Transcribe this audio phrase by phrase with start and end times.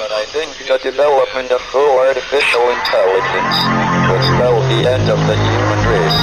[0.00, 3.56] But I think the development of full artificial intelligence
[4.08, 6.20] will spell the end of the human race.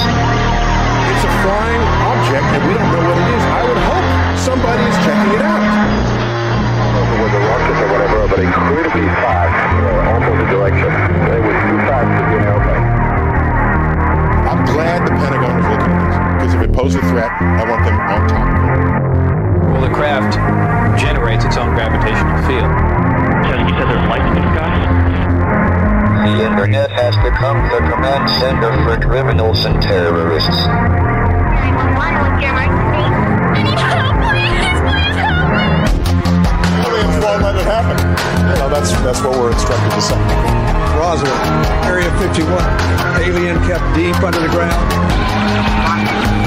[1.14, 3.44] It's a flying object and we don't know what it is.
[3.54, 5.62] I would hope somebody is checking it out.
[7.22, 10.90] With the rockets or whatever, but incredibly fast, uh, almost the direction.
[11.30, 12.86] They were too fast to be an airplane.
[14.42, 17.62] I'm glad the Pentagon is looking at this because if it poses a threat, I
[17.70, 19.70] want them on top of it.
[19.70, 20.34] Well, the craft
[20.98, 22.97] generates its own gravitational field.
[23.48, 24.72] So you said there's lights in the sky?
[26.28, 30.68] The internet has become the command center for criminals and terrorists.
[36.84, 37.98] Aliens won't let it happen.
[38.50, 40.20] You know, that's that's what we're instructed to say.
[41.00, 41.32] Roswell,
[41.88, 42.52] Area 51.
[43.24, 46.47] Alien kept deep under the ground.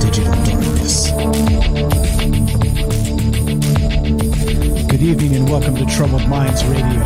[0.00, 1.10] digital darkness.
[4.88, 7.02] Good evening and welcome to Troubled Minds Radio.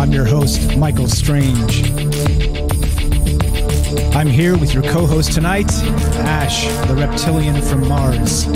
[0.00, 1.90] I'm your host, Michael Strange.
[4.14, 5.72] I'm here with your co host tonight,
[6.24, 8.46] Ash, the reptilian from Mars.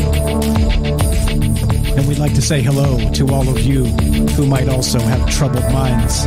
[1.97, 3.84] And we'd like to say hello to all of you
[4.34, 6.25] who might also have troubled minds.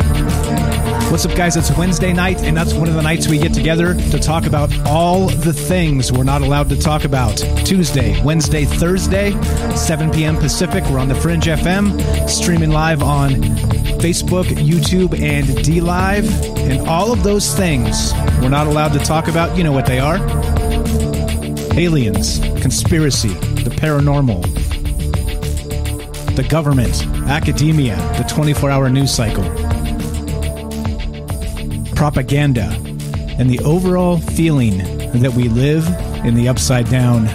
[1.12, 1.56] What's up, guys?
[1.56, 4.72] It's Wednesday night, and that's one of the nights we get together to talk about
[4.86, 7.38] all the things we're not allowed to talk about.
[7.66, 9.32] Tuesday, Wednesday, Thursday,
[9.76, 10.38] 7 p.m.
[10.38, 10.84] Pacific.
[10.86, 13.32] We're on the Fringe FM, streaming live on
[14.00, 16.30] Facebook, YouTube, and D Live.
[16.60, 19.58] And all of those things we're not allowed to talk about.
[19.58, 20.18] You know what they are
[21.78, 23.34] aliens, conspiracy,
[23.64, 24.44] the paranormal,
[26.36, 29.44] the government, academia, the 24 hour news cycle,
[31.96, 32.70] propaganda,
[33.40, 34.78] and the overall feeling
[35.22, 35.88] that we live
[36.26, 37.26] in the upside down.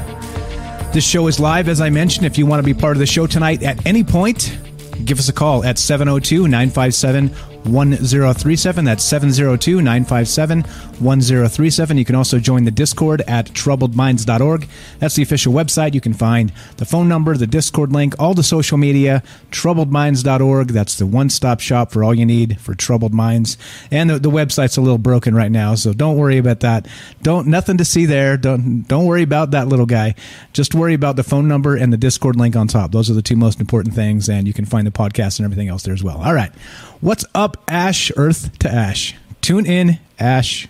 [0.92, 2.26] This show is live, as I mentioned.
[2.26, 4.58] If you want to be part of the show tonight at any point,
[5.04, 8.84] give us a call at 702 957 1037.
[8.84, 10.64] That's 702 957
[11.00, 11.98] 1037.
[11.98, 14.68] You can also join the Discord at troubledminds.org.
[14.98, 15.94] That's the official website.
[15.94, 20.68] You can find the phone number, the Discord link, all the social media, troubledminds.org.
[20.68, 23.56] That's the one stop shop for all you need for troubled minds.
[23.91, 26.86] And the, the website's a little broken right now, so don't worry about that.
[27.22, 28.36] Don't nothing to see there.
[28.36, 30.14] Don't don't worry about that little guy.
[30.53, 32.92] Just worry about the phone number and the Discord link on top.
[32.92, 35.68] Those are the two most important things, and you can find the podcast and everything
[35.68, 36.18] else there as well.
[36.22, 36.53] All right.
[37.00, 38.12] What's up, Ash?
[38.16, 39.14] Earth to Ash.
[39.41, 40.68] Tune in, Ash.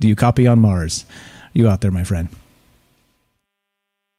[0.00, 1.04] Do you copy on Mars?
[1.52, 2.28] You out there, my friend?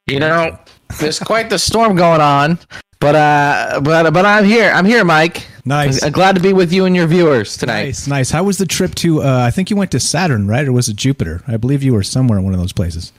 [0.07, 0.57] You know,
[0.99, 2.59] there's quite the storm going on.
[2.99, 4.71] But uh, but but I'm here.
[4.71, 5.47] I'm here, Mike.
[5.65, 6.03] Nice.
[6.03, 7.85] I'm glad to be with you and your viewers tonight.
[7.85, 8.29] Nice, nice.
[8.29, 9.23] How was the trip to?
[9.23, 11.41] Uh, I think you went to Saturn, right, or was it Jupiter?
[11.47, 13.11] I believe you were somewhere in one of those places.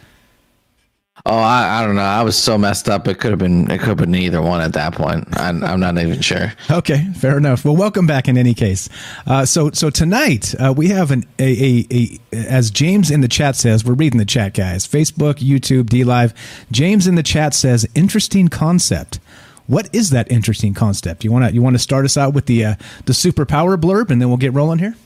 [1.27, 2.03] Oh, I, I don't know.
[2.03, 3.07] I was so messed up.
[3.07, 3.71] It could have been.
[3.71, 5.29] It could have been either one at that point.
[5.39, 6.53] I'm, I'm not even sure.
[6.71, 7.65] Okay, fair enough.
[7.65, 8.29] Well, welcome back.
[8.29, 8.89] In any case,
[9.27, 13.29] uh, so so tonight uh, we have an a, a, a as James in the
[13.29, 13.85] chat says.
[13.85, 14.87] We're reading the chat, guys.
[14.87, 16.33] Facebook, YouTube, D Live.
[16.73, 19.21] James in the chat says interesting concept.
[19.67, 21.25] What is that interesting concept?
[21.25, 22.75] You want to you want to start us out with the uh,
[23.05, 24.97] the superpower blurb, and then we'll get rolling here.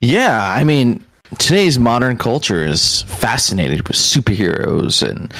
[0.00, 1.04] Yeah, I mean,
[1.38, 5.32] today's modern culture is fascinated with superheroes and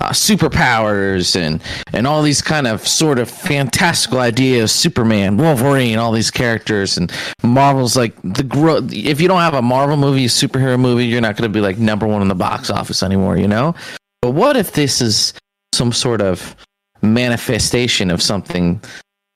[0.00, 1.62] uh, superpowers and
[1.92, 7.12] and all these kind of sort of fantastical ideas superman wolverine all these characters and
[7.42, 11.20] marvel's like the growth if you don't have a marvel movie a superhero movie you're
[11.20, 13.74] not going to be like number one in the box office anymore you know?
[14.22, 15.34] But what if this is
[15.74, 16.54] some sort of
[17.02, 18.80] manifestation of something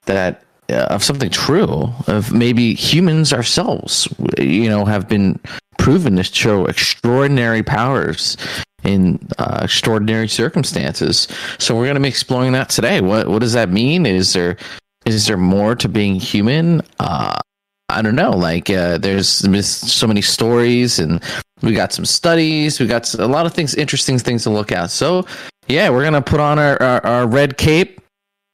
[0.05, 4.07] that uh, of something true of maybe humans ourselves
[4.39, 5.39] you know have been
[5.77, 8.37] proven to show extraordinary powers
[8.83, 11.27] in uh, extraordinary circumstances
[11.57, 14.57] so we're going to be exploring that today what what does that mean is there
[15.05, 17.39] is there more to being human uh
[17.89, 18.31] I don't know.
[18.31, 21.23] Like, uh, there's, so many stories, and
[21.61, 22.79] we got some studies.
[22.79, 24.91] We got a lot of things, interesting things to look at.
[24.91, 25.25] So,
[25.67, 28.01] yeah, we're gonna put on our, our, our red cape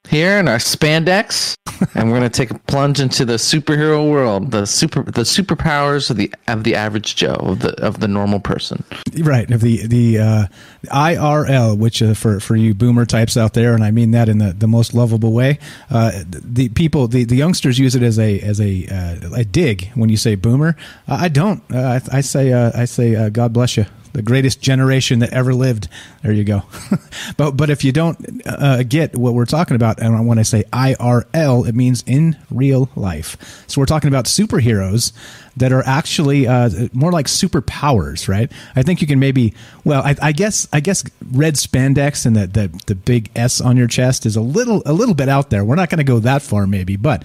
[0.09, 1.55] here in our spandex,
[1.95, 6.17] and we're gonna take a plunge into the superhero world, the super the superpowers of
[6.17, 8.83] the of the average Joe, of the of the normal person.
[9.19, 10.45] Right of the the uh,
[10.85, 14.39] IRL, which uh, for for you boomer types out there, and I mean that in
[14.39, 15.59] the, the most lovable way.
[15.89, 19.89] Uh, the people, the, the youngsters use it as a as a uh, a dig
[19.95, 20.75] when you say boomer.
[21.07, 21.63] Uh, I don't.
[21.73, 25.89] Uh, I, I say I say God bless you the greatest generation that ever lived.
[26.21, 26.63] There you go.
[27.37, 30.63] but but if you don't uh, get what we're talking about, and when I say
[30.71, 33.65] IRL, it means in real life.
[33.67, 35.11] So we're talking about superheroes
[35.57, 38.51] that are actually uh, more like superpowers, right?
[38.75, 39.53] I think you can maybe,
[39.83, 43.77] well, I, I, guess, I guess red spandex and the, the the big S on
[43.77, 45.63] your chest is a little a little bit out there.
[45.63, 47.23] We're not going to go that far, maybe, but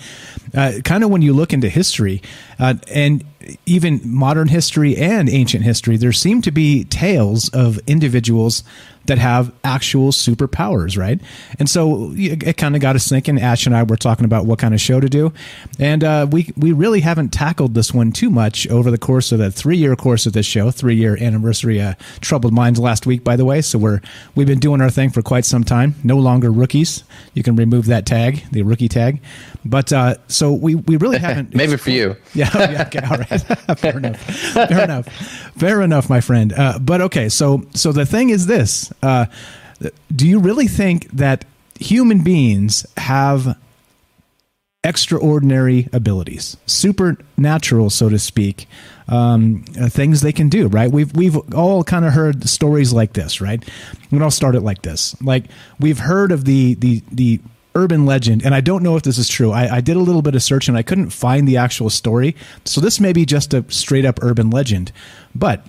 [0.55, 2.23] uh, kind of when you look into history
[2.59, 3.25] uh, and
[3.65, 8.63] even modern history and ancient history, there seem to be tales of individuals
[9.09, 11.21] that have actual superpowers, right?
[11.59, 13.39] And so it kind of got us thinking.
[13.41, 15.33] Ash and I were talking about what kind of show to do,
[15.79, 19.39] and uh, we we really haven't tackled this one too much over the course of
[19.39, 21.81] the three year course of this show, three year anniversary.
[21.81, 23.61] Uh, Troubled Minds last week, by the way.
[23.63, 24.01] So we're
[24.35, 25.95] we've been doing our thing for quite some time.
[26.05, 27.05] No longer rookies.
[27.35, 29.21] You can remove that tag, the rookie tag.
[29.65, 31.55] But uh, so we we really haven't.
[31.55, 32.17] Maybe for you.
[32.35, 32.51] Yeah.
[32.55, 33.01] yeah okay.
[33.01, 33.79] All right.
[33.79, 34.21] Fair enough.
[34.21, 35.07] Fair enough.
[35.57, 36.53] Fair enough, my friend.
[36.53, 37.29] Uh, but okay.
[37.29, 38.93] So so the thing is this.
[39.03, 39.27] Uh,
[40.15, 41.45] do you really think that
[41.79, 43.56] human beings have
[44.85, 48.67] extraordinary abilities, supernatural, so to speak,
[49.09, 50.69] um, uh, things they can do?
[50.69, 50.91] Right?
[50.91, 53.62] We've we've all kind of heard stories like this, right?
[54.11, 55.45] And I'll start it like this: like
[55.79, 57.41] we've heard of the the the
[57.75, 59.53] urban legend, and I don't know if this is true.
[59.53, 62.35] I, I, did a little bit of search and I couldn't find the actual story,
[62.65, 64.91] so this may be just a straight up urban legend.
[65.35, 65.65] But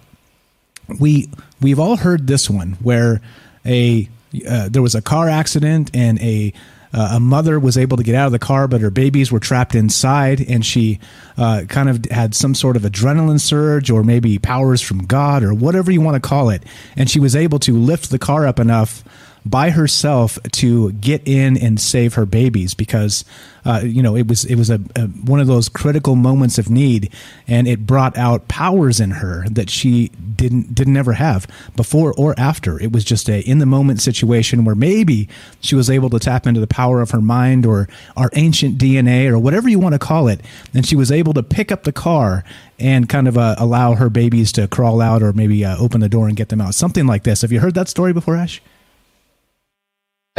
[1.00, 1.30] we
[1.62, 3.22] we've all heard this one where
[3.66, 4.10] a
[4.48, 6.54] uh, there was a car accident and a
[6.92, 9.40] uh, a mother was able to get out of the car, but her babies were
[9.40, 11.00] trapped inside, and she
[11.38, 15.54] uh, kind of had some sort of adrenaline surge, or maybe powers from God, or
[15.54, 16.64] whatever you want to call it,
[16.96, 19.04] and she was able to lift the car up enough
[19.46, 23.26] by herself to get in and save her babies because
[23.66, 26.70] uh, you know it was it was a, a, one of those critical moments of
[26.70, 27.14] need
[27.48, 32.34] and it brought out powers in her that she didn't didn't ever have before or
[32.40, 32.80] after.
[32.82, 35.28] It was just a in the moment situation where maybe
[35.60, 39.30] she was able to tap into the power of her mind or our ancient DNA
[39.30, 40.42] or whatever you want to call it.
[40.74, 42.44] And she was able to pick up the car
[42.78, 46.10] and kind of uh, allow her babies to crawl out or maybe uh, open the
[46.10, 46.76] door and get them out.
[46.76, 47.42] Something like this.
[47.42, 48.62] Have you heard that story before ash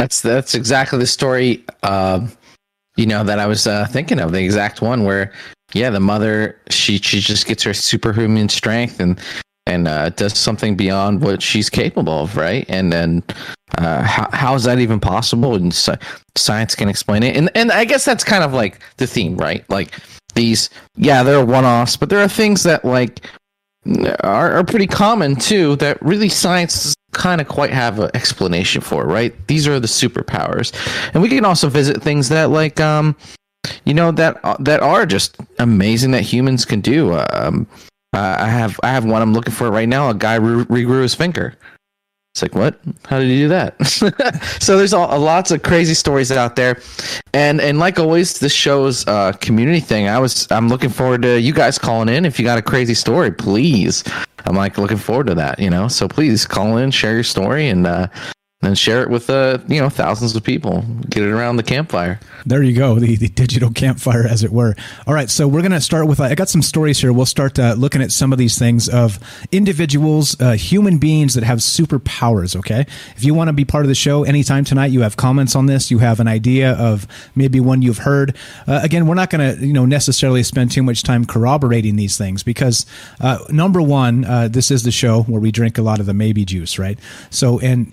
[0.01, 1.63] that's that's exactly the story.
[1.83, 2.27] Uh,
[2.97, 5.31] you know that I was uh, thinking of the exact one where,
[5.73, 9.19] yeah, the mother she she just gets her superhuman strength and
[9.67, 12.65] and uh, does something beyond what she's capable of, right?
[12.67, 13.23] And then
[13.77, 15.53] uh, how how is that even possible?
[15.53, 15.71] And
[16.35, 17.37] science can explain it.
[17.37, 19.63] And and I guess that's kind of like the theme, right?
[19.69, 19.93] Like
[20.33, 23.21] these, yeah, there are one offs, but there are things that like
[24.23, 29.05] are, are pretty common too that really science kind of quite have an explanation for,
[29.05, 29.33] right?
[29.47, 30.73] These are the superpowers,
[31.13, 33.15] and we can also visit things that like um,
[33.85, 37.13] you know that uh, that are just amazing that humans can do.
[37.33, 37.67] Um,
[38.13, 40.09] I have I have one I'm looking for right now.
[40.09, 41.55] A guy re- regrew his finger.
[42.33, 42.79] It's like, what?
[43.07, 43.85] How did you do that?
[44.61, 46.79] so there's a, a lots of crazy stories out there,
[47.33, 50.07] and and like always, this show's uh, community thing.
[50.07, 52.23] I was I'm looking forward to you guys calling in.
[52.23, 54.05] If you got a crazy story, please.
[54.45, 55.59] I'm like looking forward to that.
[55.59, 58.07] You know, so please call in, share your story, and uh,
[58.63, 60.83] and share it with uh, you know thousands of people.
[61.09, 62.19] Get it around the campfire.
[62.45, 64.75] There you go, the, the digital campfire, as it were.
[65.07, 66.19] All right, so we're going to start with.
[66.19, 67.11] Uh, I got some stories here.
[67.11, 69.19] We'll start uh, looking at some of these things of
[69.51, 72.55] individuals, uh, human beings that have superpowers.
[72.55, 75.55] Okay, if you want to be part of the show anytime tonight, you have comments
[75.55, 78.35] on this, you have an idea of maybe one you've heard.
[78.67, 82.17] Uh, again, we're not going to you know necessarily spend too much time corroborating these
[82.17, 82.85] things because
[83.19, 86.13] uh, number one, uh, this is the show where we drink a lot of the
[86.13, 86.99] maybe juice, right?
[87.31, 87.91] So and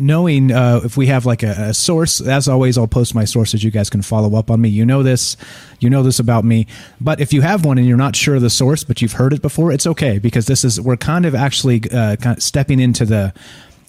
[0.00, 3.62] knowing if we have like a, a source, as always, I'll post my sources.
[3.62, 4.68] You guys can follow up on me.
[4.68, 5.36] You know this.
[5.78, 6.66] You know this about me.
[7.00, 9.32] But if you have one and you're not sure of the source, but you've heard
[9.32, 12.80] it before, it's okay because this is we're kind of actually uh, kind of stepping
[12.80, 13.32] into the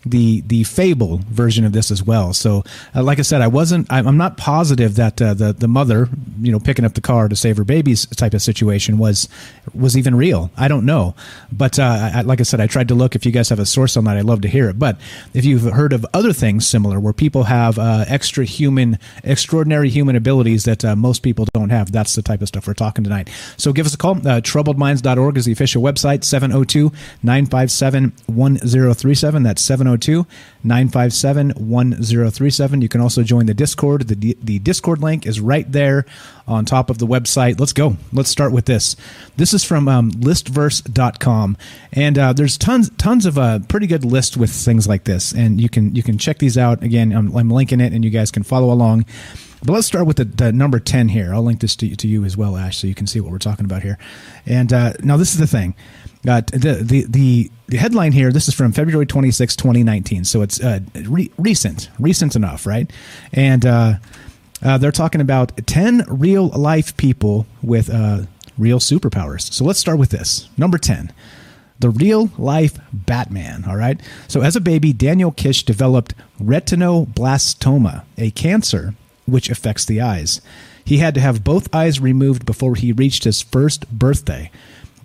[0.06, 2.34] the the fable version of this as well.
[2.34, 2.64] So,
[2.96, 3.88] uh, like I said, I wasn't.
[3.90, 6.10] I'm not positive that uh, the the mother,
[6.42, 9.30] you know, picking up the car to save her babies type of situation was
[9.74, 10.50] was even real.
[10.58, 11.16] I don't know,
[11.52, 13.16] but uh, I, like I said, I tried to look.
[13.16, 14.80] If you guys have a source on that, I'd love to hear it.
[14.80, 15.00] But
[15.34, 20.16] if you've heard of other things similar, where people have uh, extra human, extraordinary human
[20.16, 23.30] abilities that uh, most people don't have, that's the type of stuff we're talking tonight.
[23.58, 24.18] So give us a call.
[24.18, 26.24] Uh, troubledminds.org is the official website.
[26.24, 26.92] 702
[27.22, 29.44] 957 1037.
[29.44, 30.26] That's 702 702
[30.64, 32.82] 957 1037.
[32.82, 34.08] You can also join the Discord.
[34.08, 36.06] The, the Discord link is right there
[36.48, 37.60] on top of the website.
[37.60, 37.98] Let's go.
[38.14, 38.96] Let's start with this.
[39.38, 41.58] This is from um, listverse.com.
[41.94, 45.34] And uh, there's tons tons of uh, pretty good lists with things like this.
[45.34, 46.84] And you can you can check these out.
[46.84, 49.06] Again, I'm, I'm linking it and you guys can follow along.
[49.64, 51.34] But let's start with the, the, number 10 here.
[51.34, 53.38] I'll link this to, to you as well, Ash, so you can see what we're
[53.38, 53.98] talking about here.
[54.46, 55.76] And uh, now, this is the thing.
[56.28, 60.24] Uh, the, the, the, the headline here, this is from February 26, 2019.
[60.26, 62.92] So it's uh, re- recent, recent enough, right?
[63.34, 63.94] And uh,
[64.64, 68.24] uh, they're talking about 10 real life people with uh,
[68.58, 69.52] real superpowers.
[69.54, 70.50] So let's start with this.
[70.58, 71.14] Number 10
[71.80, 73.66] the real life Batman.
[73.68, 74.00] All right.
[74.28, 78.94] So, as a baby, Daniel Kish developed retinoblastoma, a cancer
[79.32, 80.42] which affects the eyes.
[80.84, 84.52] He had to have both eyes removed before he reached his first birthday.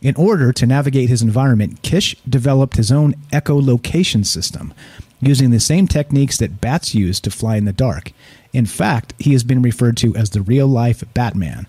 [0.02, 4.74] In order to navigate his environment, Kish developed his own echolocation system,
[5.20, 8.12] using the same techniques that bats use to fly in the dark.
[8.52, 11.66] In fact, he has been referred to as the real life Batman.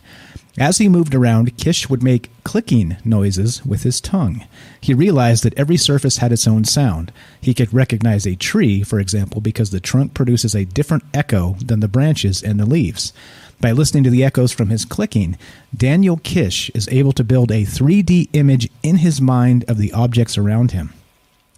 [0.57, 4.43] As he moved around, Kish would make clicking noises with his tongue.
[4.81, 7.11] He realized that every surface had its own sound.
[7.39, 11.79] He could recognize a tree, for example, because the trunk produces a different echo than
[11.79, 13.13] the branches and the leaves.
[13.61, 15.37] By listening to the echoes from his clicking,
[15.75, 20.39] Daniel Kish is able to build a 3D image in his mind of the objects
[20.39, 20.91] around him.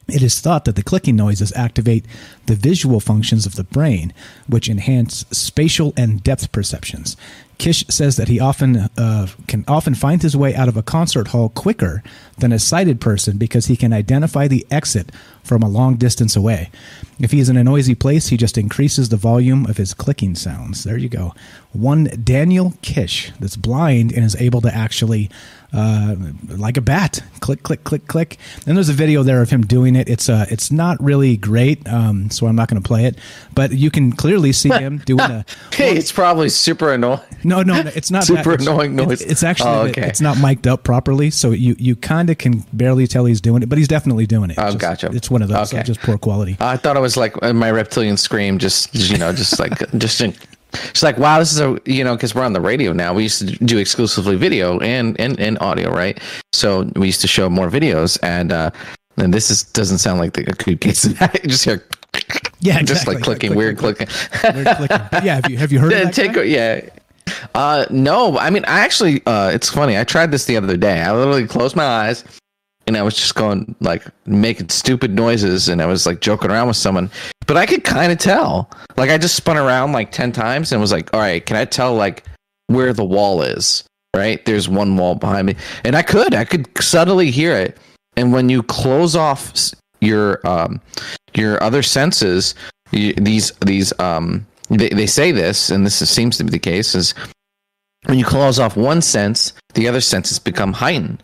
[0.07, 2.05] It is thought that the clicking noises activate
[2.47, 4.11] the visual functions of the brain,
[4.47, 7.15] which enhance spatial and depth perceptions.
[7.59, 11.27] Kish says that he often uh, can often find his way out of a concert
[11.27, 12.01] hall quicker
[12.37, 15.11] than a sighted person because he can identify the exit
[15.43, 16.71] from a long distance away.
[17.19, 20.35] If he is in a noisy place, he just increases the volume of his clicking
[20.35, 20.85] sounds.
[20.85, 21.33] There you go.
[21.73, 25.29] One Daniel Kish that's blind and is able to actually
[25.73, 26.15] uh,
[26.47, 27.21] like a bat.
[27.39, 28.37] Click, click, click, click.
[28.65, 30.09] And there's a video there of him doing it.
[30.09, 33.17] It's uh, it's not really great, um, so I'm not going to play it.
[33.53, 35.45] But you can clearly see him doing a.
[35.73, 37.21] hey, it's probably super annoying.
[37.43, 38.61] No, no, no it's not super that.
[38.61, 39.21] annoying noise.
[39.21, 40.07] It's, it's actually oh, okay.
[40.07, 43.63] it's not mic'd up properly, so you you kind of can barely tell he's doing
[43.63, 44.57] it, but he's definitely doing it.
[44.57, 45.09] Oh, just, gotcha.
[45.13, 45.83] It's one of those okay.
[45.83, 46.57] just poor quality.
[46.59, 50.21] I thought it was like my reptilian scream, just you know, just like just
[50.73, 53.13] it's like, wow, this is a you know, because we're on the radio now.
[53.13, 56.19] We used to do exclusively video and and, and audio, right?
[56.53, 58.71] So we used to show more videos, and uh,
[59.17, 61.05] and this is doesn't sound like the good case.
[61.05, 61.15] you
[61.49, 61.85] just hear,
[62.59, 62.85] yeah, exactly.
[62.85, 64.07] just like clicking, weird clicking.
[64.43, 64.99] weird clicking.
[65.23, 65.93] Yeah, have you have you heard?
[65.93, 66.43] Of that Take guy?
[66.43, 66.89] yeah.
[67.53, 69.95] Uh, no, I mean, I actually, uh, it's funny.
[69.99, 71.01] I tried this the other day.
[71.01, 72.23] I literally closed my eyes
[72.89, 76.69] and I was just going like making stupid noises and I was like joking around
[76.69, 77.11] with someone.
[77.45, 78.67] But I could kind of tell.
[78.97, 81.65] Like I just spun around like 10 times and was like, "All right, can I
[81.65, 82.23] tell like
[82.65, 83.83] where the wall is?"
[84.15, 84.43] Right?
[84.43, 85.55] There's one wall behind me.
[85.83, 86.33] And I could.
[86.33, 87.77] I could subtly hear it.
[88.17, 89.53] And when you close off
[90.01, 90.81] your um
[91.35, 92.55] your other senses,
[92.89, 96.57] you, these these um they, they say this and this is, seems to be the
[96.57, 97.13] case is
[98.05, 101.21] when you close off one sense, the other senses become heightened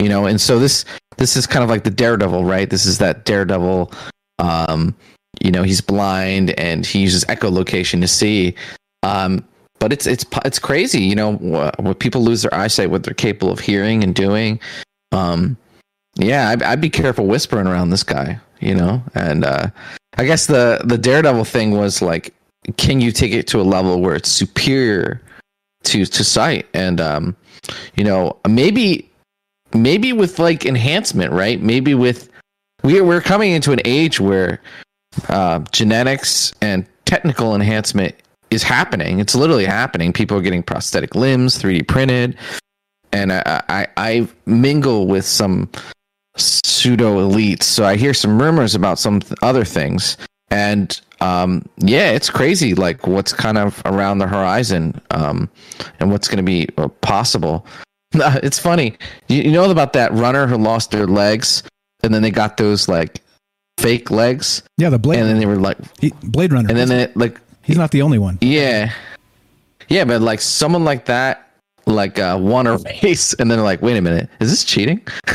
[0.00, 0.84] you know and so this
[1.18, 3.92] this is kind of like the daredevil right this is that daredevil
[4.38, 4.94] um
[5.42, 8.54] you know he's blind and he uses echolocation to see
[9.02, 9.44] um
[9.78, 11.34] but it's it's it's crazy you know
[11.78, 14.58] when people lose their eyesight what they're capable of hearing and doing
[15.12, 15.56] um
[16.16, 19.02] yeah I'd, I'd be careful whispering around this guy you know.
[19.14, 19.68] And uh,
[20.16, 22.34] I guess the the Daredevil thing was like,
[22.76, 25.20] can you take it to a level where it's superior
[25.84, 26.66] to to sight?
[26.74, 27.36] And um,
[27.96, 29.08] you know, maybe
[29.74, 31.60] maybe with like enhancement, right?
[31.60, 32.28] Maybe with
[32.82, 34.60] we're we're coming into an age where
[35.28, 38.14] uh, genetics and technical enhancement
[38.50, 39.18] is happening.
[39.18, 40.12] It's literally happening.
[40.12, 42.36] People are getting prosthetic limbs, 3D printed,
[43.12, 45.68] and I I, I mingle with some
[46.36, 50.16] pseudo elites, so I hear some rumors about some th- other things,
[50.50, 52.74] and um, yeah, it's crazy.
[52.74, 55.50] Like what's kind of around the horizon, um,
[55.98, 57.66] and what's going to be uh, possible.
[58.42, 58.96] it's funny.
[59.28, 61.62] You, you know about that runner who lost their legs,
[62.02, 63.22] and then they got those like
[63.78, 64.62] fake legs.
[64.76, 65.20] Yeah, the blade.
[65.20, 66.68] And then they were like he, Blade Runner.
[66.68, 68.38] And then they, like he's not the only one.
[68.40, 68.92] Yeah,
[69.88, 71.50] yeah, but like someone like that,
[71.86, 75.06] like uh, won a race, and then they're like, wait a minute, is this cheating?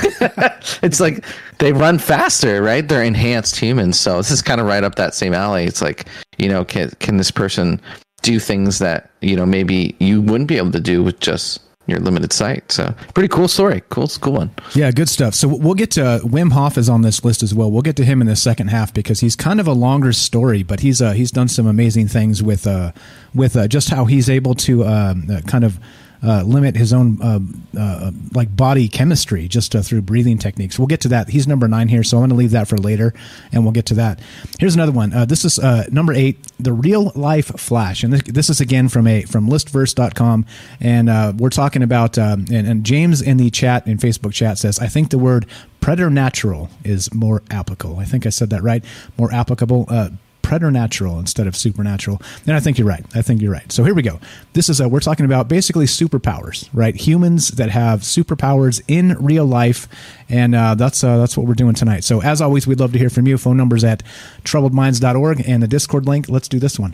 [0.81, 1.25] it's like
[1.59, 2.87] they run faster, right?
[2.87, 5.65] They're enhanced humans, so this is kind of right up that same alley.
[5.65, 7.79] It's like you know, can can this person
[8.23, 11.99] do things that you know maybe you wouldn't be able to do with just your
[11.99, 12.71] limited sight.
[12.71, 13.81] So pretty cool story.
[13.89, 14.51] Cool, cool one.
[14.73, 15.35] Yeah, good stuff.
[15.35, 17.69] So we'll get to Wim Hof is on this list as well.
[17.69, 20.63] We'll get to him in the second half because he's kind of a longer story,
[20.63, 22.91] but he's uh, he's done some amazing things with uh,
[23.33, 25.79] with uh, just how he's able to um, uh, kind of
[26.23, 27.39] uh, limit his own uh,
[27.77, 30.79] uh, like body chemistry just uh, through breathing techniques.
[30.79, 31.29] We'll get to that.
[31.29, 33.13] He's number nine here, so I'm going to leave that for later,
[33.51, 34.19] and we'll get to that.
[34.59, 35.11] Here's another one.
[35.27, 35.59] This is
[35.91, 40.45] number eight, the real life flash, and this, this is again from a from listverse.com,
[40.79, 44.79] and we're talking about um, and, and James in the chat in Facebook chat says,
[44.79, 45.45] I think the word
[45.79, 47.99] preternatural is more applicable.
[47.99, 48.83] I think I said that right.
[49.17, 49.85] More applicable.
[49.89, 50.09] Uh,
[50.43, 52.21] preternatural instead of supernatural.
[52.45, 53.03] And I think you're right.
[53.15, 53.71] I think you're right.
[53.71, 54.19] So here we go.
[54.53, 56.95] This is a, we're talking about basically superpowers, right?
[56.95, 59.87] Humans that have superpowers in real life,
[60.29, 62.03] and uh, that's uh, that's what we're doing tonight.
[62.03, 63.37] So as always, we'd love to hear from you.
[63.39, 64.03] Phone numbers at
[64.43, 66.29] troubledminds.org and the Discord link.
[66.29, 66.93] Let's do this one.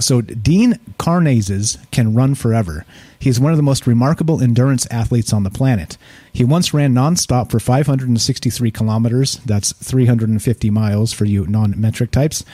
[0.00, 2.84] So Dean Karnazes can run forever.
[3.18, 5.96] He is one of the most remarkable endurance athletes on the planet.
[6.32, 12.44] He once ran nonstop for 563 kilometers, that's 350 miles for you non metric types,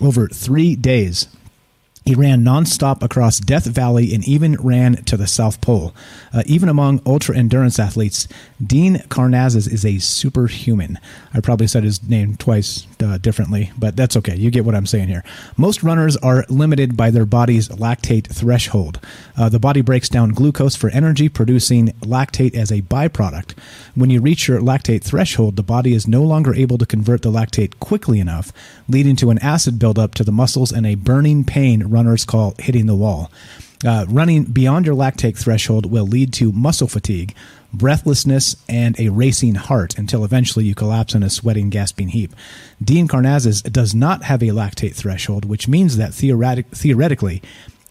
[0.00, 1.28] over three days.
[2.04, 5.94] He ran nonstop across Death Valley and even ran to the South Pole.
[6.34, 8.28] Uh, even among ultra endurance athletes,
[8.62, 10.98] Dean Karnazes is a superhuman.
[11.32, 14.34] I probably said his name twice uh, differently, but that's okay.
[14.34, 15.22] You get what I'm saying here.
[15.56, 18.98] Most runners are limited by their body's lactate threshold.
[19.36, 23.52] Uh, the body breaks down glucose for energy, producing lactate as a byproduct.
[23.94, 27.30] When you reach your lactate threshold, the body is no longer able to convert the
[27.30, 28.52] lactate quickly enough,
[28.88, 32.86] leading to an acid buildup to the muscles and a burning pain runners call hitting
[32.86, 33.30] the wall.
[33.84, 37.34] Uh, running beyond your lactate threshold will lead to muscle fatigue,
[37.74, 42.34] breathlessness, and a racing heart until eventually you collapse in a sweating, gasping heap.
[42.82, 47.42] Dean Karnazes does not have a lactate threshold, which means that theoretic- theoretically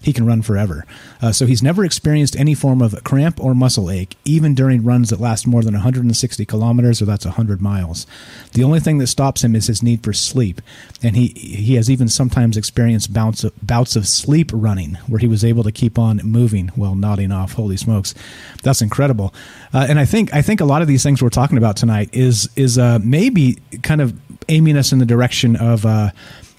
[0.04, 0.86] he can run forever.
[1.22, 5.10] Uh, so he's never experienced any form of cramp or muscle ache, even during runs
[5.10, 8.06] that last more than 160 kilometers, or that's 100 miles.
[8.52, 10.62] The only thing that stops him is his need for sleep,
[11.02, 15.28] and he he has even sometimes experienced bouts of, bouts of sleep running, where he
[15.28, 17.54] was able to keep on moving while nodding off.
[17.54, 18.14] Holy smokes,
[18.62, 19.34] that's incredible!
[19.74, 22.10] Uh, and I think I think a lot of these things we're talking about tonight
[22.12, 24.14] is is uh, maybe kind of
[24.50, 26.12] aiming us in the direction of uh,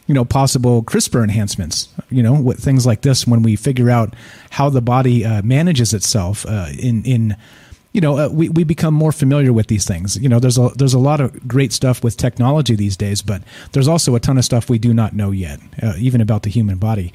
[0.07, 1.89] you know possible CRISPR enhancements.
[2.11, 4.15] You know, with things like this, when we figure out
[4.51, 7.37] how the body uh, manages itself uh, in in
[7.93, 10.17] you know uh, we we become more familiar with these things.
[10.19, 13.43] You know, there's a there's a lot of great stuff with technology these days, but
[13.73, 16.51] there's also a ton of stuff we do not know yet, uh, even about the
[16.51, 17.13] human body.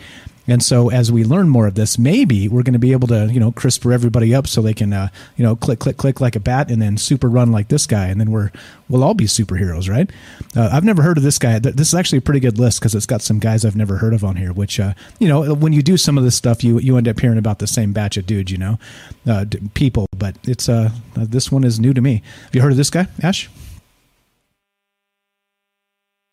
[0.50, 3.32] And so, as we learn more of this, maybe we're going to be able to,
[3.32, 6.36] you know, CRISPR everybody up so they can, uh, you know, click, click, click like
[6.36, 8.52] a bat, and then super run like this guy, and then we're
[8.90, 10.10] we'll all be superheroes, right?
[10.58, 11.60] Uh, I've never heard of this guy.
[11.60, 14.16] This is actually a pretty good list because it's got some guys I've never heard
[14.16, 14.52] of on here.
[14.52, 17.20] Which, uh, you know, when you do some of this stuff, you you end up
[17.20, 18.80] hearing about the same batch of dudes, you know,
[19.28, 20.08] uh, people.
[20.18, 22.24] But it's uh, this one is new to me.
[22.46, 23.52] Have you heard of this guy, Ash?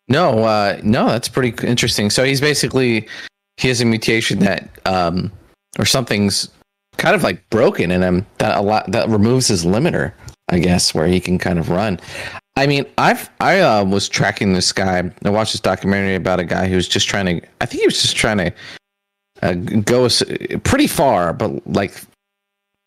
[0.08, 2.08] No, uh, no, that's pretty interesting.
[2.08, 3.08] So he's basically
[3.56, 5.32] he has a mutation that um
[5.78, 6.48] or something's
[6.96, 10.12] kind of like broken in him that a lot that removes his limiter
[10.48, 12.00] i guess where he can kind of run.
[12.56, 15.10] I mean i've i uh, was tracking this guy.
[15.24, 17.86] I watched this documentary about a guy who was just trying to i think he
[17.86, 18.52] was just trying to
[19.42, 20.08] uh, go
[20.64, 22.00] pretty far but like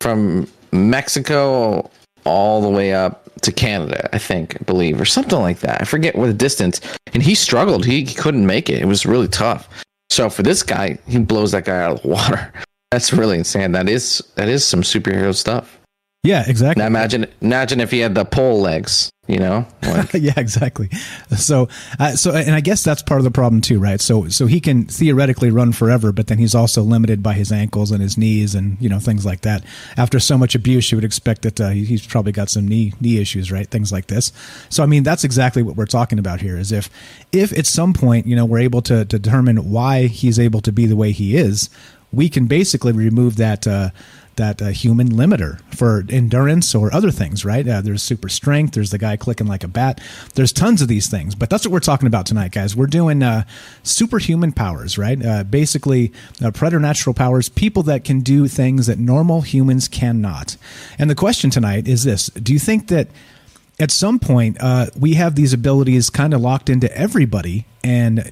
[0.01, 1.89] from mexico
[2.25, 5.82] all the way up to canada i think i believe or something like that.
[5.82, 6.82] I forget what the distance.
[7.13, 7.86] And he struggled.
[7.86, 8.82] He, he couldn't make it.
[8.82, 9.69] It was really tough
[10.10, 12.52] so for this guy, he blows that guy out of the water.
[12.91, 13.72] That's really insane.
[13.74, 15.79] That is that is some superhero stuff.
[16.23, 16.82] Yeah, exactly.
[16.82, 19.65] Now imagine imagine if he had the pole legs, you know?
[19.84, 20.89] Like, yeah, exactly.
[21.38, 24.01] So, uh, so, and I guess that's part of the problem too, right?
[24.01, 27.91] So, so he can theoretically run forever, but then he's also limited by his ankles
[27.91, 29.63] and his knees and you know things like that.
[29.95, 33.21] After so much abuse, you would expect that uh, he's probably got some knee knee
[33.21, 33.69] issues, right?
[33.69, 34.34] Things like this.
[34.67, 36.58] So, I mean, that's exactly what we're talking about here.
[36.58, 36.89] Is if
[37.32, 40.73] if at some point you know we're able to, to determine why he's able to
[40.73, 41.69] be the way he is,
[42.12, 43.65] we can basically remove that.
[43.65, 43.91] Uh,
[44.39, 47.67] that uh, human limiter for endurance or other things, right?
[47.67, 48.73] Uh, there's super strength.
[48.73, 50.02] There's the guy clicking like a bat.
[50.34, 52.75] There's tons of these things, but that's what we're talking about tonight, guys.
[52.75, 53.43] We're doing uh,
[53.84, 55.23] superhuman powers, right?
[55.23, 56.12] Uh, basically,
[56.43, 60.58] uh, preternatural powers, people that can do things that normal humans cannot.
[60.97, 63.10] And the question tonight is this: Do you think that?
[63.82, 68.30] At some point, uh, we have these abilities kind of locked into everybody, and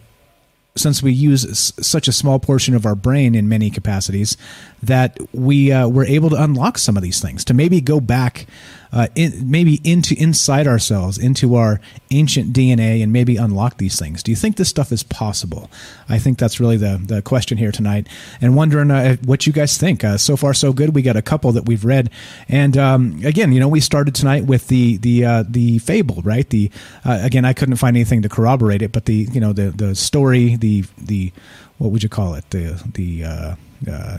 [0.77, 4.37] since we use such a small portion of our brain in many capacities,
[4.81, 8.45] that we uh, were able to unlock some of these things to maybe go back,
[8.93, 14.23] uh, in, maybe into inside ourselves, into our ancient DNA, and maybe unlock these things.
[14.23, 15.69] Do you think this stuff is possible?
[16.07, 18.07] I think that's really the the question here tonight,
[18.39, 20.03] and wondering uh, what you guys think.
[20.03, 20.95] Uh, so far, so good.
[20.95, 22.09] We got a couple that we've read,
[22.47, 26.49] and um, again, you know, we started tonight with the the uh, the fable, right?
[26.49, 26.71] The
[27.03, 29.95] uh, again, I couldn't find anything to corroborate it, but the you know the the
[29.95, 31.31] story, the the the
[31.77, 32.49] what would you call it?
[32.49, 33.55] The the uh,
[33.87, 34.17] uh,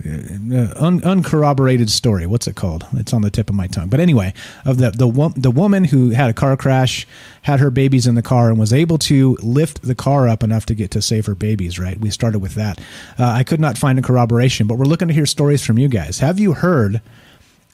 [0.76, 2.26] un, uncorroborated story.
[2.26, 2.86] What's it called?
[2.94, 3.88] It's on the tip of my tongue.
[3.88, 4.32] But anyway,
[4.64, 7.06] of the the the woman who had a car crash,
[7.42, 10.64] had her babies in the car, and was able to lift the car up enough
[10.66, 11.78] to get to save her babies.
[11.78, 11.98] Right.
[11.98, 12.78] We started with that.
[13.18, 15.88] Uh, I could not find a corroboration, but we're looking to hear stories from you
[15.88, 16.20] guys.
[16.20, 17.02] Have you heard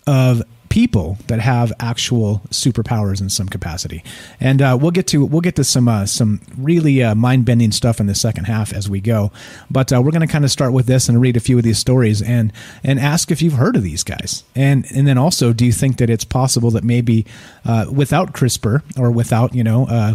[0.07, 0.43] of
[0.75, 4.03] people that have actual superpowers in some capacity.
[4.41, 7.71] And uh, we'll get to we'll get to some uh, some really uh, mind bending
[7.71, 9.31] stuff in the second half as we go.
[9.71, 11.63] But uh, we're going to kind of start with this and read a few of
[11.63, 14.43] these stories and and ask if you've heard of these guys.
[14.57, 17.25] And and then also, do you think that it's possible that maybe
[17.65, 20.15] uh, without CRISPR or without you know uh,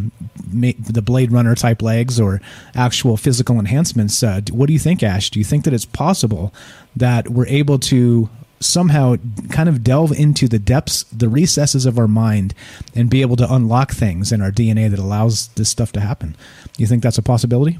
[0.51, 2.41] the Blade Runner type legs or
[2.75, 5.29] actual physical enhancements, what do you think, Ash?
[5.29, 6.53] Do you think that it's possible
[6.97, 9.15] that we're able to somehow
[9.51, 12.53] kind of delve into the depths, the recesses of our mind,
[12.95, 16.35] and be able to unlock things in our DNA that allows this stuff to happen.
[16.77, 17.79] You think that's a possibility?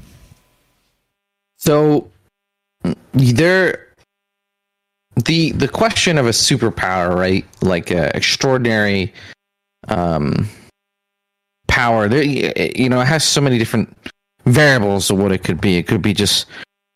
[1.58, 2.10] So
[3.12, 3.86] there
[5.24, 7.44] the the question of a superpower, right?
[7.62, 9.12] Like a extraordinary
[9.88, 10.48] um
[11.68, 12.08] power.
[12.08, 13.94] There you know, it has so many different
[14.46, 15.76] variables of what it could be.
[15.76, 16.46] It could be just,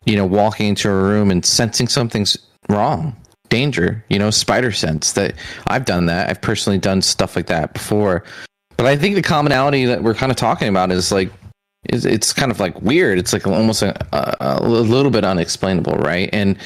[0.07, 3.15] you know, walking into a room and sensing something's wrong.
[3.55, 5.33] Danger, you know, spider sense that
[5.69, 6.29] I've done that.
[6.29, 8.25] I've personally done stuff like that before.
[8.77, 11.31] But I think the commonality that we're kind of talking about is like
[11.89, 13.17] is it's kind of like weird.
[13.17, 16.29] It's like almost a, a, a little bit unexplainable, right?
[16.33, 16.59] And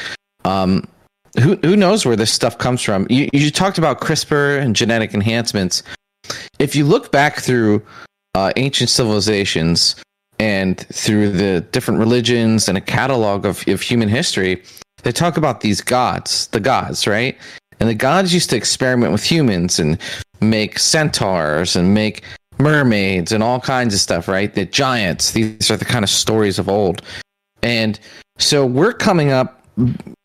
[0.47, 0.89] um,
[1.39, 3.07] who who knows where this stuff comes from?
[3.11, 5.83] You you talked about CRISPR and genetic enhancements.
[6.59, 7.83] If you look back through
[8.35, 9.95] uh, ancient civilizations
[10.39, 14.63] and through the different religions and a catalog of, of human history,
[15.03, 17.37] they talk about these gods, the gods, right?
[17.81, 19.99] And the gods used to experiment with humans and
[20.41, 22.23] make centaurs and make
[22.59, 24.53] mermaids and all kinds of stuff, right?
[24.53, 25.33] The giants.
[25.33, 27.03] These are the kind of stories of old.
[27.63, 27.99] And
[28.39, 29.63] so we're coming up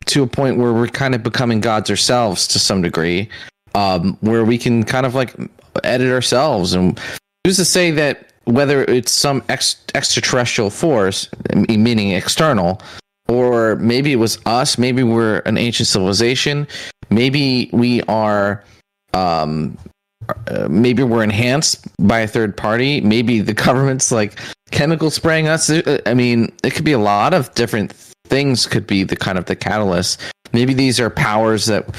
[0.06, 3.30] to a point where we're kind of becoming gods ourselves to some degree,
[3.76, 5.36] um, where we can kind of like
[5.84, 6.74] edit ourselves.
[6.74, 7.00] And
[7.44, 12.82] who's to say that whether it's some ex- extraterrestrial force, meaning external,
[13.34, 16.68] or maybe it was us, maybe we're an ancient civilization,
[17.10, 18.64] maybe we are
[19.14, 19.78] um,
[20.48, 23.02] uh, maybe we're enhanced by a third party.
[23.02, 24.40] Maybe the government's like
[24.72, 25.72] chemical spraying us.
[26.06, 27.94] I mean, it could be a lot of different
[28.26, 28.66] things.
[28.66, 30.22] Could be the kind of the catalyst.
[30.52, 31.90] Maybe these are powers that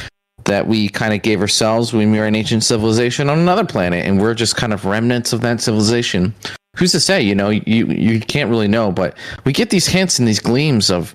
[0.44, 4.04] that we kind of gave ourselves when we were an ancient civilization on another planet,
[4.04, 6.34] and we're just kind of remnants of that civilization.
[6.74, 7.22] Who's to say?
[7.22, 10.90] You know, you you can't really know, but we get these hints and these gleams
[10.90, 11.14] of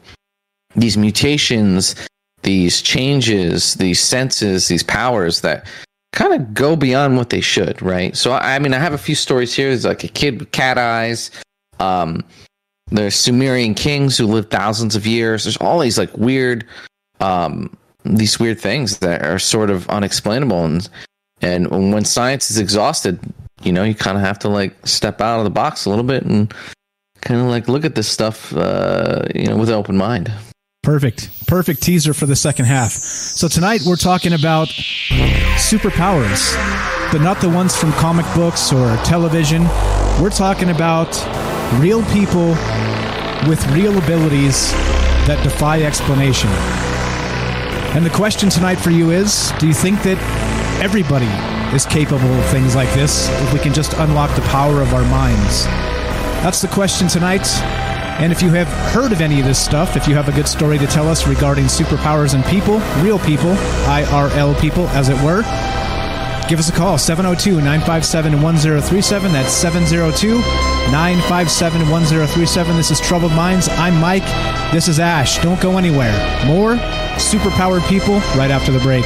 [0.76, 1.96] these mutations,
[2.44, 5.68] these changes, these senses, these powers that
[6.14, 8.16] kind of go beyond what they should, right?
[8.16, 9.70] So I mean, I have a few stories here.
[9.70, 11.32] There's like a kid with cat eyes.
[11.80, 12.24] Um,
[12.92, 15.44] there's Sumerian kings who lived thousands of years.
[15.44, 16.66] There's all these like weird,
[17.20, 20.90] um, these weird things that are sort of unexplainable, and
[21.42, 23.20] and when science is exhausted,
[23.64, 26.04] you know, you kind of have to like step out of the box a little
[26.04, 26.54] bit and
[27.22, 30.32] kind of like look at this stuff, uh, you know, with an open mind.
[30.82, 31.30] Perfect.
[31.46, 32.92] Perfect teaser for the second half.
[32.92, 34.70] So tonight we're talking about
[35.58, 36.56] superpowers,
[37.12, 39.64] but not the ones from comic books or television.
[40.22, 41.10] We're talking about
[41.80, 42.50] real people
[43.48, 44.72] with real abilities
[45.28, 46.50] that defy explanation.
[47.96, 50.18] And the question tonight for you is do you think that
[50.82, 51.28] everybody
[51.76, 55.04] is capable of things like this if we can just unlock the power of our
[55.10, 55.66] minds.
[56.42, 57.48] That's the question tonight.
[58.20, 60.48] And if you have heard of any of this stuff, if you have a good
[60.48, 63.54] story to tell us regarding superpowers and people, real people,
[63.88, 65.42] IRL people, as it were,
[66.50, 69.32] give us a call 702 957 1037.
[69.32, 70.40] That's 702
[70.92, 72.76] 957 1037.
[72.76, 73.70] This is Troubled Minds.
[73.70, 74.26] I'm Mike.
[74.74, 75.42] This is Ash.
[75.42, 76.12] Don't go anywhere.
[76.46, 76.76] More
[77.16, 79.06] superpowered people right after the break.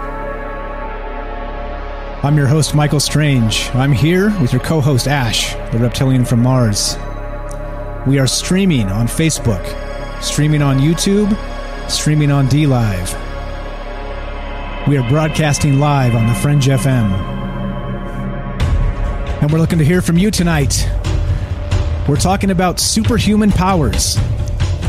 [2.23, 3.71] I'm your host, Michael Strange.
[3.73, 6.95] I'm here with your co host, Ash, the reptilian from Mars.
[8.05, 9.65] We are streaming on Facebook,
[10.21, 11.35] streaming on YouTube,
[11.89, 13.11] streaming on D Live.
[14.87, 17.11] We are broadcasting live on the Fringe FM.
[19.41, 20.87] And we're looking to hear from you tonight.
[22.07, 24.19] We're talking about superhuman powers.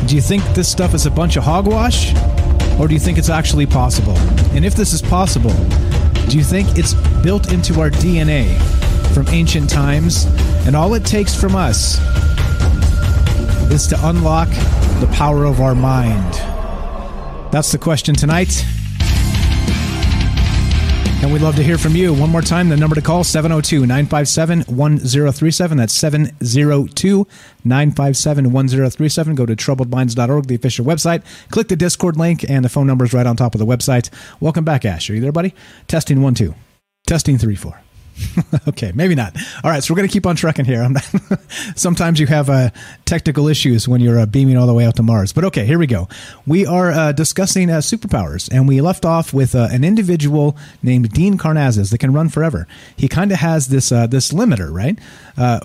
[0.04, 2.12] Do you think this stuff is a bunch of hogwash?
[2.78, 4.18] Or do you think it's actually possible?
[4.52, 5.54] And if this is possible,
[6.28, 8.58] do you think it's built into our DNA
[9.14, 10.24] from ancient times?
[10.66, 11.98] And all it takes from us
[13.70, 14.48] is to unlock
[15.00, 16.34] the power of our mind.
[17.52, 18.64] That's the question tonight.
[21.22, 22.12] And we'd love to hear from you.
[22.12, 25.78] One more time, the number to call 702 957 1037.
[25.78, 27.28] That's 702
[27.64, 29.34] 957 1037.
[29.36, 31.22] Go to troubledminds.org, the official website.
[31.50, 34.10] Click the Discord link, and the phone number is right on top of the website.
[34.40, 35.08] Welcome back, Ash.
[35.08, 35.54] Are you there, buddy?
[35.86, 36.56] Testing one, two.
[37.06, 37.80] Testing three, four.
[38.68, 39.36] okay, maybe not.
[39.64, 40.88] All right, so we're going to keep on trucking here.
[41.76, 42.70] Sometimes you have uh,
[43.04, 45.32] technical issues when you're uh, beaming all the way out to Mars.
[45.32, 46.08] But okay, here we go.
[46.46, 51.10] We are uh, discussing uh, superpowers, and we left off with uh, an individual named
[51.10, 52.66] Dean Karnazes that can run forever.
[52.96, 54.98] He kind of has this uh, this limiter, right?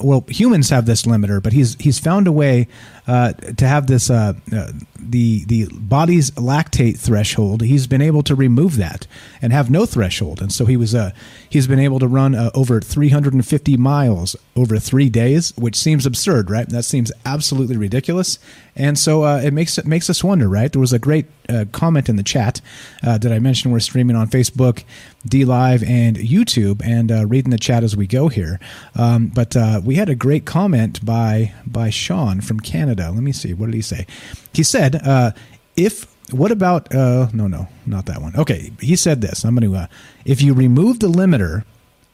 [0.02, 2.68] well, humans have this limiter, but he's he's found a way
[3.08, 7.62] uh, to have this uh, uh, the the body's lactate threshold.
[7.62, 9.08] He's been able to remove that
[9.42, 11.12] and have no threshold, and so he was uh,
[11.50, 16.50] he's been able to run uh, over 350 miles over three days, which seems absurd,
[16.50, 16.68] right?
[16.68, 18.40] That seems absolutely ridiculous,
[18.78, 20.72] and so uh, it makes it makes us wonder, right?
[20.72, 22.62] There was a great uh, comment in the chat
[23.04, 23.74] uh, that I mentioned.
[23.74, 24.84] We're streaming on Facebook,
[25.26, 28.60] D Live, and YouTube, and uh, reading the chat as we go here.
[28.96, 33.10] Um, but uh, we had a great comment by by Sean from Canada.
[33.12, 33.54] Let me see.
[33.56, 34.06] What did he say?
[34.54, 35.32] He said, uh,
[35.76, 38.36] "If what about no no not that one?
[38.36, 39.44] Okay, he said this.
[39.44, 39.90] I'm going to
[40.24, 41.64] if you remove the limiter,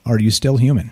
[0.06, 0.92] are you still human?"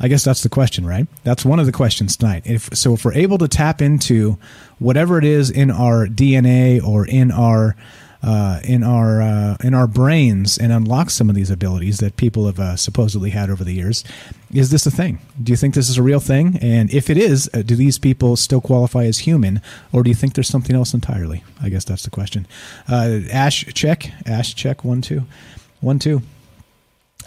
[0.00, 1.06] I guess that's the question, right?
[1.24, 2.44] That's one of the questions tonight.
[2.46, 4.38] If so, if we're able to tap into
[4.78, 7.74] whatever it is in our DNA or in our
[8.22, 12.46] uh, in our uh, in our brains and unlock some of these abilities that people
[12.46, 14.04] have uh, supposedly had over the years.
[14.52, 15.18] Is this a thing?
[15.42, 16.58] Do you think this is a real thing?
[16.60, 19.60] And if it is, uh, do these people still qualify as human,
[19.92, 21.44] or do you think there's something else entirely?
[21.62, 22.46] I guess that's the question.
[22.88, 24.10] Uh, Ash, check.
[24.26, 24.84] Ash, check.
[24.84, 25.24] One, two,
[25.80, 26.22] one, two.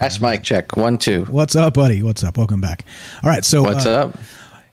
[0.02, 1.26] Ash Mike check one two.
[1.26, 2.02] What's up, buddy?
[2.02, 2.36] What's up?
[2.36, 2.84] Welcome back.
[3.22, 4.18] All right, so what's uh, up?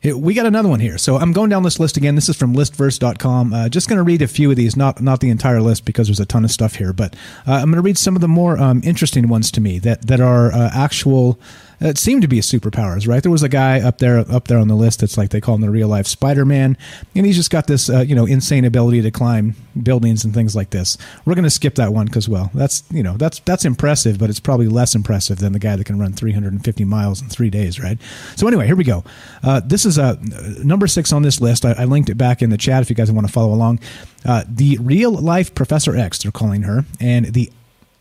[0.03, 0.97] We got another one here.
[0.97, 2.15] So I'm going down this list again.
[2.15, 3.53] This is from listverse.com.
[3.53, 6.07] Uh, just going to read a few of these, not not the entire list because
[6.07, 7.13] there's a ton of stuff here, but
[7.45, 10.07] uh, I'm going to read some of the more um, interesting ones to me that
[10.07, 11.39] that are uh, actual
[11.81, 13.23] It seemed to be superpowers, right?
[13.23, 14.99] There was a guy up there up there on the list.
[14.99, 16.77] that's like they call him the real life Spider Man,
[17.15, 20.55] and he's just got this uh, you know insane ability to climb buildings and things
[20.55, 20.97] like this.
[21.25, 24.29] We're going to skip that one because well, that's you know that's that's impressive, but
[24.29, 27.79] it's probably less impressive than the guy that can run 350 miles in three days,
[27.79, 27.97] right?
[28.35, 29.03] So anyway, here we go.
[29.41, 30.15] Uh, this is a uh,
[30.63, 31.65] number six on this list.
[31.65, 33.79] I, I, linked it back in the chat if you guys want to follow along.
[34.25, 37.51] Uh, the real life Professor X, they're calling her, and the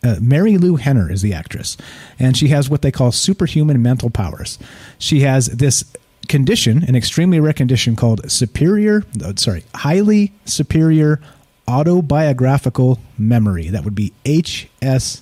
[0.04, 1.76] uh, Lou Henner is the actress,
[2.18, 4.58] and she has what they call superhuman mental powers.
[4.98, 5.84] She has this
[6.28, 11.20] condition, an extremely rare condition called superior, uh, sorry, highly superior
[11.66, 13.68] autobiographical memory.
[13.68, 15.20] That would be HSAM,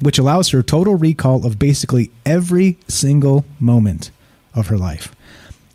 [0.00, 4.10] which allows her total recall of basically every single moment
[4.54, 5.15] of her life.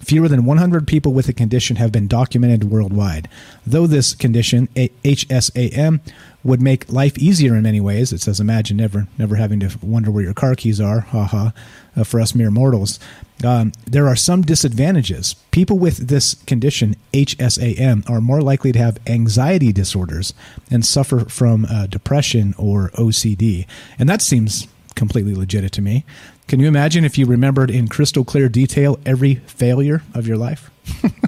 [0.01, 3.29] Fewer than 100 people with the condition have been documented worldwide.
[3.65, 5.99] Though this condition, HSAM,
[6.43, 8.11] would make life easier in many ways.
[8.11, 11.51] It says, imagine never, never having to wonder where your car keys are, haha,
[11.95, 12.99] uh, for us mere mortals.
[13.43, 15.35] Um, there are some disadvantages.
[15.51, 20.33] People with this condition, HSAM, are more likely to have anxiety disorders
[20.69, 23.67] and suffer from uh, depression or OCD.
[23.99, 26.05] And that seems completely legit to me.
[26.51, 30.69] Can you imagine if you remembered in crystal clear detail every failure of your life?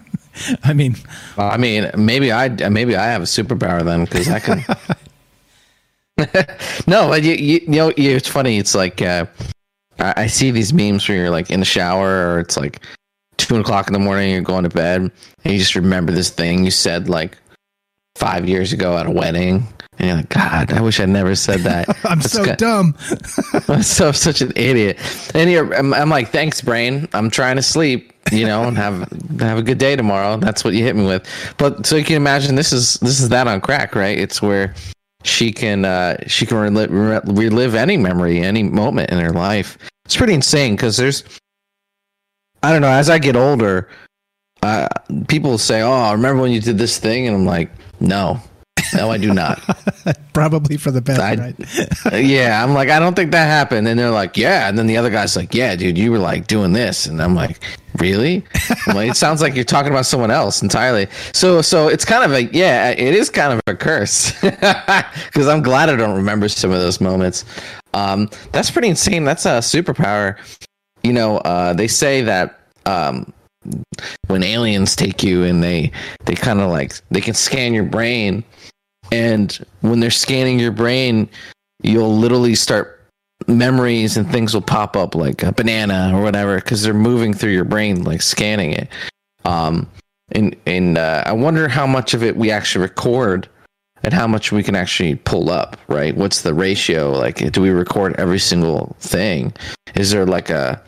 [0.66, 0.98] I mean,
[1.38, 4.66] I mean, maybe I maybe I have a superpower then because I can.
[6.88, 8.58] no, you, you, you know, it's funny.
[8.58, 9.26] It's like uh,
[9.98, 12.86] I, I, see these memes where you're like in the shower, or it's like
[13.38, 16.66] two o'clock in the morning, you're going to bed, and you just remember this thing
[16.66, 17.38] you said like
[18.18, 19.66] five years ago at a wedding,
[20.00, 21.88] and you're like, God, I wish I never said that.
[22.06, 22.96] I'm That's so dumb.
[23.68, 24.98] I'm so such an idiot.
[25.36, 27.08] And you're, I'm, I'm like, thanks, brain.
[27.14, 29.02] I'm trying to sleep you know, and have
[29.40, 30.38] have a good day tomorrow.
[30.38, 31.28] That's what you hit me with.
[31.58, 34.18] But so you can imagine this is this is that on crack, right?
[34.18, 34.74] It's where
[35.24, 36.92] she can uh, she can relive,
[37.26, 39.78] relive any memory, any moment in her life.
[40.06, 41.24] It's pretty insane because there's
[42.62, 42.90] I don't know.
[42.92, 43.90] As I get older,
[44.62, 44.88] uh,
[45.28, 48.40] people say, "Oh, I remember when you did this thing," and I'm like, "No,
[48.96, 49.62] no, I do not.
[50.34, 52.24] Probably for the best, I, right?
[52.24, 53.88] yeah, I'm like, I don't think that happened.
[53.88, 54.68] And they're like, yeah.
[54.68, 57.06] And then the other guy's like, yeah, dude, you were like doing this.
[57.06, 57.60] And I'm like,
[58.00, 58.44] really?
[58.88, 61.08] I'm like, it sounds like you're talking about someone else entirely.
[61.34, 65.62] So, so it's kind of a, yeah, it is kind of a curse because I'm
[65.62, 67.46] glad I don't remember some of those moments.
[67.94, 69.24] Um, that's pretty insane.
[69.24, 70.38] That's a superpower.
[71.04, 73.32] You know, uh, they say that, um,
[74.28, 75.92] when aliens take you and they
[76.26, 78.44] they kind of like they can scan your brain
[79.12, 81.30] and when they're scanning your brain,
[81.82, 83.02] you'll literally start
[83.48, 87.52] memories and things will pop up like a banana or whatever because they're moving through
[87.52, 88.88] your brain, like scanning it.
[89.46, 89.90] Um,
[90.32, 93.48] and and uh, I wonder how much of it we actually record
[94.04, 95.78] and how much we can actually pull up.
[95.88, 96.16] Right?
[96.16, 97.12] What's the ratio?
[97.12, 99.54] Like, do we record every single thing?
[99.96, 100.82] Is there like a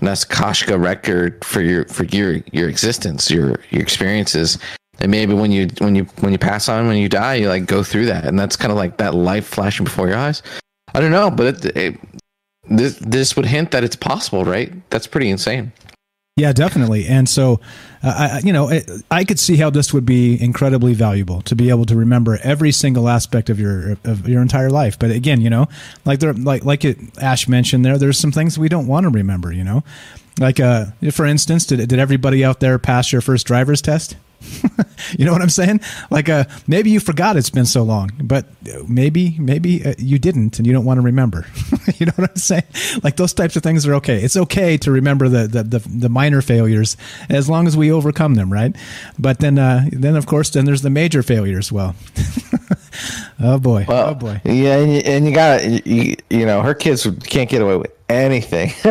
[0.00, 4.58] an record for your for your your existence, your your experiences?
[5.00, 7.66] And maybe when you when you when you pass on when you die you like
[7.66, 8.24] go through that.
[8.24, 10.42] And that's kind of like that life flashing before your eyes.
[10.94, 12.00] I don't know but it, it,
[12.68, 14.72] this this would hint that it's possible right?
[14.90, 15.72] That's pretty insane.
[16.36, 17.06] Yeah definitely.
[17.06, 17.60] And so
[18.02, 21.56] uh, I, you know it, i could see how this would be incredibly valuable to
[21.56, 24.98] be able to remember every single aspect of your of your entire life.
[24.98, 25.68] But again you know
[26.04, 29.10] like there like like it, ash mentioned there there's some things we don't want to
[29.10, 29.84] remember you know?
[30.40, 34.16] Like uh for instance did, did everybody out there pass your first driver's test
[35.18, 35.80] you know what I'm saying?
[36.10, 38.46] Like, uh, maybe you forgot it's been so long, but
[38.88, 41.46] maybe, maybe uh, you didn't, and you don't want to remember.
[41.98, 42.64] you know what I'm saying?
[43.02, 44.22] Like those types of things are okay.
[44.22, 46.96] It's okay to remember the the, the, the minor failures
[47.28, 48.74] as long as we overcome them, right?
[49.18, 51.72] But then, uh, then of course, then there's the major failures.
[51.72, 51.94] Well,
[53.40, 56.74] oh boy, well, oh boy, yeah, and you, and you got you, you know her
[56.74, 58.72] kids can't get away with anything.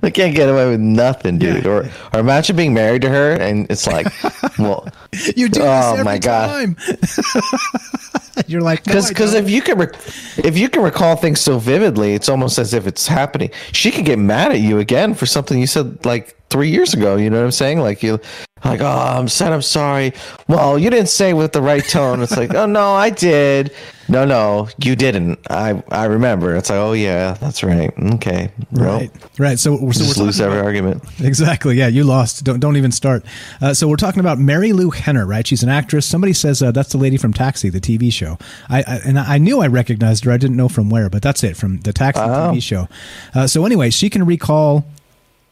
[0.00, 1.64] they can't get away with nothing, dude.
[1.64, 1.70] Yeah.
[1.70, 4.06] Or or imagine being married to her and it's like,
[4.58, 4.88] well,
[5.36, 6.76] you do oh my god.
[8.46, 9.94] You're like because no, because if you can rec-
[10.38, 13.50] if you can recall things so vividly, it's almost as if it's happening.
[13.72, 17.16] She could get mad at you again for something you said like three years ago.
[17.16, 17.80] You know what I'm saying?
[17.80, 18.20] Like you
[18.64, 19.52] like, oh, I'm sad.
[19.52, 20.12] I'm sorry.
[20.46, 22.20] Well, you didn't say with the right tone.
[22.22, 23.72] It's like, oh no, I did.
[24.06, 25.38] No, no, you didn't.
[25.48, 26.54] I I remember.
[26.56, 27.90] It's like, oh yeah, that's right.
[28.14, 29.58] Okay, right, well, right.
[29.58, 31.04] So, so just we're lose every about, argument.
[31.20, 31.76] Exactly.
[31.76, 32.44] Yeah, you lost.
[32.44, 33.24] Don't don't even start.
[33.62, 35.46] Uh, so we're talking about Marilu Henner, right?
[35.46, 36.04] She's an actress.
[36.04, 38.36] Somebody says uh, that's the lady from Taxi, the TV show.
[38.68, 40.32] I, I, and I knew I recognized her.
[40.32, 42.26] I didn't know from where, but that's it from the Taxi oh.
[42.26, 42.88] TV show.
[43.34, 44.84] Uh, so anyway, she can recall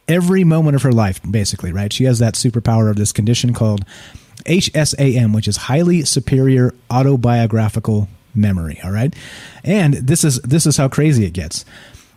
[0.09, 1.93] every moment of her life, basically, right?
[1.93, 3.85] She has that superpower of this condition called
[4.45, 8.81] HSAM, which is highly superior autobiographical memory.
[8.83, 9.15] All right,
[9.65, 11.65] and this is this is how crazy it gets.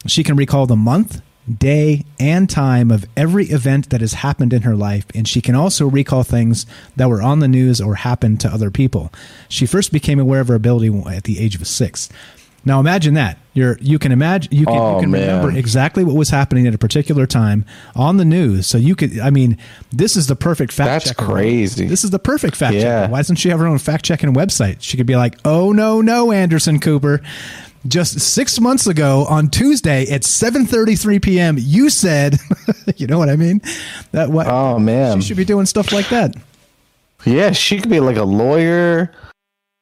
[0.08, 1.22] She can recall the month,
[1.52, 5.56] day, and time of every event that has happened in her life, and she can
[5.56, 6.66] also recall things
[6.96, 9.12] that were on the news or happened to other people.
[9.50, 12.10] She first became aware of her ability at the age of six.
[12.64, 16.16] Now imagine that you're you can imagine you can, Oh, you can remember exactly what
[16.16, 18.68] was happening at a particular time on the news.
[18.68, 19.58] So you could I mean
[19.92, 21.26] this is the perfect fact That's checker.
[21.26, 21.88] crazy.
[21.88, 22.82] This is the perfect fact Yeah.
[23.02, 23.12] checker.
[23.14, 24.78] Why doesn't she have her own fact checking website?
[24.82, 27.22] She could be like, "Oh no, no, Anderson Cooper."
[27.88, 32.38] Just six months ago on Tuesday at 7:33 p.m., you said,
[32.96, 33.60] "You know what I mean?"
[34.12, 34.46] That what?
[34.48, 36.36] Oh man, she should be doing stuff like that.
[37.26, 39.12] Yeah, she could be like a lawyer.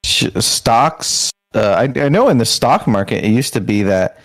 [0.06, 1.30] Sh- Stocks.
[1.54, 4.20] Uh, I, I know in the stock market, it used to be that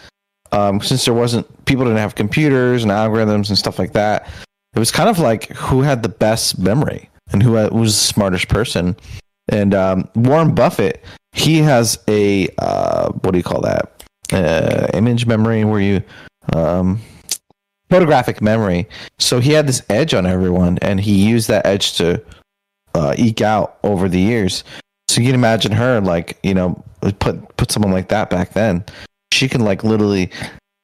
[0.53, 4.29] um, since there wasn't people didn't have computers and algorithms and stuff like that,
[4.75, 8.49] it was kind of like who had the best memory and who was the smartest
[8.49, 8.97] person.
[9.49, 14.05] And um, Warren Buffett, he has a uh, what do you call that?
[14.33, 16.03] Uh, image memory, where you
[16.55, 17.01] um,
[17.91, 18.89] photographic memory.
[19.18, 22.22] So he had this edge on everyone, and he used that edge to
[22.95, 24.64] uh, eke out over the years.
[25.15, 26.83] So you can imagine her like you know
[27.21, 28.85] put put someone like that back then.
[29.33, 30.29] She can like literally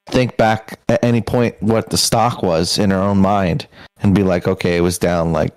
[0.09, 3.67] think back at any point what the stock was in her own mind
[4.03, 5.53] and be like, okay, it was down like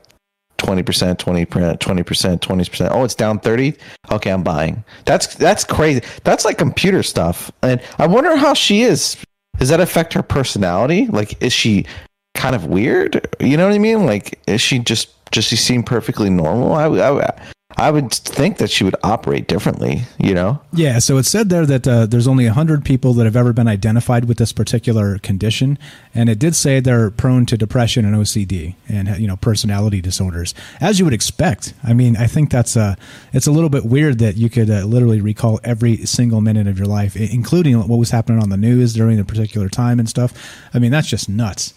[0.58, 2.92] twenty percent, twenty percent, twenty percent, twenty percent.
[2.96, 3.76] Oh, it's down thirty.
[4.10, 4.84] Okay, I'm buying.
[5.06, 6.02] That's that's crazy.
[6.24, 7.52] That's like computer stuff.
[7.62, 9.18] And I wonder how she is.
[9.60, 11.06] Does that affect her personality?
[11.06, 11.86] Like, is she
[12.34, 13.28] kind of weird?
[13.40, 14.08] You know what I mean?
[14.08, 16.74] Like, is she just just she seem perfectly normal?
[16.74, 17.34] I, I,
[17.76, 20.04] I would think that she would operate differently.
[20.18, 20.62] You know?
[20.72, 23.68] Yeah, so it said there that uh, there's only 100 people that have ever been
[23.68, 25.78] identified with this particular condition,
[26.14, 30.54] and it did say they're prone to depression and OCD and you know personality disorders,
[30.80, 31.74] as you would expect.
[31.84, 32.96] I mean, I think that's uh,
[33.32, 36.78] it's a little bit weird that you could uh, literally recall every single minute of
[36.78, 40.34] your life, including what was happening on the news during a particular time and stuff.
[40.74, 41.74] I mean, that's just nuts.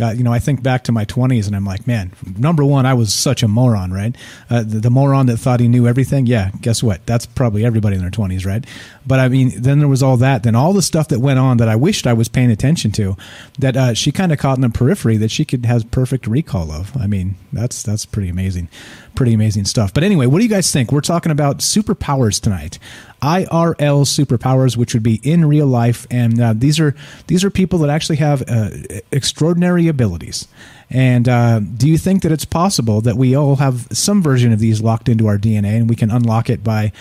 [0.00, 2.84] Uh, you know, I think back to my 20s and I'm like, man, number one,
[2.84, 4.16] I was such a moron, right?
[4.50, 6.26] Uh, the, the moron that thought he knew everything.
[6.26, 7.06] Yeah, guess what?
[7.06, 8.64] That's probably everybody in their 20s, right?
[9.06, 10.42] But I mean, then there was all that.
[10.42, 13.16] Then all the stuff that went on that I wished I was paying attention to
[13.58, 16.72] that uh, she kind of caught in the periphery that she could has perfect recall
[16.72, 16.96] of.
[16.96, 18.68] I mean, that's that's pretty amazing.
[19.14, 19.94] Pretty amazing stuff.
[19.94, 20.90] But anyway, what do you guys think?
[20.90, 22.78] We're talking about superpowers tonight.
[23.24, 26.94] IRL superpowers, which would be in real life, and uh, these are
[27.26, 28.68] these are people that actually have uh,
[29.10, 30.46] extraordinary abilities.
[30.90, 34.58] And uh, do you think that it's possible that we all have some version of
[34.58, 36.92] these locked into our DNA, and we can unlock it by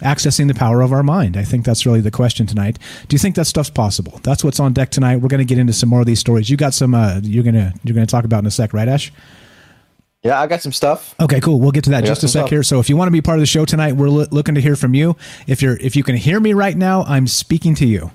[0.00, 1.36] accessing the power of our mind?
[1.36, 2.78] I think that's really the question tonight.
[3.06, 4.18] Do you think that stuff's possible?
[4.24, 5.18] That's what's on deck tonight.
[5.18, 6.50] We're going to get into some more of these stories.
[6.50, 9.12] You got some uh, you're gonna you're gonna talk about in a sec, right, Ash?
[10.28, 11.14] Yeah, I got some stuff.
[11.18, 11.58] Okay, cool.
[11.58, 12.50] We'll get to that just a sec stuff.
[12.50, 12.62] here.
[12.62, 14.60] So if you want to be part of the show tonight, we're loo- looking to
[14.60, 15.16] hear from you.
[15.46, 18.10] If you're if you can hear me right now, I'm speaking to you.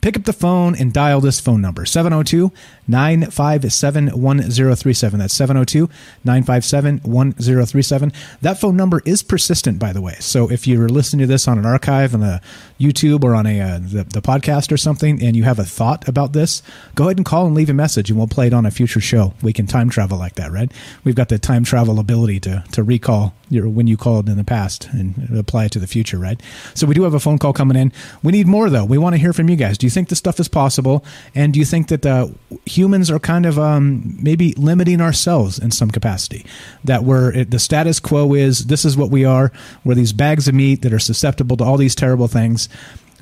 [0.00, 2.50] Pick up the phone and dial this phone number 702
[2.88, 5.18] 957 1037.
[5.18, 5.88] That's 702
[6.24, 8.12] 957 1037.
[8.40, 10.16] That phone number is persistent, by the way.
[10.20, 12.40] So if you're listening to this on an archive on a
[12.80, 16.08] YouTube or on a uh, the, the podcast or something and you have a thought
[16.08, 16.62] about this,
[16.94, 19.00] go ahead and call and leave a message and we'll play it on a future
[19.00, 19.34] show.
[19.42, 20.72] We can time travel like that, right?
[21.04, 24.44] We've got the time travel ability to, to recall your, when you called in the
[24.44, 26.40] past and apply it to the future, right?
[26.74, 27.92] So we do have a phone call coming in.
[28.22, 28.84] We need more though.
[28.84, 29.76] We want to hear from you guys.
[29.76, 31.04] Do you think this stuff is possible?
[31.34, 32.28] And do you think that uh,
[32.66, 36.44] humans are kind of um, maybe limiting ourselves in some capacity?
[36.84, 39.52] That we're the status quo is this is what we are.
[39.84, 42.68] We're these bags of meat that are susceptible to all these terrible things.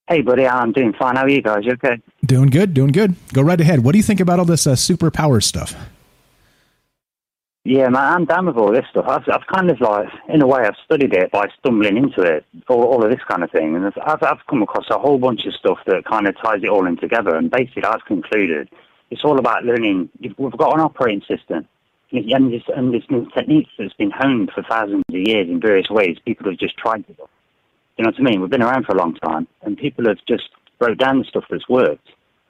[0.08, 1.16] Hey, buddy, I'm doing fine.
[1.16, 1.64] How are you guys?
[1.64, 2.00] You okay?
[2.24, 3.16] Doing good, doing good.
[3.32, 3.82] Go right ahead.
[3.82, 5.74] What do you think about all this uh, superpower stuff?
[7.64, 9.06] Yeah, man, I'm down with all this stuff.
[9.08, 12.44] I've, I've kind of like, in a way, I've studied it by stumbling into it,
[12.68, 13.74] all, all of this kind of thing.
[13.74, 16.68] And I've, I've, come across a whole bunch of stuff that kind of ties it
[16.68, 17.34] all in together.
[17.34, 18.68] And basically, I've concluded
[19.10, 20.08] it's all about learning.
[20.38, 21.66] We've got an operating system.
[22.12, 25.90] And this, and this new technique that's been honed for thousands of years in various
[25.90, 27.18] ways, people have just tried it.
[27.96, 28.40] You know what I mean?
[28.40, 31.44] We've been around for a long time, and people have just wrote down the stuff
[31.50, 32.08] that's worked.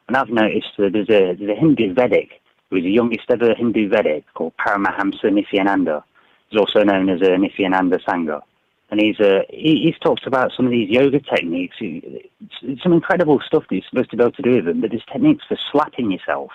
[0.08, 2.40] And I've noticed that there's a, there's a Hindu Vedic,
[2.70, 6.02] who is the youngest ever Hindu Vedic, called Paramahamsa Nithyananda.
[6.48, 8.42] He's also known as a Nithyananda Sangha.
[8.90, 11.76] and he's uh, he, he's talked about some of these yoga techniques.
[11.80, 14.90] It's some incredible stuff that you're supposed to be able to do with them, but
[14.90, 16.50] there's techniques for slapping yourself.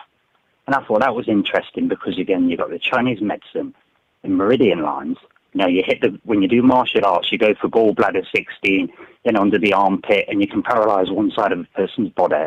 [0.67, 3.75] And I thought that was interesting because again, you've got the Chinese medicine
[4.23, 5.17] in meridian lines.
[5.53, 8.91] You know, you hit the when you do martial arts, you go for gallbladder 16,
[9.25, 12.45] then under the armpit, and you can paralyze one side of a person's body.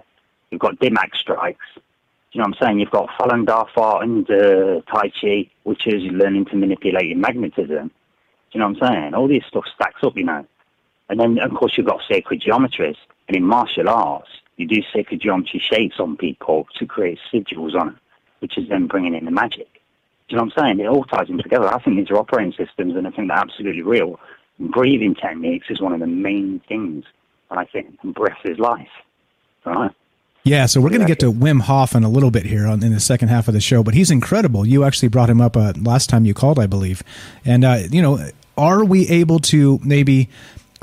[0.50, 1.66] You've got Dim Mak strikes.
[2.32, 2.80] You know what I'm saying?
[2.80, 7.88] You've got Falun Dafa and uh, Tai Chi, which is learning to manipulate magnetism.
[7.88, 7.92] Do
[8.52, 9.14] you know what I'm saying?
[9.14, 10.44] All this stuff stacks up, you know.
[11.08, 12.96] And then, of course, you've got sacred geometries.
[13.28, 17.86] And in martial arts, you do sacred geometry shapes on people to create sigils on
[17.86, 18.00] them,
[18.40, 19.73] which is then bringing in the magic.
[20.34, 20.80] You know what I'm saying?
[20.80, 21.72] It all ties in together.
[21.72, 24.18] I think these are operating systems, and I think they're absolutely real.
[24.58, 27.04] And breathing techniques is one of the main things,
[27.50, 27.96] and I think.
[28.02, 28.88] And breath is life.
[29.64, 29.92] Right?
[30.42, 32.82] Yeah, so we're going to get to Wim Hof in a little bit here on,
[32.82, 34.66] in the second half of the show, but he's incredible.
[34.66, 37.04] You actually brought him up uh, last time you called, I believe.
[37.44, 38.28] And, uh, you know,
[38.58, 40.28] are we able to maybe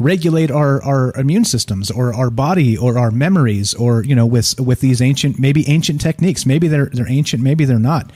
[0.02, 4.60] regulate our, our immune systems or our body or our memories or, you know, with
[4.60, 6.46] with these ancient, maybe ancient techniques?
[6.46, 8.12] Maybe they're, they're ancient, maybe they're not.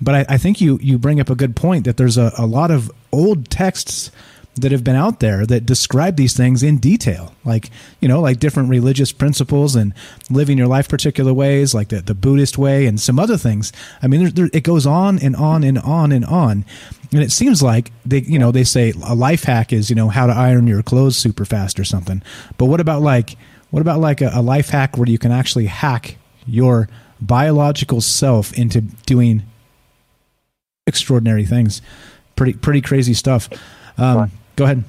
[0.00, 2.46] But I, I think you, you bring up a good point that there's a, a
[2.46, 4.10] lot of old texts
[4.56, 7.34] that have been out there that describe these things in detail.
[7.44, 7.70] Like
[8.00, 9.94] you know like different religious principles and
[10.28, 13.72] living your life particular ways like the, the buddhist way and some other things.
[14.02, 16.64] I mean there, there, it goes on and on and on and on.
[17.12, 20.08] And it seems like they you know they say a life hack is you know
[20.08, 22.22] how to iron your clothes super fast or something.
[22.58, 23.36] But what about like
[23.70, 26.88] what about like a, a life hack where you can actually hack your
[27.20, 29.44] biological self into doing
[30.86, 31.80] extraordinary things?
[32.34, 33.48] Pretty pretty crazy stuff.
[33.96, 34.30] Um,
[34.60, 34.84] Go ahead.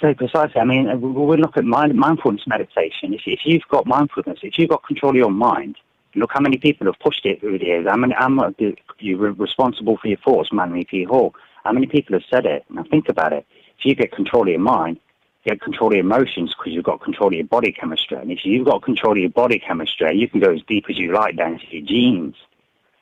[0.00, 0.60] So precisely.
[0.60, 3.12] I mean, we we look at mind, mindfulness meditation.
[3.12, 5.74] If, if you've got mindfulness, if you've got control of your mind,
[6.14, 7.88] look how many people have pushed it through the years.
[7.88, 11.02] How many, how do- you're responsible for your thoughts, man, P.
[11.02, 11.34] Hall.
[11.64, 12.64] How many people have said it?
[12.70, 13.44] Now think about it.
[13.80, 15.00] If you get control of your mind,
[15.44, 18.18] get control of your emotions because you've got control of your body chemistry.
[18.18, 20.96] And if you've got control of your body chemistry, you can go as deep as
[20.96, 22.36] you like down to your genes.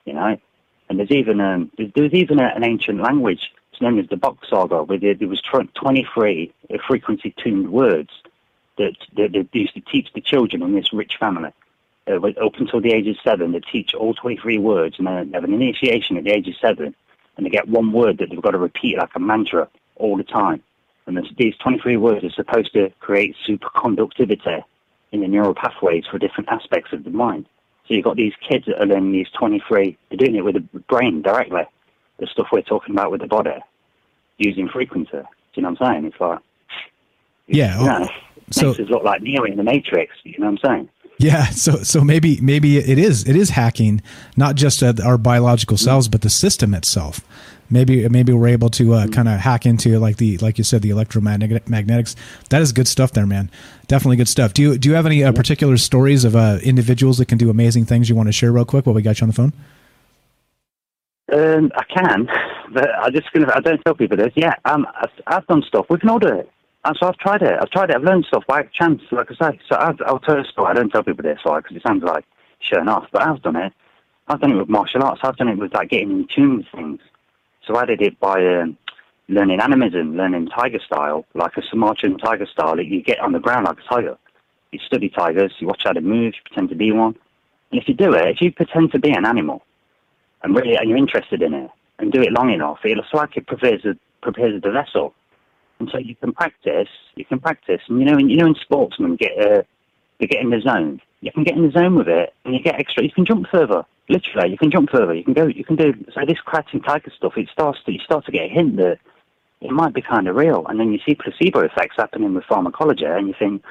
[0.06, 0.38] You know.
[0.88, 3.52] And there's even um, there's, there's even a, an ancient language.
[3.76, 6.50] It's known as the Box Saga, where there, there was 23
[6.88, 8.08] frequency tuned words
[8.78, 11.50] that, that they used to teach the children in this rich family.
[12.08, 15.44] Uh, up until the age of seven, they teach all 23 words, and they have
[15.44, 16.94] an initiation at the age of seven,
[17.36, 20.24] and they get one word that they've got to repeat like a mantra all the
[20.24, 20.62] time.
[21.04, 24.64] And this, these 23 words are supposed to create superconductivity
[25.12, 27.44] in the neural pathways for different aspects of the mind.
[27.86, 30.80] So you've got these kids that are learning these 23, they're doing it with the
[30.88, 31.66] brain directly,
[32.18, 33.50] the stuff we're talking about with the body,
[34.38, 35.10] using frequency.
[35.12, 35.22] Do
[35.54, 36.04] you know what I'm saying?
[36.06, 36.38] It's like,
[37.46, 37.80] Yeah.
[37.80, 38.08] you know,
[38.50, 40.12] so- makes us look like Neo in the Matrix.
[40.24, 40.88] You know what I'm saying?
[41.18, 44.02] Yeah, so so maybe maybe it is it is hacking
[44.36, 47.20] not just uh, our biological cells but the system itself.
[47.70, 50.82] Maybe maybe we're able to uh, kind of hack into like the like you said
[50.82, 52.14] the electromagnetic magnetics.
[52.50, 53.50] That is good stuff there, man.
[53.88, 54.52] Definitely good stuff.
[54.52, 57.48] Do you do you have any uh, particular stories of uh, individuals that can do
[57.48, 59.52] amazing things you want to share real quick while we got you on the phone?
[61.32, 62.28] Um, I can,
[62.72, 63.52] but I just gonna.
[63.52, 64.32] I don't tell people this.
[64.36, 65.86] Yeah, um, I've, I've done stuff.
[65.90, 66.48] We can all do it.
[66.84, 67.58] And so I've tried it.
[67.60, 67.96] I've tried it.
[67.96, 69.60] I've learned stuff by chance, like I say.
[69.68, 70.68] So I've, I'll tell a story.
[70.70, 72.24] I don't tell people this, like, because it sounds like
[72.60, 73.08] showing off.
[73.10, 73.72] But I've done it.
[74.28, 75.20] I've done it with martial arts.
[75.24, 77.00] I've done it with like getting in tune with things.
[77.66, 78.78] So I did it by um,
[79.28, 82.78] learning animism, learning tiger style, like a Sumatran tiger style.
[82.80, 84.16] You get on the ground like a tiger.
[84.70, 85.52] You study tigers.
[85.58, 86.34] You watch how they move.
[86.34, 87.16] You pretend to be one.
[87.72, 89.62] And if you do it, if you pretend to be an animal,
[90.46, 93.46] and really and you're interested in it and do it long enough, it's like it
[93.46, 95.12] prepares the prepares the vessel.
[95.78, 99.16] And so you can practice, you can practice, and you know, you know, in sportsmen
[99.16, 99.62] get uh,
[100.18, 101.02] they get in the zone.
[101.20, 103.02] You can get in the zone with it, and you get extra.
[103.02, 103.84] You can jump further.
[104.08, 105.12] Literally, you can jump further.
[105.12, 105.46] You can go.
[105.46, 106.24] You can do so.
[106.24, 107.36] This crouching tiger stuff.
[107.36, 108.98] It starts to you start to get a hint that
[109.60, 113.04] it might be kind of real, and then you see placebo effects happening with pharmacology,
[113.04, 113.64] and you think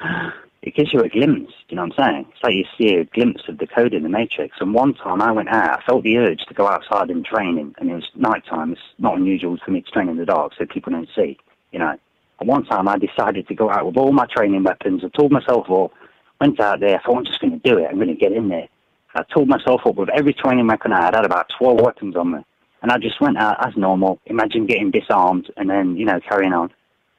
[0.62, 1.52] it gives you a glimpse.
[1.68, 2.26] You know what I'm saying?
[2.30, 4.56] It's like you see a glimpse of the code in the matrix.
[4.60, 7.58] And one time I went out, I felt the urge to go outside and train,
[7.58, 8.72] and, it was night time.
[8.72, 11.38] It's not unusual for me to train in the dark, so people don't see.
[11.72, 11.98] You know.
[12.38, 15.02] And one time I decided to go out with all my training weapons.
[15.04, 15.92] I told myself, well,
[16.40, 16.98] went out there.
[16.98, 17.86] I thought I'm just going to do it.
[17.88, 18.68] I'm going to get in there.
[19.14, 21.14] I told myself up with every training weapon I had.
[21.14, 22.44] I had about 12 weapons on me.
[22.82, 24.20] And I just went out as normal.
[24.26, 26.70] Imagine getting disarmed and then, you know, carrying on.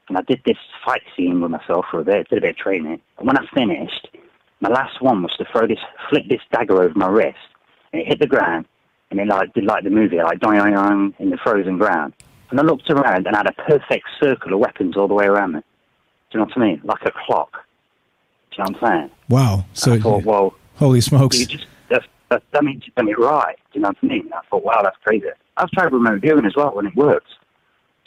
[0.08, 2.56] And I did this fight scene with myself for a bit, did a bit of
[2.56, 3.00] training.
[3.18, 4.08] And when I finished,
[4.60, 5.78] my last one was to throw this,
[6.08, 7.36] flip this dagger over my wrist.
[7.92, 8.66] And it hit the ground.
[9.10, 12.14] And it like, did like the movie, like doing doing in the frozen ground.
[12.50, 15.26] And I looked around and I had a perfect circle of weapons all the way
[15.26, 15.60] around me.
[15.60, 16.80] Do you know what I mean?
[16.84, 17.52] Like a clock.
[18.50, 19.10] Do you know what I'm saying?
[19.28, 19.64] Wow.
[19.72, 21.38] So I thought, well, holy smokes.
[21.46, 21.66] just
[22.30, 23.56] that, means you've done it right.
[23.72, 24.30] Do you know what I mean?
[24.34, 25.26] I thought, wow, that's crazy.
[25.56, 27.30] I've tried remote viewing as well, and it works.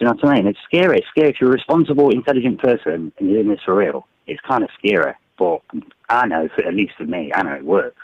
[0.02, 0.48] Do you know what I mean?
[0.48, 0.98] It's scary.
[0.98, 4.08] It's scary if you're a responsible, intelligent person and you're doing this for real.
[4.26, 5.62] It's kind of scary, but
[6.10, 8.02] I know, for, at least for me, I know it works.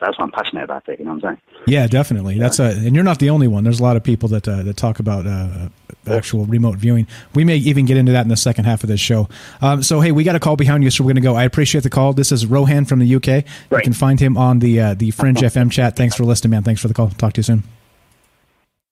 [0.00, 0.98] So that's why I'm passionate about it.
[0.98, 1.62] You know what I'm saying?
[1.68, 2.36] Yeah, definitely.
[2.36, 3.62] That's a, and you're not the only one.
[3.62, 5.68] There's a lot of people that uh, that talk about uh,
[6.08, 7.06] actual remote viewing.
[7.32, 9.28] We may even get into that in the second half of this show.
[9.62, 11.36] Um, so hey, we got a call behind you, so we're going to go.
[11.36, 12.12] I appreciate the call.
[12.12, 13.26] This is Rohan from the UK.
[13.26, 13.44] Right.
[13.70, 15.94] You can find him on the uh, the Fringe FM chat.
[15.94, 16.64] Thanks for listening, man.
[16.64, 17.10] Thanks for the call.
[17.10, 17.62] Talk to you soon.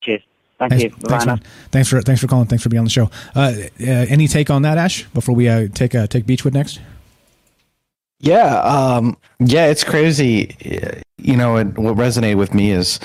[0.03, 0.23] Cheers.
[0.69, 1.09] Thank Thanks, you.
[1.09, 1.41] thanks, man.
[1.71, 2.47] Thanks for thanks for calling.
[2.47, 3.11] Thanks for being on the show.
[3.35, 5.05] Uh, uh, any take on that, Ash?
[5.15, 6.81] Before we uh, take uh, take Beechwood next.
[8.21, 10.57] Yeah, um, yeah, it's crazy.
[11.19, 12.99] You know, and what resonated with me is,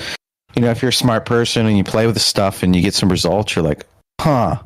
[0.55, 2.82] you know, if you're a smart person and you play with the stuff and you
[2.82, 3.86] get some results, you're like,
[4.22, 4.62] huh?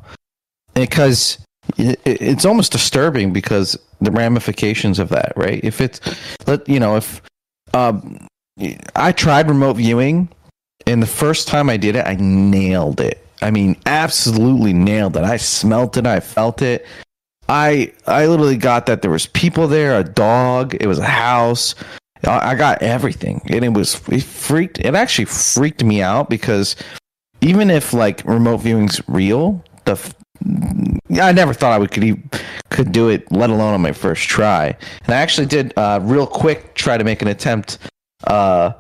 [0.75, 1.39] Because
[1.77, 5.59] it, it's almost disturbing because the ramifications of that, right?
[5.63, 5.99] If it's,
[6.47, 7.21] let you know, if
[7.73, 8.27] um,
[8.95, 10.29] I tried remote viewing,
[10.87, 13.25] and the first time I did it, I nailed it.
[13.41, 15.23] I mean, absolutely nailed it.
[15.23, 16.07] I smelt it.
[16.07, 16.85] I felt it.
[17.49, 21.75] I I literally got that there was people there, a dog, it was a house.
[22.25, 24.79] I got everything, and it was it freaked.
[24.79, 26.77] It actually freaked me out because
[27.41, 29.97] even if like remote viewing's real, the
[31.21, 32.23] I never thought I would could e-
[32.69, 34.75] could do it, let alone on my first try.
[35.05, 37.77] And I actually did uh, real quick try to make an attempt.
[38.25, 38.71] Uh,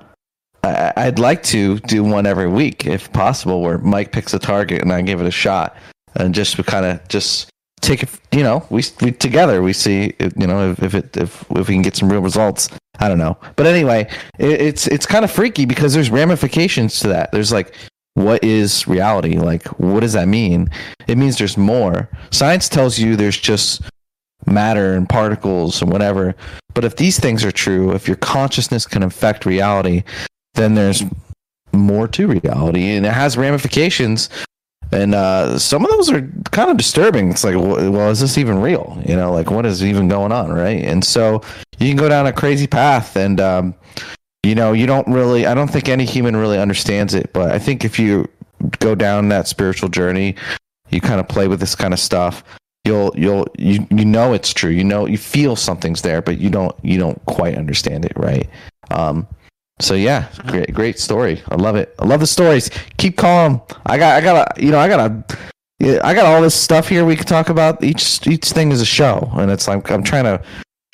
[0.63, 4.81] I, I'd like to do one every week if possible, where Mike picks a target
[4.81, 5.75] and I give it a shot,
[6.15, 7.49] and just kind of just
[7.81, 8.09] take it.
[8.31, 11.75] You know, we we together we see you know if, if it if if we
[11.75, 12.69] can get some real results.
[12.99, 14.07] I don't know, but anyway,
[14.37, 17.31] it, it's it's kind of freaky because there's ramifications to that.
[17.31, 17.75] There's like
[18.15, 19.37] what is reality?
[19.37, 20.69] Like, what does that mean?
[21.07, 22.09] It means there's more.
[22.31, 23.81] Science tells you there's just
[24.45, 26.35] matter and particles and whatever.
[26.73, 30.03] But if these things are true, if your consciousness can affect reality,
[30.55, 31.03] then there's
[31.71, 34.29] more to reality and it has ramifications.
[34.91, 37.31] And uh, some of those are kind of disturbing.
[37.31, 39.01] It's like, well, is this even real?
[39.07, 40.83] You know, like what is even going on, right?
[40.83, 41.41] And so
[41.79, 43.73] you can go down a crazy path, and um,
[44.43, 45.47] you know, you don't really.
[45.47, 48.29] I don't think any human really understands it, but I think if you
[48.79, 50.35] go down that spiritual journey,
[50.91, 52.43] you kind of play with this kind of stuff.
[52.85, 54.69] You'll you'll you you know it's true.
[54.69, 58.47] You know you feel something's there, but you don't you don't quite understand it, right?
[58.91, 59.27] Um,
[59.79, 61.41] so yeah, great great story.
[61.49, 61.93] I love it.
[61.99, 62.69] I love the stories.
[62.97, 63.61] Keep calm.
[63.85, 66.87] I got I got a you know I got a I got all this stuff
[66.87, 67.83] here we can talk about.
[67.83, 70.41] Each each thing is a show, and it's like I'm trying to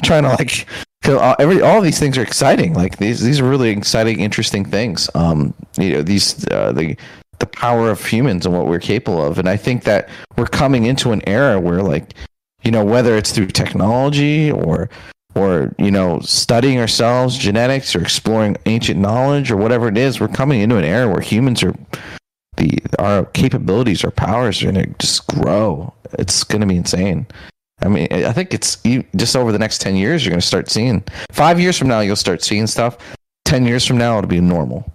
[0.03, 0.65] trying to like
[1.03, 2.73] 'cause all- every all these things are exciting.
[2.73, 5.09] Like these these are really exciting, interesting things.
[5.13, 6.95] Um, you know these uh, the
[7.39, 10.85] the power of humans and what we're capable of, and I think that we're coming
[10.85, 12.13] into an era where like
[12.63, 14.89] you know whether it's through technology or
[15.35, 20.27] or you know studying ourselves genetics or exploring ancient knowledge or whatever it is we're
[20.27, 21.75] coming into an era where humans are
[22.57, 25.93] the our capabilities our powers are going to just grow.
[26.17, 27.27] It's going to be insane.
[27.81, 30.45] I mean i think it's you- just over the next 10 years you're going to
[30.45, 31.01] start seeing
[31.31, 32.97] five years from now you'll start seeing stuff.
[33.45, 34.91] 10 years from now it'll be normal.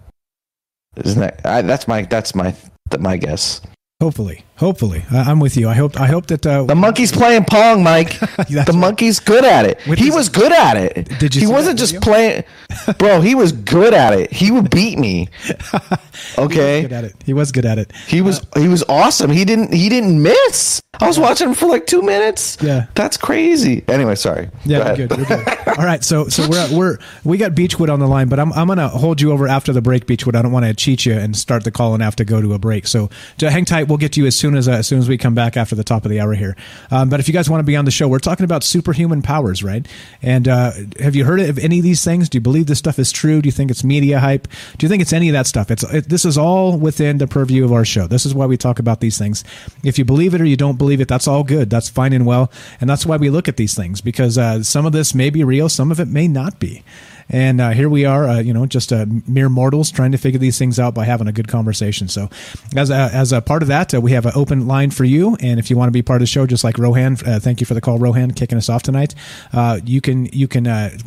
[0.97, 2.55] Isn't that I, that's my that's my
[2.99, 3.61] my guess.
[4.01, 5.67] Hopefully, hopefully, I I'm with you.
[5.69, 5.99] I hope.
[5.99, 8.19] I hope that uh, the monkey's playing pong, Mike.
[8.19, 9.81] the monkey's good at it.
[9.81, 11.09] he was good at it.
[11.19, 12.43] Did you He wasn't just playing,
[12.97, 13.21] bro.
[13.21, 14.31] He was good at it.
[14.31, 15.29] He would beat me.
[16.37, 17.15] Okay, good at it.
[17.25, 17.91] He was good at it.
[18.07, 19.29] he was he was awesome.
[19.29, 20.81] He didn't he didn't miss.
[20.99, 22.57] I was watching him for like two minutes.
[22.61, 22.87] Yeah.
[22.95, 23.83] that's crazy.
[23.87, 24.49] Anyway, sorry.
[24.63, 25.27] Yeah, Go we're good.
[25.27, 25.67] Good.
[25.77, 28.67] All right, so so we're we're we got Beechwood on the line, but I'm I'm
[28.67, 30.35] gonna hold you over after the break, Beechwood.
[30.35, 32.53] I don't want to cheat you and start the call and have to go to
[32.53, 32.87] a break.
[32.87, 33.87] So to hang tight.
[33.87, 35.73] We'll get to you as soon as uh, as soon as we come back after
[35.75, 36.55] the top of the hour here.
[36.91, 39.21] Um, but if you guys want to be on the show, we're talking about superhuman
[39.23, 39.87] powers, right?
[40.21, 42.29] And uh, have you heard of any of these things?
[42.29, 43.41] Do you believe this stuff is true?
[43.41, 44.47] Do you think it's media hype?
[44.77, 45.71] Do you think it's any of that stuff?
[45.71, 48.05] It's it, this is all within the purview of our show.
[48.05, 49.43] This is why we talk about these things.
[49.83, 51.69] If you believe it or you don't believe it, that's all good.
[51.69, 54.85] That's fine and well, and that's why we look at these things because uh, some
[54.85, 56.83] of this may be real, some of it may not be.
[57.29, 60.39] And uh, here we are, uh, you know, just uh, mere mortals trying to figure
[60.39, 62.07] these things out by having a good conversation.
[62.07, 62.29] So,
[62.75, 65.35] as a, as a part of that, uh, we have an open line for you.
[65.39, 67.59] And if you want to be part of the show, just like Rohan, uh, thank
[67.59, 69.15] you for the call, Rohan, kicking us off tonight.
[69.51, 70.65] Uh, you can you can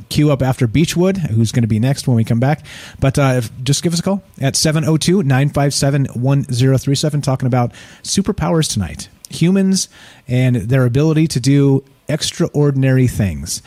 [0.09, 2.65] queue up after Beechwood, who's going to be next when we come back.
[2.99, 9.09] But if, just give us a call at 702 957 1037, talking about superpowers tonight,
[9.31, 9.89] humans
[10.27, 13.63] and their ability to do extraordinary things.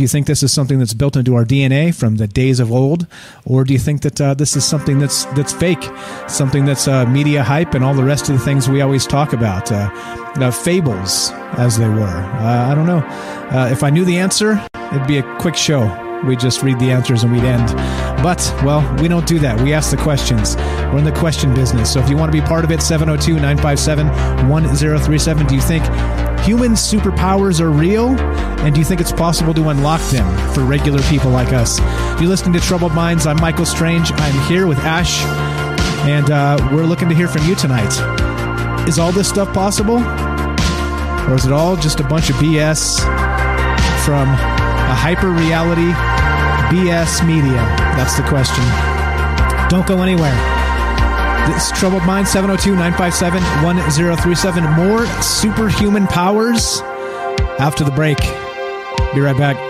[0.00, 2.72] Do you think this is something that's built into our DNA from the days of
[2.72, 3.06] old,
[3.44, 5.86] or do you think that uh, this is something that's that's fake,
[6.26, 9.34] something that's uh, media hype and all the rest of the things we always talk
[9.34, 9.90] about, uh,
[10.40, 12.00] uh, fables as they were?
[12.06, 13.00] Uh, I don't know.
[13.54, 15.84] Uh, if I knew the answer, it'd be a quick show.
[16.26, 17.68] we just read the answers and we'd end.
[18.22, 19.60] But, well, we don't do that.
[19.60, 20.56] We ask the questions.
[20.56, 21.92] We're in the question business.
[21.92, 25.46] So if you want to be part of it, 702 957 1037.
[25.46, 25.84] Do you think
[26.42, 28.18] human superpowers are real?
[28.60, 31.78] And do you think it's possible to unlock them for regular people like us?
[32.20, 33.26] You're listening to Troubled Minds.
[33.26, 34.10] I'm Michael Strange.
[34.12, 35.22] I'm here with Ash,
[36.06, 37.92] and uh, we're looking to hear from you tonight.
[38.88, 39.98] Is all this stuff possible?
[41.28, 43.00] Or is it all just a bunch of BS
[44.04, 45.92] from a hyper reality
[46.74, 47.62] BS media?
[47.96, 48.64] That's the question.
[49.68, 50.59] Don't go anywhere.
[51.50, 54.64] This Troubled Mind 702 957 1037.
[54.74, 56.80] More superhuman powers
[57.58, 58.18] after the break.
[59.14, 59.69] Be right back.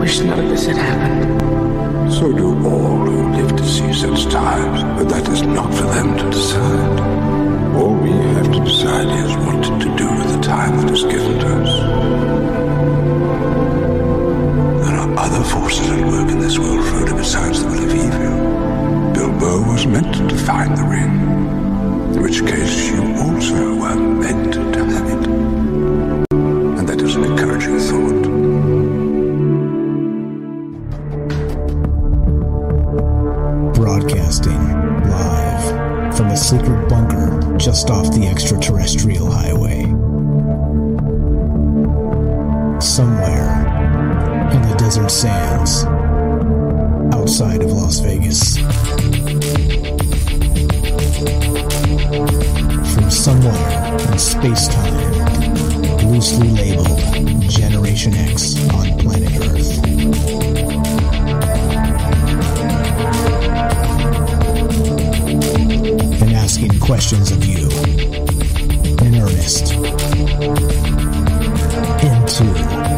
[0.00, 2.10] Wish none of this had happened.
[2.10, 6.16] So do all who live to see such times, but that is not for them
[6.16, 7.00] to decide.
[7.76, 11.38] All we have to decide is what to do with the time that is given
[11.40, 11.72] to us.
[14.86, 19.12] There are other forces at work in this world, Frodo, besides the will of evil.
[19.12, 21.14] Bilbo was meant to find the ring,
[22.14, 25.26] in which case you also were meant to have it.
[26.78, 27.89] And that is an encouraging thought.
[37.70, 39.82] Just off the extraterrestrial highway.
[42.80, 43.62] Somewhere
[44.52, 45.84] in the desert sands
[47.14, 48.56] outside of Las Vegas.
[52.92, 57.00] From somewhere in space time, loosely labeled
[57.48, 59.90] Generation X on planet Earth.
[66.50, 67.68] Asking questions of you
[69.06, 69.72] in earnest
[72.02, 72.42] into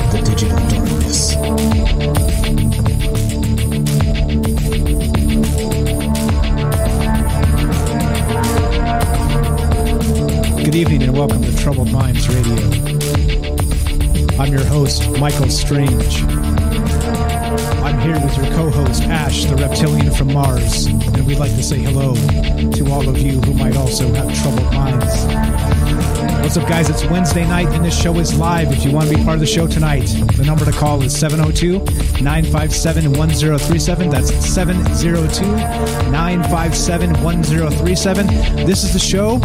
[0.08, 1.34] the digital darkness.
[10.64, 12.56] Good evening and welcome to Troubled Minds Radio.
[14.40, 16.22] I'm your host, Michael Strange.
[17.82, 21.62] I'm here with your co host, Ash, the reptilian from Mars, and we'd like to
[21.64, 25.24] say hello to all of you who might also have troubled minds.
[26.42, 26.88] What's up, guys?
[26.88, 28.70] It's Wednesday night, and this show is live.
[28.70, 30.06] If you want to be part of the show tonight,
[30.36, 31.78] the number to call is 702
[32.22, 34.10] 957 1037.
[34.10, 35.44] That's 702
[36.12, 38.26] 957 1037.
[38.64, 39.38] This is the show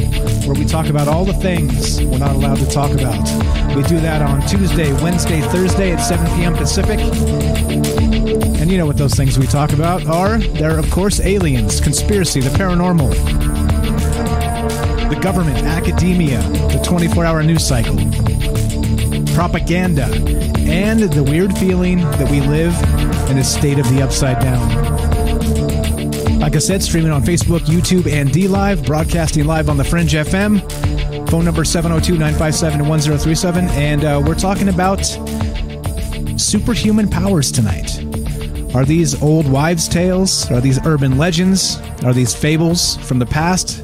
[0.45, 3.23] where we talk about all the things we're not allowed to talk about.
[3.75, 6.55] We do that on Tuesday, Wednesday, Thursday at 7 p.m.
[6.55, 6.99] Pacific.
[8.27, 10.37] And you know what those things we talk about are?
[10.37, 13.09] They're, of course, aliens, conspiracy, the paranormal,
[15.09, 17.95] the government, academia, the 24 hour news cycle,
[19.33, 20.05] propaganda,
[20.59, 22.75] and the weird feeling that we live
[23.29, 24.67] in a state of the upside down.
[26.39, 30.59] Like I said, streaming on Facebook, YouTube, and DLive, broadcasting live on the Fringe FM.
[31.29, 33.69] Phone number 702 957 1037.
[33.69, 35.05] And uh, we're talking about
[36.37, 38.06] superhuman powers tonight.
[38.77, 40.51] Are these old wives' tales?
[40.51, 41.77] Are these urban legends?
[42.03, 43.83] Are these fables from the past?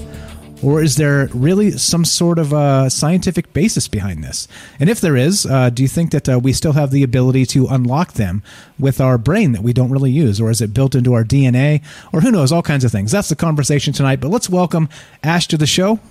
[0.62, 4.48] Or is there really some sort of uh, scientific basis behind this?
[4.80, 7.48] And if there is, uh, do you think that uh, we still have the ability
[7.48, 8.44] to unlock them
[8.78, 10.40] with our brain that we don't really use?
[10.40, 11.82] Or is it built into our DNA?
[12.14, 13.12] Or who knows, all kinds of things.
[13.12, 14.22] That's the conversation tonight.
[14.22, 14.90] But let's welcome
[15.24, 16.02] Ash to the show.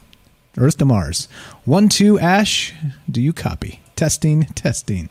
[0.59, 1.29] Earth to Mars.
[1.65, 2.75] One, two, Ash,
[3.09, 3.81] do you copy?
[3.95, 5.09] Testing, testing.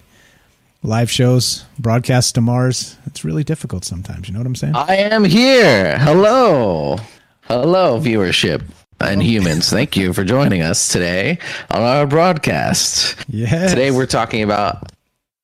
[0.83, 2.97] Live shows, broadcasts to Mars.
[3.05, 4.27] It's really difficult sometimes.
[4.27, 4.75] You know what I'm saying?
[4.75, 5.99] I am here.
[5.99, 6.97] Hello.
[7.41, 8.63] Hello, viewership
[8.99, 9.69] and humans.
[9.69, 11.37] Thank you for joining us today
[11.69, 13.15] on our broadcast.
[13.27, 13.67] Yeah.
[13.67, 14.91] Today we're talking about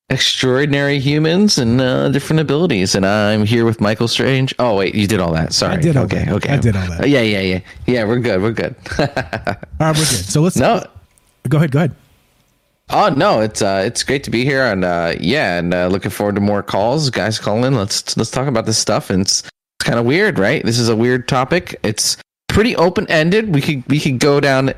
[0.10, 4.56] extraordinary humans and uh, different abilities, and I'm here with Michael Strange.
[4.58, 5.54] Oh wait, you did all that.
[5.54, 5.76] Sorry.
[5.76, 6.34] I did all okay, that.
[6.34, 6.54] okay.
[6.54, 7.08] I did all that.
[7.08, 8.06] Yeah, yeah, yeah, yeah.
[8.06, 8.42] We're good.
[8.42, 8.76] We're good.
[8.98, 10.26] all right, we're good.
[10.26, 10.84] So let's no.
[11.48, 11.70] Go ahead.
[11.70, 11.96] Go ahead.
[12.90, 16.12] Oh no, it's uh, it's great to be here, and uh, yeah, and uh, looking
[16.12, 17.10] forward to more calls.
[17.10, 17.76] Guys, call in.
[17.76, 19.10] Let's let's talk about this stuff.
[19.10, 20.64] And it's, it's kind of weird, right?
[20.64, 21.78] This is a weird topic.
[21.84, 22.16] It's
[22.48, 23.54] pretty open ended.
[23.54, 24.74] We could we could go down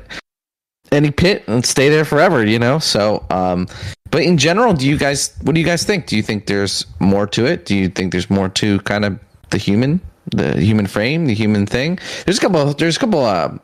[0.90, 2.80] any pit and stay there forever, you know.
[2.80, 3.68] So, um,
[4.10, 6.06] but in general, do you guys what do you guys think?
[6.06, 7.64] Do you think there's more to it?
[7.64, 10.00] Do you think there's more to kind of the human,
[10.32, 12.00] the human frame, the human thing?
[12.24, 12.74] There's a couple.
[12.74, 13.56] There's a couple uh,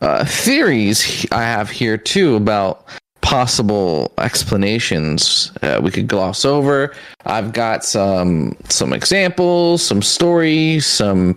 [0.00, 2.86] uh, theories I have here too about
[3.30, 6.92] possible explanations uh, we could gloss over.
[7.24, 11.36] I've got some some examples, some stories, some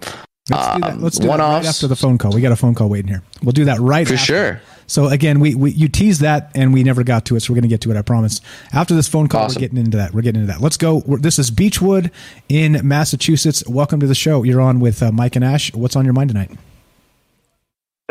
[0.49, 0.99] Let's do that.
[0.99, 2.33] Let's do one that right after the phone call.
[2.33, 3.21] We got a phone call waiting here.
[3.43, 4.25] We'll do that right For after.
[4.25, 4.61] sure.
[4.87, 7.57] So again, we, we you teased that and we never got to it, so we're
[7.57, 7.95] going to get to it.
[7.95, 8.41] I promise.
[8.73, 9.59] After this phone call, Awesome.
[9.61, 10.13] we're getting into that.
[10.13, 10.61] We're getting into that.
[10.61, 11.03] Let's go.
[11.05, 12.11] We're, this is Beechwood
[12.49, 13.63] in Massachusetts.
[13.67, 14.43] Welcome to the show.
[14.43, 15.73] You're on with uh, Mike and Ash.
[15.73, 16.51] What's on your mind tonight?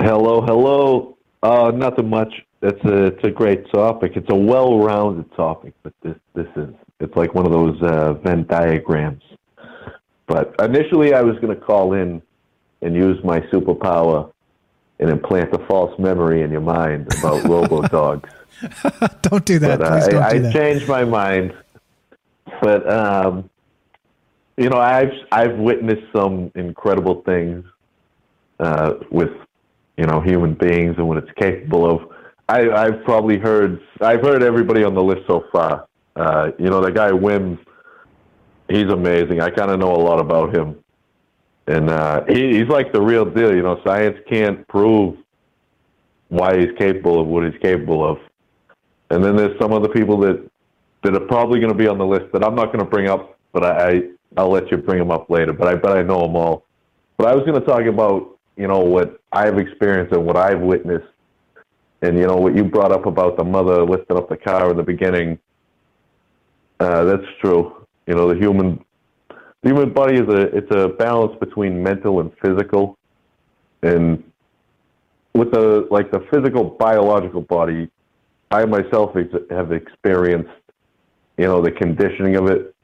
[0.00, 1.18] Hello, hello.
[1.42, 2.32] Uh, nothing much.
[2.62, 4.12] It's a it's a great topic.
[4.14, 8.46] It's a well-rounded topic, but this this is it's like one of those uh, Venn
[8.46, 9.22] diagrams.
[10.28, 12.22] But initially, I was going to call in
[12.80, 14.32] and use my superpower
[15.00, 18.30] and implant a false memory in your mind about robo dogs.
[19.22, 19.80] don't do that.
[19.80, 20.52] But uh, don't I, do I that.
[20.52, 21.54] changed my mind.
[22.60, 23.50] But um,
[24.56, 27.64] you know, I've I've witnessed some incredible things
[28.60, 29.30] uh, with
[29.96, 32.11] you know human beings and what it's capable of.
[32.48, 35.88] I, I've probably heard I've heard everybody on the list so far.
[36.16, 37.58] Uh, you know, that guy Wim,
[38.68, 39.40] he's amazing.
[39.40, 40.76] I kind of know a lot about him,
[41.66, 43.54] and uh, he, he's like the real deal.
[43.54, 45.16] You know, science can't prove
[46.28, 48.18] why he's capable of what he's capable of.
[49.10, 50.50] And then there's some other people that
[51.02, 53.08] that are probably going to be on the list that I'm not going to bring
[53.08, 54.02] up, but I, I
[54.36, 55.52] I'll let you bring them up later.
[55.52, 56.64] But I bet I know them all.
[57.18, 60.60] But I was going to talk about you know what I've experienced and what I've
[60.60, 61.11] witnessed,
[62.02, 64.76] and you know what you brought up about the mother lifting up the car in
[64.76, 65.38] the beginning.
[66.80, 67.86] Uh, that's true.
[68.06, 68.84] You know the human
[69.62, 72.98] the human body is a it's a balance between mental and physical,
[73.82, 74.22] and
[75.34, 77.88] with the like the physical biological body,
[78.50, 80.50] I myself ex- have experienced,
[81.38, 82.74] you know, the conditioning of it.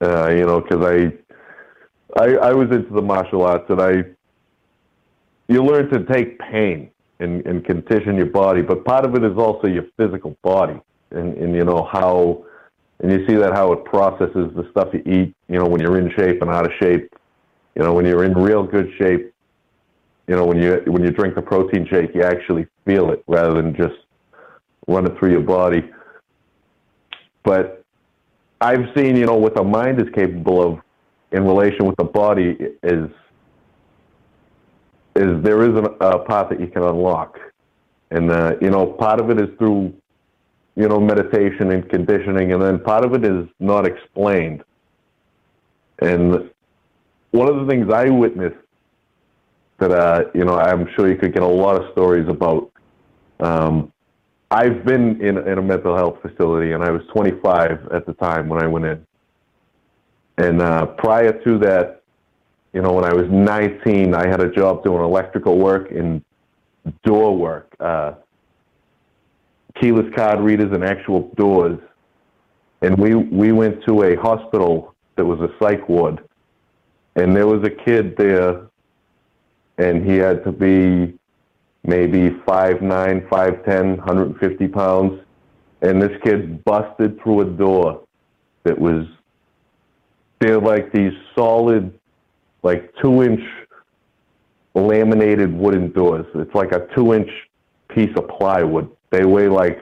[0.00, 4.04] Uh, you know, because I, I, I was into the martial arts, and I,
[5.48, 6.90] you learn to take pain
[7.20, 11.36] and, and condition your body, but part of it is also your physical body, and
[11.36, 12.44] and you know how,
[13.00, 15.34] and you see that how it processes the stuff you eat.
[15.48, 17.12] You know, when you're in shape and out of shape.
[17.74, 19.32] You know, when you're in real good shape,
[20.28, 23.54] you know when you when you drink the protein shake you actually feel it rather
[23.54, 23.96] than just
[24.86, 25.90] run it through your body
[27.42, 27.82] but
[28.60, 30.78] i've seen you know what the mind is capable of
[31.32, 33.08] in relation with the body is
[35.18, 37.38] is there is a, a part that you can unlock
[38.10, 39.92] and uh, you know part of it is through
[40.76, 44.62] you know meditation and conditioning and then part of it is not explained
[46.00, 46.50] and
[47.32, 48.56] one of the things i witnessed
[49.78, 52.70] that uh, you know I'm sure you could get a lot of stories about.
[53.40, 53.92] Um,
[54.50, 58.48] I've been in in a mental health facility, and I was 25 at the time
[58.48, 59.06] when I went in.
[60.38, 61.97] And uh, prior to that,
[62.72, 66.22] you know, when I was 19, I had a job doing electrical work and
[67.02, 68.14] door work, uh,
[69.80, 71.78] keyless card readers and actual doors.
[72.82, 76.20] And we we went to a hospital that was a psych ward,
[77.16, 78.68] and there was a kid there
[79.78, 81.16] and he had to be
[81.84, 85.20] maybe 5'9", 5'10", 150 pounds.
[85.80, 88.02] And this kid busted through a door
[88.64, 89.06] that was,
[90.40, 91.97] they're like these solid,
[92.68, 93.40] like two-inch
[94.74, 96.26] laminated wooden doors.
[96.34, 97.30] It's like a two-inch
[97.88, 98.90] piece of plywood.
[99.10, 99.80] They weigh like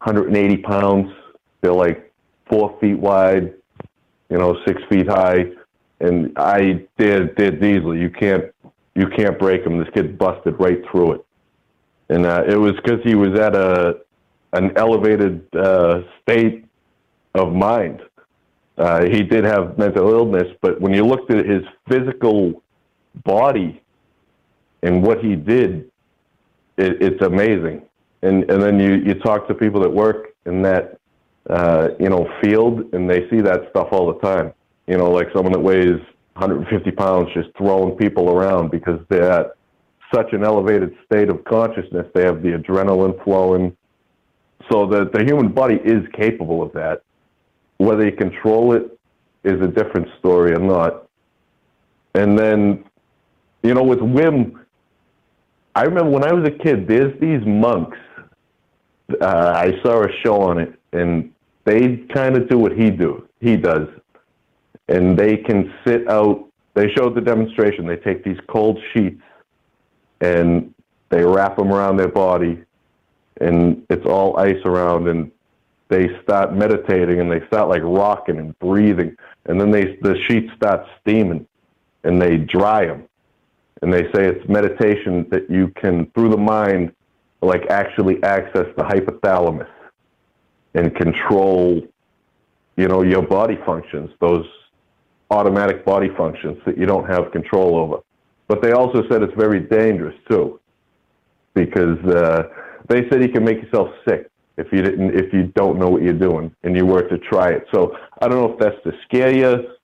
[0.00, 1.12] 180 pounds.
[1.60, 2.10] They're like
[2.48, 3.52] four feet wide.
[4.30, 5.44] you know, six feet high,
[6.00, 7.98] and I did did easily.
[8.00, 8.46] You can't
[8.94, 9.78] you can't break them.
[9.78, 11.24] This kid busted right through it,
[12.08, 13.98] and uh, it was because he was at a
[14.54, 16.64] an elevated uh, state
[17.34, 18.00] of mind.
[18.78, 22.62] Uh, he did have mental illness, but when you looked at his physical
[23.24, 23.82] body
[24.82, 25.90] and what he did,
[26.76, 27.82] it, it's amazing.
[28.22, 30.98] And and then you you talk to people that work in that
[31.48, 34.52] uh, you know field, and they see that stuff all the time.
[34.86, 36.00] You know, like someone that weighs
[36.34, 39.52] 150 pounds just throwing people around because they're at
[40.14, 42.06] such an elevated state of consciousness.
[42.14, 43.76] They have the adrenaline flowing.
[44.70, 47.02] So that the human body is capable of that.
[47.78, 48.98] Whether you control it
[49.44, 51.08] is a different story or not.
[52.14, 52.84] And then,
[53.62, 54.58] you know, with Wim,
[55.74, 57.98] I remember when I was a kid, there's these monks.
[59.20, 61.32] Uh, I saw a show on it, and
[61.64, 63.28] they kind of do what he do.
[63.40, 63.86] He does,
[64.88, 66.48] and they can sit out.
[66.74, 67.86] They showed the demonstration.
[67.86, 69.22] They take these cold sheets,
[70.20, 70.74] and
[71.10, 72.62] they wrap them around their body,
[73.40, 75.30] and it's all ice around, and
[75.88, 79.16] they start meditating, and they start like rocking and breathing,
[79.46, 81.46] and then they the sheets start steaming,
[82.04, 83.08] and they dry them
[83.82, 86.92] and they say it's meditation that you can through the mind
[87.42, 89.68] like actually access the hypothalamus
[90.74, 91.80] and control
[92.76, 94.46] you know your body functions those
[95.30, 97.96] automatic body functions that you don't have control over.
[98.46, 100.60] But they also said it's very dangerous too
[101.54, 102.44] because uh,
[102.88, 106.02] they said you can make yourself sick if you didn't if you don't know what
[106.02, 107.66] you're doing and you were to try it.
[107.74, 109.76] So i don't know if that's to scare you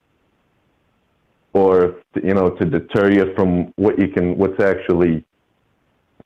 [1.53, 5.25] or you know to deter you from what you can what's actually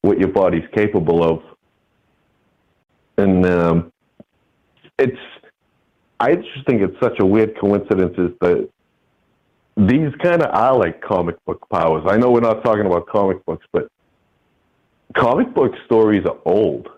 [0.02, 1.42] what your body's capable of.
[3.18, 3.92] And um,
[4.98, 5.18] it's
[6.20, 8.68] i just think it's such a weird coincidence is that
[9.76, 12.02] these kind of are like comic book powers.
[12.08, 13.90] I know we're not talking about comic books but
[15.14, 16.88] comic book stories are old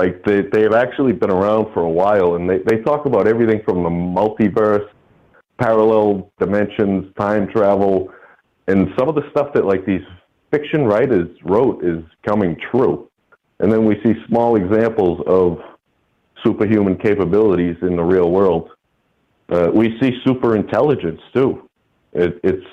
[0.00, 3.60] like they, they've actually been around for a while and they, they talk about everything
[3.66, 4.88] from the multiverse
[5.58, 8.10] parallel dimensions, time travel,
[8.66, 10.06] and some of the stuff that like these
[10.50, 13.10] fiction writers wrote is coming true.
[13.58, 15.58] And then we see small examples of
[16.42, 18.70] superhuman capabilities in the real world.
[19.50, 21.68] Uh, we see super intelligence too.
[22.14, 22.66] It, it's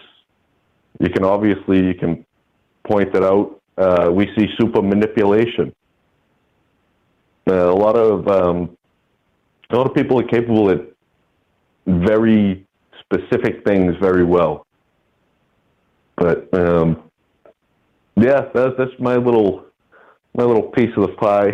[1.02, 2.26] you can obviously you can
[2.86, 3.62] point that out.
[3.78, 5.76] Uh, we see super manipulation.
[7.48, 8.78] Uh, a lot of um,
[9.70, 10.82] a lot of people are capable at
[11.86, 12.66] very
[13.00, 14.66] specific things very well.
[16.16, 17.04] But um,
[18.16, 19.66] yeah, that's that's my little
[20.36, 21.54] my little piece of the pie.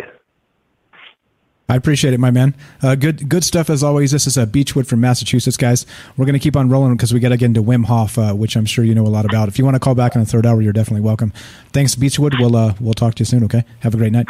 [1.66, 2.54] I appreciate it, my man.
[2.82, 4.10] Uh, good, good stuff as always.
[4.10, 5.86] This is a uh, Beechwood from Massachusetts, guys.
[6.14, 8.34] We're going to keep on rolling because we got to get into Wim Hof, uh,
[8.34, 9.48] which I'm sure you know a lot about.
[9.48, 11.32] If you want to call back in the third hour, you're definitely welcome.
[11.72, 12.34] Thanks, Beechwood.
[12.38, 13.44] We'll uh, we'll talk to you soon.
[13.44, 13.64] Okay.
[13.80, 14.26] Have a great night.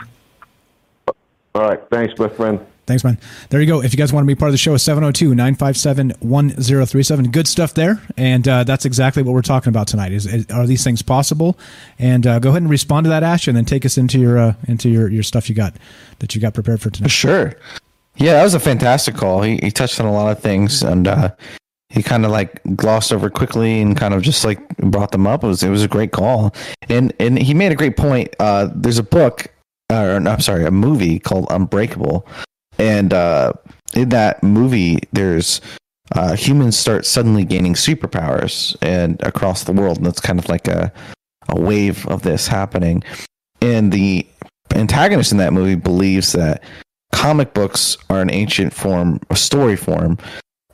[1.54, 1.80] All right.
[1.90, 2.64] Thanks, my friend.
[2.86, 3.18] Thanks, man.
[3.48, 3.82] There you go.
[3.82, 7.30] If you guys want to be part of the show, 702 957 1037.
[7.30, 8.02] Good stuff there.
[8.16, 10.12] And uh, that's exactly what we're talking about tonight.
[10.12, 11.56] Is, is Are these things possible?
[11.98, 14.36] And uh, go ahead and respond to that, Ash, and then take us into your
[14.36, 15.74] uh, into your, your stuff you got
[16.18, 17.10] that you got prepared for tonight.
[17.10, 17.54] Sure.
[18.16, 19.42] Yeah, that was a fantastic call.
[19.42, 21.30] He, he touched on a lot of things and uh,
[21.88, 25.42] he kind of like glossed over quickly and kind of just like brought them up.
[25.42, 26.54] It was it was a great call.
[26.88, 28.34] And and he made a great point.
[28.38, 29.46] Uh, there's a book
[29.90, 32.26] or I'm sorry, a movie called Unbreakable
[32.78, 33.52] and uh,
[33.94, 35.60] in that movie, there's
[36.12, 40.68] uh, humans start suddenly gaining superpowers and across the world, and that's kind of like
[40.68, 40.92] a
[41.48, 43.02] a wave of this happening.
[43.60, 44.26] And the
[44.74, 46.62] antagonist in that movie believes that
[47.12, 50.18] comic books are an ancient form, a story form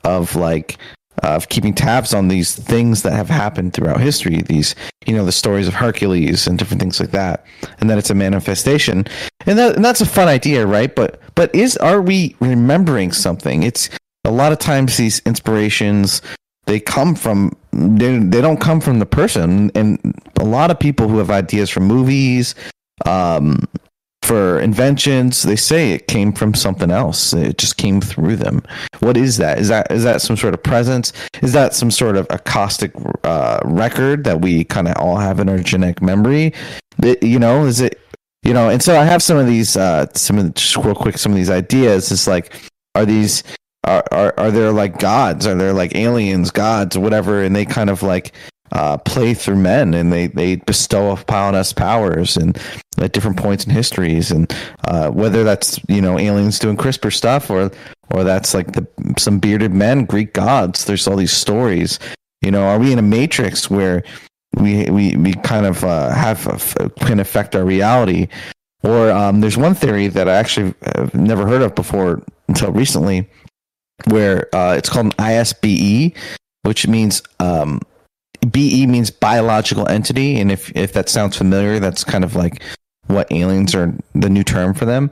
[0.05, 0.79] of like
[1.21, 4.43] of keeping tabs on these things that have happened throughout history.
[4.43, 4.75] These,
[5.07, 7.45] you know, the stories of Hercules and different things like that,
[7.81, 9.07] and that it's a manifestation,
[9.47, 10.95] and that and that's a fun idea, right?
[10.95, 13.63] But but is are we remembering something?
[13.63, 13.91] It's
[14.25, 16.23] a lot of times these inspirations
[16.67, 19.99] they come from they, they don't come from the person and
[20.39, 22.55] a lot of people who have ideas from movies
[23.07, 23.67] um,
[24.31, 25.43] for inventions.
[25.43, 27.33] They say it came from something else.
[27.33, 28.63] It just came through them.
[29.01, 29.59] What is that?
[29.59, 31.13] Is that is that some sort of presence?
[31.43, 32.93] Is that some sort of acoustic
[33.25, 36.55] uh, record that we kind of all have in our genetic memory?
[37.03, 37.99] It, you know is it
[38.43, 40.95] you know and so i have some of these uh some of the, just real
[40.95, 42.13] quick some of these ideas.
[42.13, 42.55] It's like
[42.95, 43.43] are these
[43.83, 45.45] are, are are there like gods?
[45.45, 47.43] Are there like aliens gods whatever?
[47.43, 48.33] And they kind of like
[48.73, 52.59] uh, play through men and they, they bestow upon us powers and
[52.99, 54.55] at different points in histories and
[54.85, 57.71] uh, whether that's you know aliens doing CRISPR stuff or
[58.13, 58.87] or that's like the
[59.19, 60.85] some bearded men, Greek gods.
[60.85, 61.99] There's all these stories.
[62.43, 64.03] You know, are we in a matrix where
[64.55, 68.29] we we we kind of uh, have can affect our reality?
[68.83, 73.29] Or um, there's one theory that I actually have never heard of before until recently,
[74.07, 76.17] where uh, it's called an ISBE,
[76.63, 77.81] which means um,
[78.53, 82.63] BE means biological entity, and if if that sounds familiar, that's kind of like
[83.07, 85.11] what aliens are the new term for them,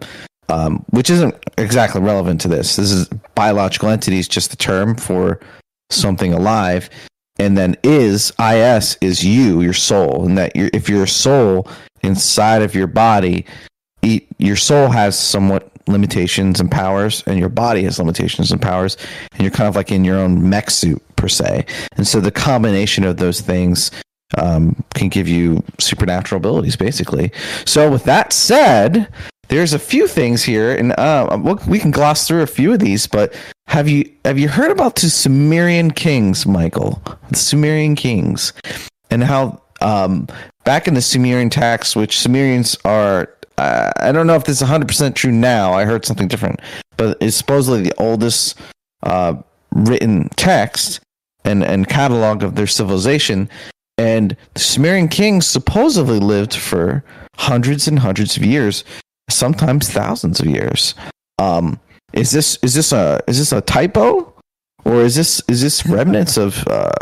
[0.49, 2.77] um, which isn't exactly relevant to this.
[2.77, 5.41] This is biological entity is just the term for
[5.91, 6.89] something alive,
[7.39, 11.69] and then is is is you, your soul, and that you're, if your soul
[12.03, 13.45] inside of your body,
[14.39, 18.97] your soul has somewhat limitations and powers, and your body has limitations and powers,
[19.33, 21.67] and you're kind of like in your own mech suit per se.
[21.97, 23.91] And so the combination of those things
[24.39, 27.31] um, can give you supernatural abilities, basically.
[27.67, 29.09] So with that said,
[29.49, 33.07] there's a few things here, and uh, we can gloss through a few of these.
[33.07, 33.35] But
[33.67, 37.03] have you have you heard about the Sumerian kings, Michael?
[37.31, 38.53] The Sumerian kings,
[39.11, 40.29] and how um,
[40.65, 44.69] back in the Sumerian text, which Sumerians are uh, I don't know if this is
[44.69, 45.73] 100% true now.
[45.73, 46.61] I heard something different,
[46.97, 48.59] but it's supposedly the oldest
[49.03, 49.35] uh,
[49.73, 51.01] written text
[51.45, 53.49] and, and catalog of their civilization.
[53.97, 57.05] And the Sumerian kings supposedly lived for
[57.37, 58.85] hundreds and hundreds of years,
[59.29, 60.95] sometimes thousands of years.
[61.39, 61.81] Um,
[62.13, 64.33] is this is this a is this a typo,
[64.85, 66.93] or is this is this remnants of uh,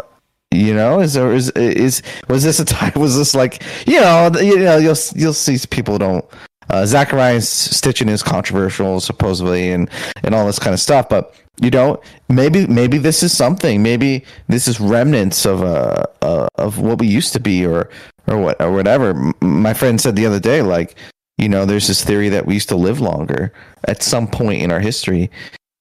[0.53, 2.93] you know, is there is is was this a time?
[2.97, 6.25] Was this like you know you know you'll you'll see people don't.
[6.71, 9.91] Uh, Zecharia Sitchin is controversial supposedly and
[10.23, 13.83] and all this kind of stuff, but you know maybe maybe this is something.
[13.83, 17.89] Maybe this is remnants of uh, uh of what we used to be or
[18.27, 19.15] or what or whatever.
[19.41, 20.97] My friend said the other day, like
[21.39, 23.53] you know, there's this theory that we used to live longer
[23.85, 25.31] at some point in our history,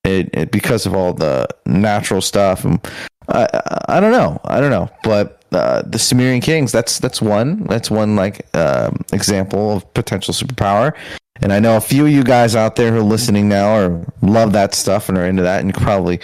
[0.03, 2.85] it, it, because of all the natural stuff and
[3.29, 3.47] I,
[3.87, 4.39] I don't know.
[4.45, 4.89] I don't know.
[5.03, 7.63] But uh, the Sumerian kings, that's that's one.
[7.63, 10.95] That's one like um, example of potential superpower.
[11.41, 14.05] And I know a few of you guys out there who are listening now or
[14.21, 16.19] love that stuff and are into that, and probably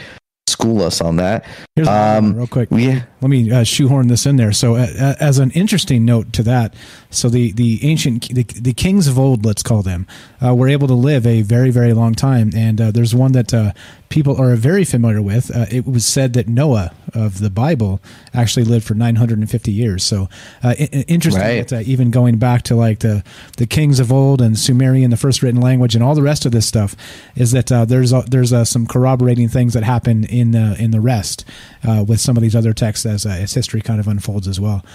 [0.47, 1.45] school us on that.
[1.75, 2.69] Here's um, real quick.
[2.69, 4.51] We, Let me uh, shoehorn this in there.
[4.51, 6.75] So, uh, as an interesting note to that,
[7.09, 10.05] so the the ancient the, the kings of old, let's call them,
[10.45, 12.51] uh, were able to live a very very long time.
[12.55, 13.73] And uh, there's one that uh,
[14.11, 15.49] people are very familiar with.
[15.55, 17.99] Uh, it was said that Noah of the Bible
[18.33, 20.03] actually lived for 950 years.
[20.03, 20.29] So
[20.61, 21.67] uh, interesting right.
[21.67, 23.23] that, uh, even going back to like the
[23.57, 26.51] the kings of old and Sumerian, the first written language, and all the rest of
[26.51, 26.95] this stuff,
[27.35, 31.01] is that uh, there's there's uh, some corroborating things that happen in the in the
[31.01, 31.45] rest
[31.83, 34.85] uh, with some of these other texts as as history kind of unfolds as well.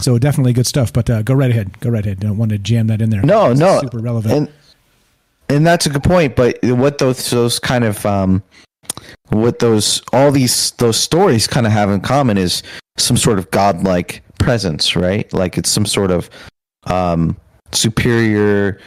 [0.00, 0.92] So definitely good stuff.
[0.92, 1.78] But go right ahead.
[1.78, 2.20] Go right ahead.
[2.20, 3.22] Don't want to jam that in there.
[3.22, 4.34] No, no, super relevant.
[4.34, 4.48] And-
[5.52, 6.36] and that's a good point.
[6.36, 8.42] But what those those kind of um,
[9.28, 12.62] what those all these those stories kind of have in common is
[12.96, 15.32] some sort of godlike presence, right?
[15.32, 16.30] Like it's some sort of
[16.84, 17.36] um,
[17.72, 18.80] superior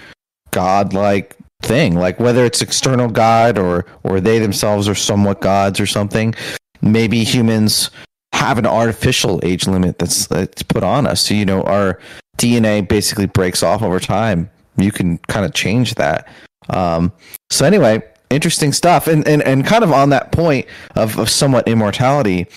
[0.51, 1.95] godlike thing.
[1.95, 6.35] Like whether it's external god or or they themselves are somewhat gods or something.
[6.81, 7.89] Maybe humans
[8.33, 11.21] have an artificial age limit that's that's put on us.
[11.21, 11.99] So, you know, our
[12.37, 14.49] DNA basically breaks off over time.
[14.77, 16.27] You can kind of change that.
[16.69, 17.11] Um,
[17.49, 19.07] so anyway, interesting stuff.
[19.07, 22.47] And, and, and kind of on that point of, of somewhat immortality,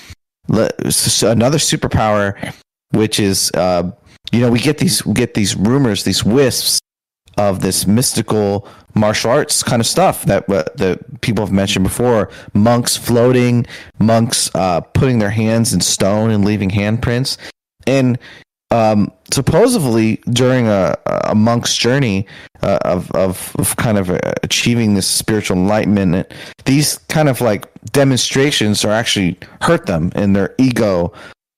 [0.48, 2.54] another superpower,
[2.92, 3.90] which is, uh,
[4.32, 6.80] you know, we get these, we get these rumors, these wisps
[7.38, 12.30] of this mystical martial arts kind of stuff that uh, that people have mentioned before.
[12.52, 13.66] Monks floating,
[13.98, 17.38] monks uh, putting their hands in stone and leaving handprints,
[17.86, 18.18] and
[18.70, 22.26] um, supposedly during a, a monk's journey
[22.62, 26.32] uh, of, of, of kind of uh, achieving this spiritual enlightenment,
[26.64, 31.12] these kind of like demonstrations are actually hurt them in their ego.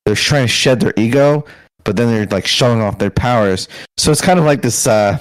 [0.04, 1.44] They're trying to shed their ego,
[1.84, 3.68] but then they're like showing off their powers.
[3.96, 4.86] So it's kind of like this.
[4.86, 5.18] Uh,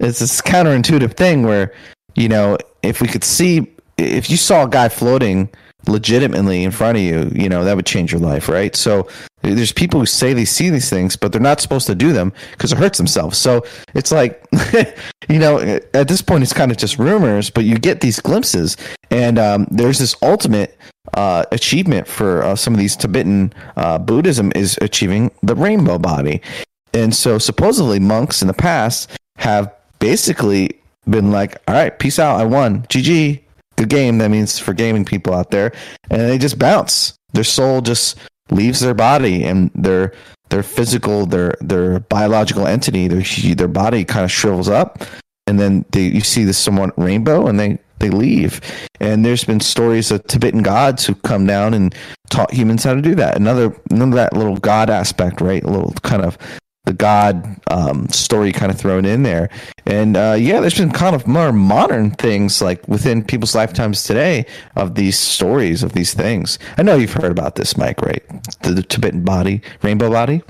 [0.00, 1.72] it's this counterintuitive thing where
[2.16, 5.48] you know if we could see if you saw a guy floating
[5.86, 8.74] legitimately in front of you, you know, that would change your life, right?
[8.76, 9.08] So
[9.42, 12.32] there's people who say they see these things, but they're not supposed to do them
[12.52, 13.38] because it hurts themselves.
[13.38, 13.64] So
[13.94, 14.44] it's like,
[15.28, 15.58] you know,
[15.94, 18.76] at this point, it's kind of just rumors, but you get these glimpses.
[19.10, 20.78] And um, there's this ultimate
[21.14, 26.40] uh, achievement for uh, some of these Tibetan uh, Buddhism is achieving the rainbow body.
[26.94, 30.78] And so supposedly monks in the past have basically
[31.08, 32.40] been like, all right, peace out.
[32.40, 32.82] I won.
[32.82, 33.40] GG
[33.76, 34.18] good game.
[34.18, 35.72] That means for gaming people out there,
[36.10, 37.14] and they just bounce.
[37.32, 38.18] Their soul just
[38.50, 40.12] leaves their body, and their
[40.50, 43.22] their physical, their their biological entity, their
[43.54, 45.04] their body kind of shrivels up,
[45.46, 48.60] and then they, you see this somewhat rainbow, and they they leave.
[49.00, 51.94] And there's been stories of Tibetan gods who come down and
[52.28, 53.36] taught humans how to do that.
[53.36, 55.62] Another, another that little god aspect, right?
[55.62, 56.36] A little kind of
[56.84, 59.48] the god um, story kind of thrown in there.
[59.86, 64.46] And uh, yeah, there's been kind of more modern things like within people's lifetimes today
[64.74, 66.58] of these stories of these things.
[66.76, 68.22] I know you've heard about this, Mike, right?
[68.62, 70.42] The, the Tibetan body, rainbow body.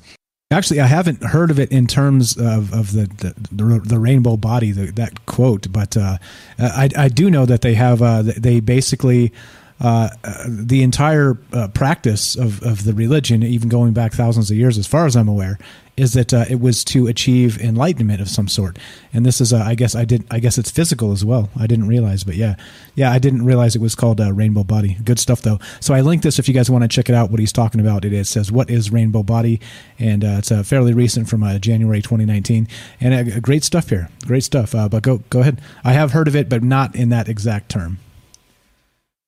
[0.51, 4.37] Actually, I haven't heard of it in terms of, of the, the, the, the rainbow
[4.37, 6.19] body, the, that quote, but uh,
[6.59, 9.33] I, I do know that they have, uh, they basically,
[9.81, 10.11] uh,
[10.47, 14.87] the entire uh, practice of, of the religion, even going back thousands of years, as
[14.87, 15.59] far as I'm aware,
[15.97, 18.79] is that uh, it was to achieve enlightenment of some sort.
[19.13, 21.51] And this is, uh, I guess, I did, I guess it's physical as well.
[21.59, 22.55] I didn't realize, but yeah,
[22.95, 24.97] yeah, I didn't realize it was called uh, Rainbow Body.
[25.05, 25.59] Good stuff though.
[25.81, 27.31] So I linked this if you guys want to check it out.
[27.31, 29.61] What he's talking about, it, says what is Rainbow Body,
[29.99, 32.69] and uh, it's uh, fairly recent from uh, January 2019,
[33.01, 34.73] and great stuff here, great stuff.
[34.73, 35.61] but go go ahead.
[35.85, 37.99] I have heard of it, but not in that exact term.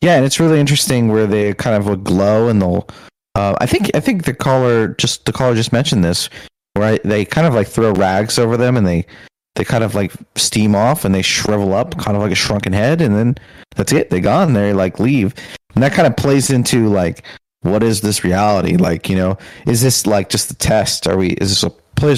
[0.01, 2.89] Yeah, and it's really interesting where they kind of would glow and they'll.
[3.37, 6.29] I think I think the caller just the caller just mentioned this
[6.77, 7.03] right?
[7.03, 9.07] They kind of like throw rags over them and they
[9.55, 12.73] they kind of like steam off and they shrivel up, kind of like a shrunken
[12.73, 13.37] head, and then
[13.77, 14.11] that's it.
[14.11, 14.53] They gone.
[14.53, 15.35] They like leave,
[15.75, 17.25] and that kind of plays into like
[17.61, 18.77] what is this reality?
[18.77, 21.07] Like you know, is this like just a test?
[21.07, 21.31] Are we?
[21.35, 21.71] Is this a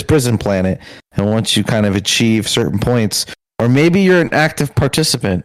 [0.05, 0.81] prison planet?
[1.12, 3.27] And once you kind of achieve certain points,
[3.59, 5.45] or maybe you're an active participant,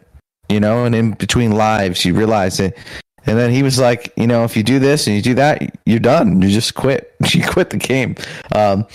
[0.50, 2.78] you know, and in between lives you realize that
[3.26, 5.62] and then he was like, you know, if you do this and you do that,
[5.86, 6.42] you're done.
[6.42, 7.08] You just quit.
[7.32, 8.16] You quit the game.
[8.54, 8.86] Um,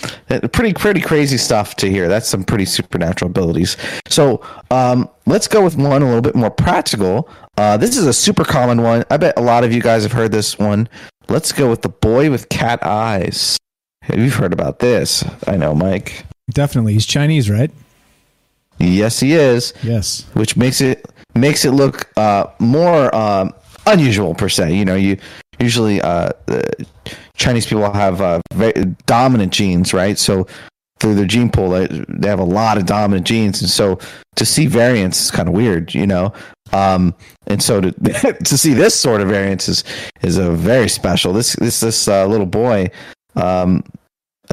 [0.51, 2.07] pretty, pretty crazy stuff to hear.
[2.07, 3.77] That's some pretty supernatural abilities.
[4.09, 7.29] So um, let's go with one a little bit more practical.
[7.57, 9.05] Uh, this is a super common one.
[9.09, 10.87] I bet a lot of you guys have heard this one.
[11.29, 13.57] Let's go with the boy with cat eyes.
[14.03, 15.23] Have You've heard about this.
[15.47, 16.25] I know, Mike.
[16.51, 16.93] Definitely.
[16.93, 17.71] He's Chinese, right?
[18.77, 19.73] Yes, he is.
[19.81, 20.25] Yes.
[20.33, 23.13] Which makes it makes it look uh, more.
[23.15, 23.53] Um,
[23.87, 24.73] unusual per se.
[24.73, 25.17] You know, you
[25.59, 26.31] usually uh,
[27.35, 28.41] Chinese people have uh,
[29.05, 30.17] dominant genes, right?
[30.17, 30.47] So
[30.99, 33.99] through their gene pool, they, they have a lot of dominant genes, and so
[34.35, 36.33] to see variants is kind of weird, you know.
[36.73, 37.15] Um,
[37.47, 37.91] and so to
[38.43, 39.83] to see this sort of variance is
[40.21, 41.33] is a very special.
[41.33, 42.89] This this this uh, little boy,
[43.35, 43.83] um,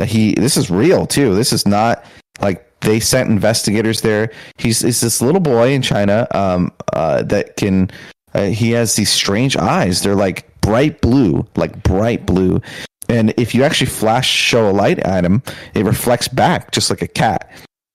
[0.02, 1.34] he this is real too.
[1.34, 2.04] This is not
[2.40, 4.30] like they sent investigators there.
[4.58, 7.90] He's is this little boy in China um, uh, that can
[8.34, 10.02] uh, he has these strange eyes.
[10.02, 12.60] They're like bright blue, like bright blue.
[13.08, 15.42] And if you actually flash show a light at him,
[15.74, 17.50] it reflects back just like a cat.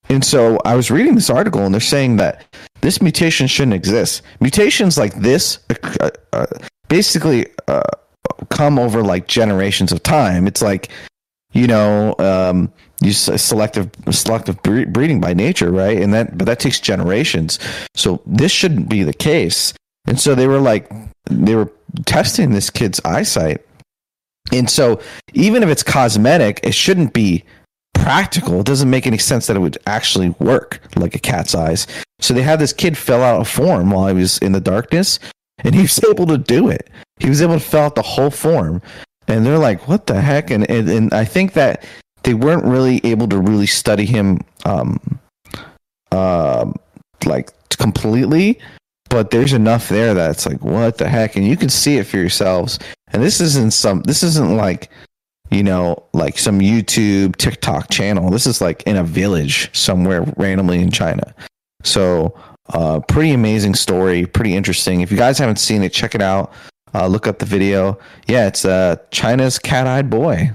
[0.09, 2.45] And so I was reading this article, and they're saying that
[2.81, 4.23] this mutation shouldn't exist.
[4.39, 5.59] Mutations like this
[5.99, 6.47] uh, uh,
[6.87, 7.81] basically uh,
[8.49, 10.47] come over like generations of time.
[10.47, 10.89] It's like,
[11.53, 12.71] you know, um,
[13.01, 15.99] you selective selective breeding by nature, right?
[16.01, 17.59] And that, but that takes generations.
[17.95, 19.73] So this shouldn't be the case.
[20.07, 20.91] And so they were like,
[21.25, 21.71] they were
[22.05, 23.65] testing this kid's eyesight.
[24.51, 25.01] And so
[25.33, 27.43] even if it's cosmetic, it shouldn't be
[27.93, 28.61] practical.
[28.61, 31.85] It doesn't make any sense that it would actually work like a cat's eyes.
[32.19, 35.19] So they had this kid fill out a form while he was in the darkness,
[35.59, 36.89] and he was able to do it.
[37.19, 38.81] He was able to fill out the whole form.
[39.27, 40.49] And they're like, what the heck?
[40.49, 41.85] And, and, and I think that
[42.23, 45.19] they weren't really able to really study him um,
[46.11, 46.71] uh,
[47.25, 48.59] like completely
[49.09, 51.35] but there's enough there that's like what the heck?
[51.35, 52.79] And you can see it for yourselves.
[53.11, 54.89] And this isn't some this isn't like
[55.51, 58.29] you know like some youtube tiktok channel.
[58.29, 61.33] This is like in a village somewhere randomly in china.
[61.83, 62.39] So
[62.73, 65.01] uh pretty amazing story pretty interesting.
[65.01, 66.53] If you guys haven't seen it check it out.
[66.91, 67.99] Uh, look up the video.
[68.27, 70.51] Yeah it's uh china's cat-eyed boy.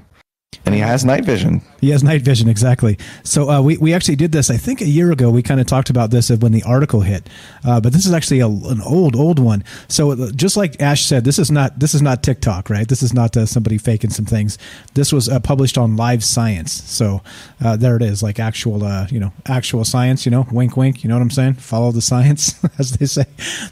[0.67, 1.61] And he has night vision.
[1.85, 2.97] He has night vision, exactly.
[3.25, 5.29] So uh, we, we actually did this, I think, a year ago.
[5.29, 7.29] We kind of talked about this of when the article hit,
[7.63, 9.63] uh, but this is actually a, an old, old one.
[9.89, 12.89] So uh, just like Ash said, this is not this is not TikTok, right?
[12.89, 14.57] This is not uh, somebody faking some things.
[14.95, 16.73] This was uh, published on Live Science.
[16.73, 17.21] So
[17.63, 18.79] uh, there it is, like actual,
[19.11, 20.25] you know, actual science.
[20.25, 21.05] You know, wink, wink.
[21.05, 21.55] You know what I'm saying?
[21.55, 23.27] Follow the science, as they say.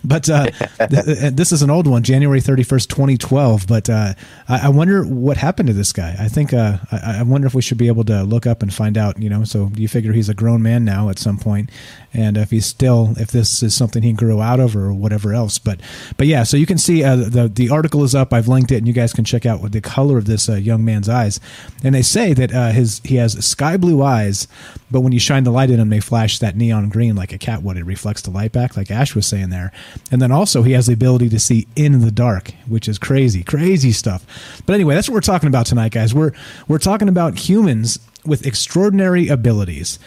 [0.04, 3.66] But th- this is an old one, January 31st, 2012.
[3.66, 4.14] But I,
[4.48, 6.14] I, wonder what happened to this guy.
[6.18, 6.52] I think.
[6.52, 9.20] I, I, wonder if we should be able to look up and find out.
[9.20, 11.70] You know, so you figure he's a grown man now at some point,
[12.14, 15.58] and if he's still, if this is something he grew out of or whatever else.
[15.58, 15.80] But,
[16.16, 18.32] but yeah, so you can see uh, the the article is up.
[18.32, 20.54] I've linked it, and you guys can check out what the color of this uh,
[20.54, 21.40] young man's eyes.
[21.82, 24.46] And they say that uh, his he has sky blue eyes,
[24.90, 27.38] but when you shine the light in him, they flash that neon green like a
[27.38, 27.76] cat would.
[27.76, 29.72] It reflects the light back, like Ash was saying there.
[30.10, 33.42] And then also he has the ability to see in the dark, which is crazy,
[33.42, 34.26] crazy stuff.
[34.66, 36.14] But anyway, that's what we're talking about tonight, guys.
[36.14, 36.32] We're
[36.68, 39.98] we're talking about humans with extraordinary abilities.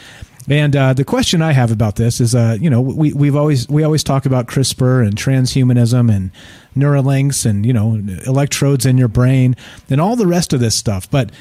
[0.48, 3.68] And uh, the question I have about this is, uh, you know, we we've always
[3.68, 6.32] we always talk about CRISPR and transhumanism and
[6.76, 9.56] Neuralinks and you know electrodes in your brain
[9.90, 11.10] and all the rest of this stuff.
[11.10, 11.32] But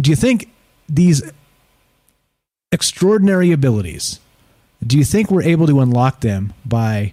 [0.00, 0.50] do you think
[0.88, 1.22] these
[2.72, 4.20] extraordinary abilities?
[4.84, 7.12] Do you think we're able to unlock them by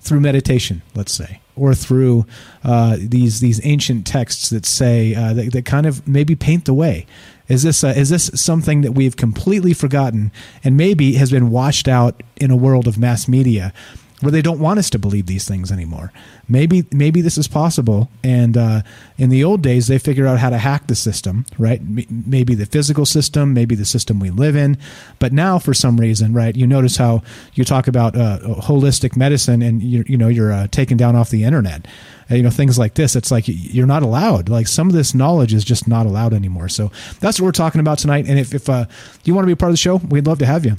[0.00, 2.26] through meditation, let's say, or through
[2.64, 6.74] uh, these these ancient texts that say uh, that, that kind of maybe paint the
[6.74, 7.06] way?
[7.52, 10.32] Is this is this something that we've completely forgotten
[10.64, 13.74] and maybe has been washed out in a world of mass media?
[14.22, 16.12] Where they don't want us to believe these things anymore.
[16.48, 18.08] Maybe maybe this is possible.
[18.22, 18.82] And uh,
[19.18, 21.80] in the old days, they figured out how to hack the system, right?
[21.80, 24.78] M- maybe the physical system, maybe the system we live in.
[25.18, 26.54] But now, for some reason, right?
[26.54, 27.22] You notice how
[27.54, 31.30] you talk about uh, holistic medicine, and you you know you're uh, taken down off
[31.30, 31.86] the internet.
[32.30, 33.16] You know things like this.
[33.16, 34.48] It's like you're not allowed.
[34.48, 36.68] Like some of this knowledge is just not allowed anymore.
[36.68, 38.26] So that's what we're talking about tonight.
[38.28, 38.86] And if if uh,
[39.24, 40.76] you want to be a part of the show, we'd love to have you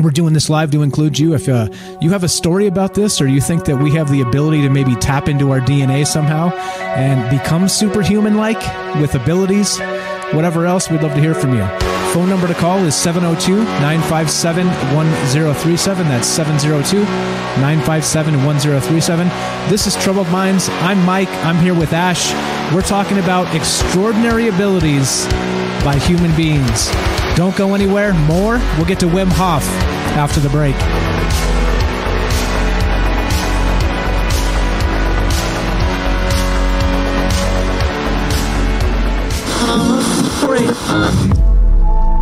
[0.00, 1.34] we're doing this live to include you.
[1.34, 1.68] If uh,
[2.00, 4.70] you have a story about this, or you think that we have the ability to
[4.70, 6.50] maybe tap into our DNA somehow
[6.96, 8.60] and become superhuman like
[9.00, 9.78] with abilities,
[10.32, 11.66] whatever else, we'd love to hear from you.
[12.12, 16.08] Phone number to call is 702 957 1037.
[16.08, 19.28] That's 702 957 1037.
[19.70, 20.68] This is Troubled Minds.
[20.80, 21.30] I'm Mike.
[21.44, 22.32] I'm here with Ash.
[22.74, 25.26] We're talking about extraordinary abilities
[25.84, 26.90] by human beings.
[27.40, 28.12] Don't go anywhere.
[28.12, 28.58] More.
[28.76, 29.62] We'll get to Wim Hof
[30.14, 30.76] after the break.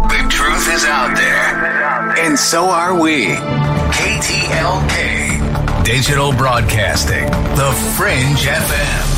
[0.07, 3.27] The truth is out there, and so are we.
[3.91, 7.27] KTLK, Digital Broadcasting,
[7.57, 9.18] The Fringe FM.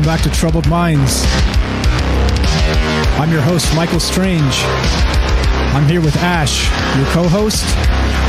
[0.00, 1.24] Welcome back to Troubled Minds.
[3.20, 4.54] I'm your host, Michael Strange.
[5.74, 7.66] I'm here with Ash, your co host,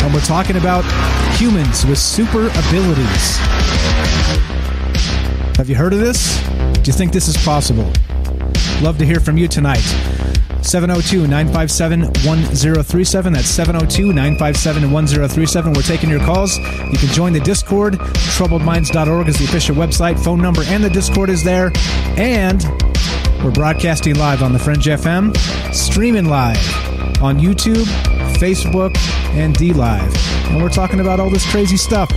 [0.03, 0.83] and we're talking about
[1.37, 3.37] humans with super abilities.
[5.55, 6.43] Have you heard of this?
[6.73, 7.89] Do you think this is possible?
[8.81, 10.10] Love to hear from you tonight.
[10.61, 13.33] 702 957 1037.
[13.33, 15.73] That's 702 957 1037.
[15.73, 16.57] We're taking your calls.
[16.57, 17.95] You can join the Discord.
[17.95, 20.23] Troubledminds.org is the official website.
[20.23, 21.71] Phone number and the Discord is there.
[22.17, 22.63] And
[23.43, 25.35] we're broadcasting live on the Fringe FM,
[25.73, 26.57] streaming live
[27.21, 27.85] on YouTube,
[28.35, 28.95] Facebook,
[29.35, 30.49] and DLive.
[30.51, 32.11] And we're talking about all this crazy stuff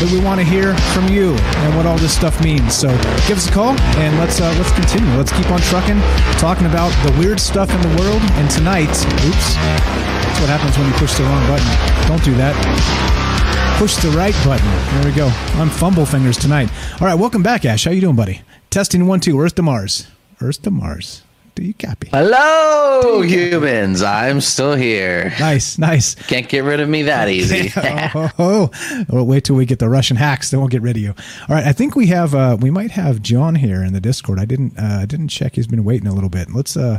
[0.00, 2.74] that we want to hear from you and what all this stuff means.
[2.74, 2.88] So
[3.28, 5.08] give us a call and let's uh, let's continue.
[5.16, 5.98] Let's keep on trucking,
[6.38, 8.22] talking about the weird stuff in the world.
[8.38, 11.68] And tonight, oops, that's what happens when you push the wrong button.
[12.08, 12.54] Don't do that.
[13.78, 14.66] Push the right button.
[14.94, 15.28] There we go.
[15.60, 16.70] I'm fumble fingers tonight.
[17.00, 17.84] All right, welcome back, Ash.
[17.84, 18.42] How you doing, buddy?
[18.70, 19.40] Testing one, two.
[19.40, 20.08] Earth to Mars.
[20.40, 21.22] Earth to Mars.
[21.54, 22.08] Do you copy?
[22.08, 24.02] Hello, humans.
[24.02, 25.32] I'm still here.
[25.38, 26.16] Nice, nice.
[26.16, 27.72] Can't get rid of me that easy.
[27.76, 28.70] oh, oh,
[29.08, 29.22] oh.
[29.22, 31.14] wait till we get the Russian hacks, then we'll get rid of you.
[31.48, 34.40] All right, I think we have uh, we might have John here in the Discord.
[34.40, 35.54] I didn't uh, I didn't check.
[35.54, 36.52] He's been waiting a little bit.
[36.52, 36.98] Let's uh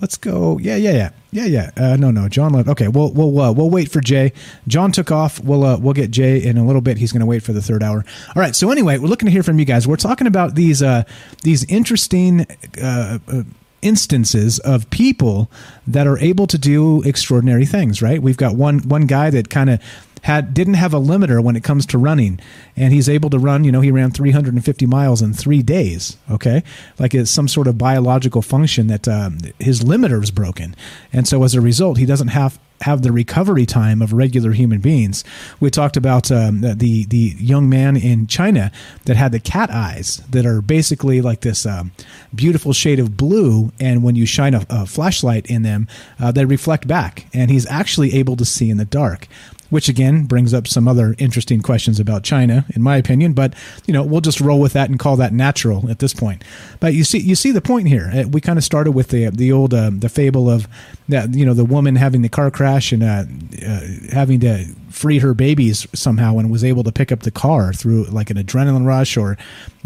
[0.00, 0.58] let's go.
[0.58, 1.70] Yeah, yeah, yeah, yeah, yeah.
[1.76, 2.68] Uh, no, no, John left.
[2.70, 4.32] Okay, we'll we'll uh, we'll wait for Jay.
[4.66, 5.38] John took off.
[5.38, 6.98] We'll uh, we'll get Jay in a little bit.
[6.98, 8.04] He's going to wait for the third hour.
[8.34, 8.56] All right.
[8.56, 9.86] So anyway, we're looking to hear from you guys.
[9.86, 11.04] We're talking about these uh
[11.44, 12.46] these interesting
[12.82, 13.42] uh, uh
[13.82, 15.50] instances of people
[15.86, 18.22] that are able to do extraordinary things right?
[18.22, 19.82] We've got one one guy that kind of
[20.22, 22.38] had didn't have a limiter when it comes to running
[22.76, 26.62] and he's able to run you know he ran 350 miles in three days okay?
[26.98, 30.74] Like it's some sort of biological function that um, his limiter is broken.
[31.12, 34.80] And so as a result he doesn't have have the recovery time of regular human
[34.80, 35.24] beings.
[35.60, 38.70] We talked about um, the the young man in China
[39.04, 41.92] that had the cat eyes that are basically like this um,
[42.34, 45.86] beautiful shade of blue, and when you shine a, a flashlight in them,
[46.20, 49.26] uh, they reflect back, and he's actually able to see in the dark.
[49.72, 53.32] which again brings up some other interesting questions about China, in my opinion.
[53.32, 53.54] But
[53.86, 56.44] you know, we'll just roll with that and call that natural at this point.
[56.78, 58.10] But you see, you see the point here.
[58.14, 60.68] Uh, We kind of started with the the old uh, the fable of
[61.12, 63.24] that you know the woman having the car crash and uh,
[63.66, 63.80] uh,
[64.10, 68.04] having to free her babies somehow and was able to pick up the car through
[68.04, 69.38] like an adrenaline rush or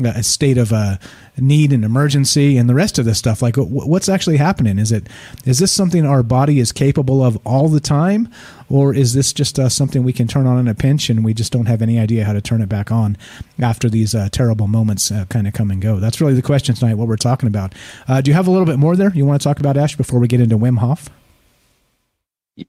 [0.04, 0.96] a state of uh,
[1.38, 3.40] need and emergency and the rest of this stuff.
[3.40, 4.78] Like wh- what's actually happening?
[4.78, 5.08] Is it
[5.44, 8.28] is this something our body is capable of all the time?
[8.68, 11.34] Or is this just uh, something we can turn on in a pinch and we
[11.34, 13.16] just don't have any idea how to turn it back on
[13.60, 16.00] after these uh, terrible moments uh, kind of come and go?
[16.00, 17.74] That's really the question tonight what we're talking about.
[18.08, 19.96] Uh, do you have a little bit more there you want to talk about ash
[19.96, 21.08] before we get into wim hof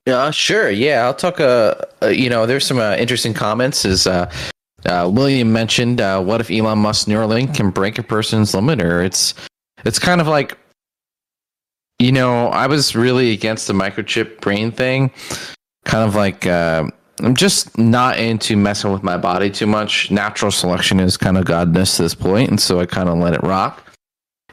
[0.06, 0.70] Uh, sure.
[0.70, 1.40] Yeah, I'll talk.
[1.40, 3.86] Uh, uh you know, there's some uh, interesting comments.
[3.86, 4.32] Is uh,
[4.86, 9.06] uh, William mentioned, uh, what if Elon Musk Neuralink can break a person's limiter?
[9.06, 9.34] It's
[9.86, 10.58] it's kind of like,
[12.00, 15.12] you know, I was really against the microchip brain thing.
[15.86, 16.86] Kind of like, uh,
[17.22, 20.12] I'm just not into messing with my body too much.
[20.12, 23.44] Natural selection is kind of godness this point, and so I kind of let it
[23.44, 23.84] rock.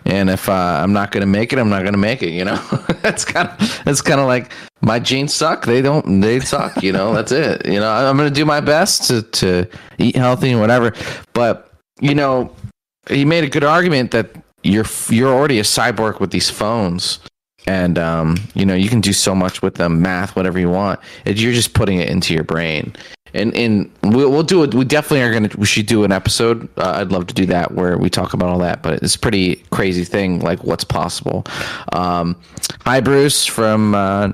[0.06, 2.30] And if uh, I'm not going to make it, I'm not going to make it.
[2.30, 2.56] You know,
[3.02, 4.52] that's kind of that's kind of like
[4.84, 5.64] my genes suck.
[5.64, 6.20] They don't.
[6.20, 6.82] They suck.
[6.82, 7.66] You know, that's it.
[7.66, 9.66] You know, I'm to do my best to to
[9.98, 10.92] eat healthy and whatever.
[11.32, 12.54] But you know,
[13.08, 14.30] he made a good argument that
[14.62, 17.18] you're you're already a cyborg with these phones,
[17.66, 21.00] and um, you know you can do so much with them, math, whatever you want.
[21.24, 22.94] You're just putting it into your brain.
[23.32, 24.74] And and we'll we'll do it.
[24.74, 25.50] We definitely are gonna.
[25.56, 26.68] We should do an episode.
[26.78, 28.80] Uh, I'd love to do that where we talk about all that.
[28.82, 31.44] But it's a pretty crazy thing, like what's possible.
[31.92, 32.36] Um,
[32.82, 34.28] hi, Bruce from uh,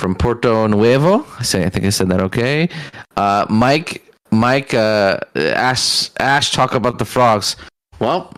[0.00, 1.26] from Porto Nuevo.
[1.38, 2.68] I say I think I said that okay.
[3.16, 4.02] Uh, Mike
[4.32, 7.56] Mike uh, Ash Ash talk about the frogs.
[8.00, 8.32] Well,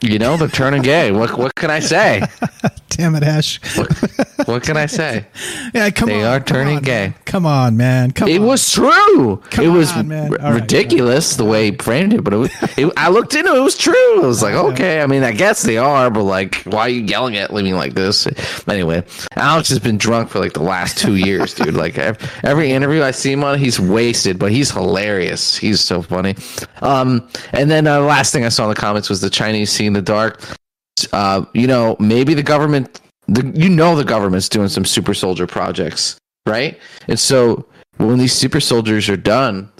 [0.00, 1.12] you know they're turning gay.
[1.12, 2.22] What what can I say?
[2.90, 3.92] damn it ash what,
[4.48, 5.24] what can I say?
[5.72, 7.08] yeah come they on are come turning on, gay.
[7.08, 7.14] man.
[7.26, 8.46] come on man come It on.
[8.46, 9.36] was true.
[9.50, 12.50] Come it was on, r- right, ridiculous the way he framed it, but it was,
[12.76, 13.58] it, I looked into it.
[13.58, 14.22] It was true.
[14.22, 15.00] I was like, okay.
[15.00, 17.94] I mean, I guess they are, but like, why are you yelling at me like
[17.94, 18.26] this?
[18.66, 19.04] Anyway,
[19.36, 21.74] Alex has been drunk for like the last two years, dude.
[21.74, 25.56] Like every interview I see him on, he's wasted, but he's hilarious.
[25.56, 26.34] He's so funny.
[26.82, 29.70] Um, and then uh, the last thing I saw in the comments was the Chinese
[29.70, 30.40] see in the dark.
[31.12, 35.46] Uh, you know, maybe the government, the, you know, the government's doing some super soldier
[35.46, 36.16] projects,
[36.46, 36.78] right?
[37.08, 37.66] And so
[37.96, 39.70] when these super soldiers are done,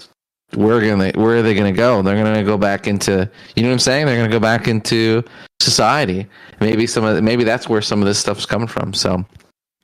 [0.55, 2.01] we're gonna where are they gonna go?
[2.01, 4.05] They're gonna go back into you know what I'm saying?
[4.05, 5.23] They're gonna go back into
[5.59, 6.27] society.
[6.59, 8.93] Maybe some of maybe that's where some of this stuff's coming from.
[8.93, 9.23] So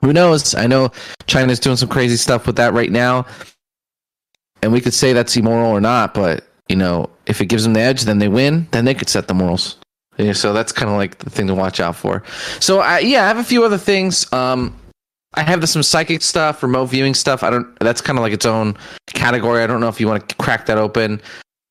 [0.02, 0.56] who knows?
[0.56, 0.92] I know
[1.28, 3.26] China's doing some crazy stuff with that right now,
[4.62, 6.14] and we could say that's immoral or not.
[6.14, 8.68] But you know, if it gives them the edge, then they win.
[8.72, 9.78] Then they could set the morals.
[10.18, 12.24] Yeah, so that's kind of like the thing to watch out for.
[12.60, 14.32] So I, yeah, I have a few other things.
[14.32, 14.76] Um,
[15.34, 17.44] I have the, some psychic stuff, remote viewing stuff.
[17.44, 17.78] I don't.
[17.80, 18.78] That's kind of like its own
[19.08, 19.62] category.
[19.62, 21.22] I don't know if you want to crack that open.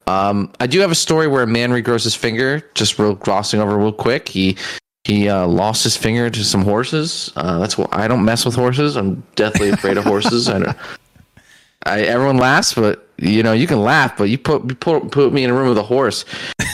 [0.07, 2.63] Um, I do have a story where a man regrows his finger.
[2.75, 4.29] Just real glossing over real quick.
[4.29, 4.59] He
[5.05, 7.33] he uh, lost his finger to some horses.
[7.37, 8.97] Uh, that's what I don't mess with horses.
[8.97, 10.49] I'm deathly afraid of horses.
[10.49, 10.77] I don't.
[11.87, 15.45] I, everyone laughs, but you know you can laugh, but you put put, put me
[15.45, 16.25] in a room with a horse,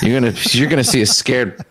[0.02, 1.64] you're gonna you're gonna see a scared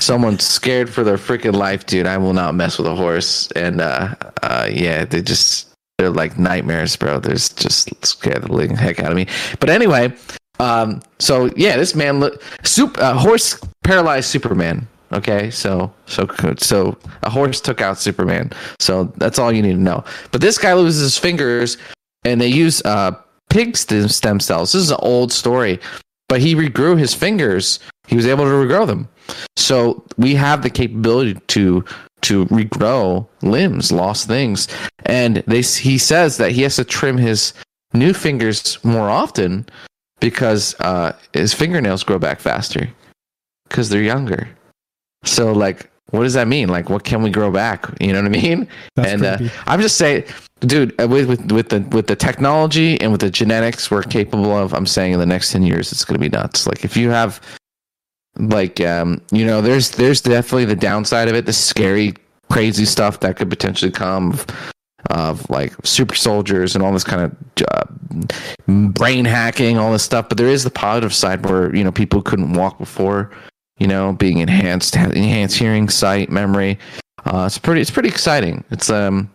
[0.00, 2.06] someone scared for their freaking life, dude.
[2.06, 6.38] I will not mess with a horse, and uh, uh, yeah, they just they're like
[6.38, 7.20] nightmares, bro.
[7.20, 9.26] They're just scare the living heck out of me.
[9.60, 10.12] But anyway,
[10.58, 14.86] um, so yeah, this man look soup uh, horse paralyzed Superman.
[15.12, 18.50] Okay, so so so a horse took out Superman.
[18.80, 20.04] So that's all you need to know.
[20.30, 21.76] But this guy loses his fingers,
[22.24, 23.12] and they use uh,
[23.52, 24.72] pig stem cells.
[24.72, 25.78] This is an old story,
[26.28, 27.78] but he regrew his fingers.
[28.08, 29.08] He was able to regrow them.
[29.56, 31.84] So we have the capability to
[32.22, 34.68] to regrow limbs, lost things,
[35.06, 37.52] and they he says that he has to trim his
[37.92, 39.66] new fingers more often
[40.20, 42.88] because uh, his fingernails grow back faster
[43.68, 44.48] because they're younger.
[45.24, 46.68] So like, what does that mean?
[46.68, 47.86] Like, what can we grow back?
[48.00, 48.68] You know what I mean?
[48.96, 49.38] That's and uh.
[49.66, 50.24] I'm just saying,
[50.60, 54.56] dude, uh, with, with with the with the technology and with the genetics we're capable
[54.56, 56.66] of, I'm saying in the next ten years it's gonna be nuts.
[56.66, 57.40] Like if you have
[58.38, 62.14] like um you know there's there's definitely the downside of it the scary
[62.50, 64.46] crazy stuff that could potentially come of,
[65.10, 67.84] of like super soldiers and all this kind of uh,
[68.90, 72.22] brain hacking all this stuff but there is the positive side where you know people
[72.22, 73.30] couldn't walk before
[73.78, 76.78] you know being enhanced enhanced hearing sight memory.
[77.24, 78.64] Uh it's pretty it's pretty exciting.
[78.70, 79.30] It's um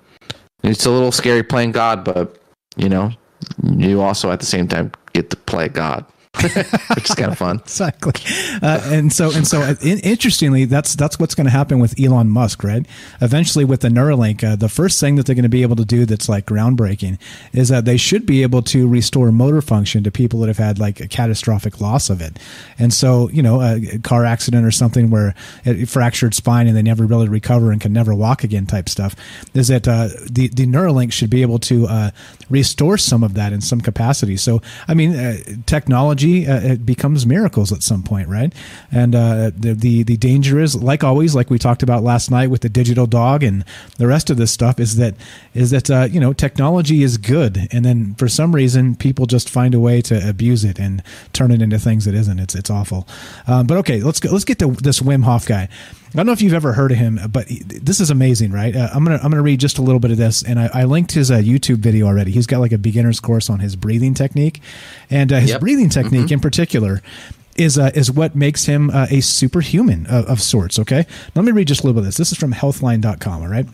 [0.64, 2.38] it's a little scary playing god but
[2.76, 3.12] you know
[3.78, 6.06] you also at the same time get to play god
[6.42, 7.58] which is kind of fun.
[7.58, 8.14] exactly.
[8.62, 12.00] Uh, and so and so, uh, in, interestingly, that's that's what's going to happen with
[12.00, 12.86] Elon Musk, right?
[13.22, 15.86] Eventually, with the Neuralink, uh, the first thing that they're going to be able to
[15.86, 17.18] do that's like groundbreaking
[17.54, 20.80] is that they should be able to restore motor function to people that have had
[20.80, 22.38] like a catastrophic loss of it.
[22.78, 25.34] And so, you know, a car accident or something where
[25.66, 29.16] it fractured spine and they never really recover and can never walk again, type stuff.
[29.54, 32.12] Is that uh, the the Neuralink should be able to uh,
[32.50, 34.38] restore some of that in some capacity?
[34.38, 35.38] So, I mean, uh,
[36.28, 38.54] uh, it becomes miracles at some point, right?
[38.92, 42.50] And uh, the, the the danger is, like always, like we talked about last night
[42.50, 43.64] with the digital dog and
[43.98, 45.16] the rest of this stuff, is that
[45.54, 49.50] is that uh, you know technology is good, and then for some reason people just
[49.50, 52.40] find a way to abuse it and turn it into things that isn't.
[52.40, 53.08] It's it's awful.
[53.48, 54.30] Um, but okay, let's go.
[54.32, 55.70] Let's get to this Wim Hof guy.
[56.14, 58.76] I don't know if you've ever heard of him, but he, this is amazing, right?
[58.76, 60.84] Uh, I'm gonna I'm gonna read just a little bit of this, and I, I
[60.86, 62.32] linked his uh, YouTube video already.
[62.32, 64.62] He's got like a beginner's course on his breathing technique,
[65.10, 65.60] and uh, his Yep.
[65.62, 66.32] breathing technique Mhm.
[66.34, 67.02] in particular
[67.58, 70.80] is uh, is what makes him uh, a superhuman of, of sorts.
[70.80, 71.06] Okay,
[71.36, 72.18] let me read just a little bit of this.
[72.18, 73.42] This is from Healthline.com.
[73.42, 73.66] All right.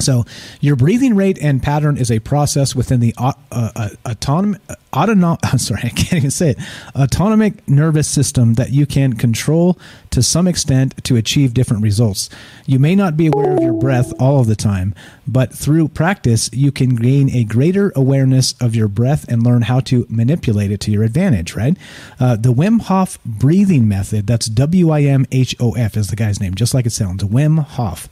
[0.00, 0.24] So,
[0.60, 4.60] your breathing rate and pattern is a process within the uh, uh, autonomic,
[4.92, 6.58] autonom- I'm sorry, I can't even say it,
[6.96, 9.78] autonomic nervous system that you can control
[10.10, 12.28] to some extent to achieve different results.
[12.66, 14.94] You may not be aware of your breath all of the time,
[15.26, 19.80] but through practice, you can gain a greater awareness of your breath and learn how
[19.80, 21.76] to manipulate it to your advantage, right?
[22.18, 26.16] Uh, the Wim Hof breathing method, that's W I M H O F is the
[26.16, 28.08] guy's name, just like it sounds, Wim Hof.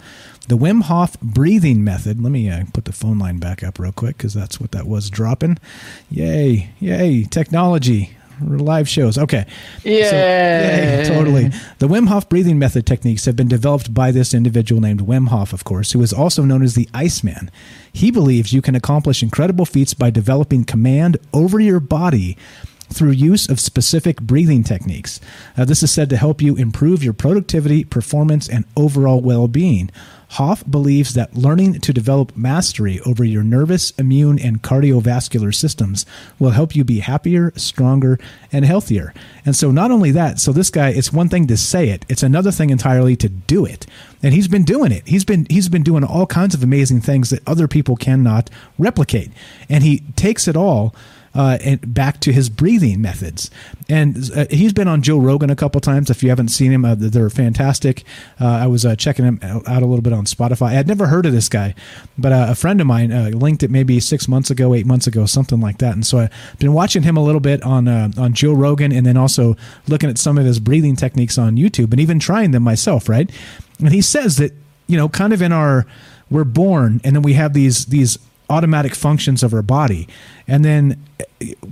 [0.49, 2.23] The Wim Hof breathing method.
[2.23, 4.87] Let me uh, put the phone line back up real quick because that's what that
[4.87, 5.59] was dropping.
[6.11, 8.17] Yay, yay, technology.
[8.41, 9.19] Live shows.
[9.19, 9.45] Okay.
[9.85, 11.05] Yay.
[11.07, 11.51] totally.
[11.81, 15.53] The Wim Hof breathing method techniques have been developed by this individual named Wim Hof,
[15.53, 17.51] of course, who is also known as the Iceman.
[17.93, 22.39] He believes you can accomplish incredible feats by developing command over your body
[22.93, 25.21] through use of specific breathing techniques.
[25.57, 29.91] Uh, this is said to help you improve your productivity, performance, and overall well being.
[30.33, 36.05] Hof believes that learning to develop mastery over your nervous, immune, and cardiovascular systems
[36.39, 38.19] will help you be happier, stronger,
[38.53, 39.15] and healthier.
[39.47, 42.23] And so, not only that, so this guy, it's one thing to say it; it's
[42.23, 43.87] another thing entirely to do it.
[44.23, 45.07] And he's been doing it.
[45.09, 49.31] He's been he's been doing all kinds of amazing things that other people cannot replicate.
[49.71, 50.95] And he takes it all
[51.39, 53.49] uh, and back to his breathing methods.
[53.89, 56.11] And uh, he's been on Joe Rogan a couple times.
[56.11, 58.03] If you haven't seen him, uh, they're fantastic.
[58.41, 60.67] Uh, I was uh, checking him out a little bit on Spotify.
[60.67, 61.77] I had never heard of this guy,
[62.19, 65.27] but uh, a friend of mine linked it maybe six months ago, eight months ago,
[65.27, 65.95] something like that.
[65.95, 69.17] And so I've been watching him a little bit on on Joe Rogan, and then
[69.17, 69.57] also
[69.87, 73.09] looking at some of his breathing techniques on YouTube, and even trying them myself.
[73.09, 73.31] Right?
[73.79, 74.53] And he says that
[74.89, 75.87] you know, kind of in our
[76.31, 78.19] we're born, and then we have these these
[78.51, 80.09] automatic functions of our body.
[80.47, 81.03] And then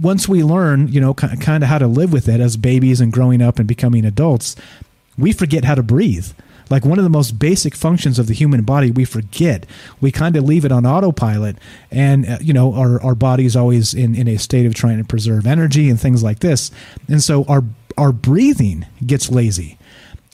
[0.01, 3.13] once we learn you know kind of how to live with it as babies and
[3.13, 4.55] growing up and becoming adults
[5.19, 6.29] we forget how to breathe.
[6.69, 9.67] Like one of the most basic functions of the human body we forget.
[10.01, 11.57] We kind of leave it on autopilot
[11.91, 14.99] and uh, you know our, our body is always in, in a state of trying
[14.99, 16.71] to preserve energy and things like this.
[17.09, 17.63] And so our
[17.97, 19.79] our breathing gets lazy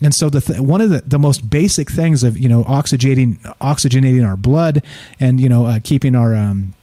[0.03, 3.39] and so the th- one of the, the most basic things of you know oxygenating
[3.61, 4.83] oxygenating our blood
[5.21, 6.75] and you know uh, keeping our um,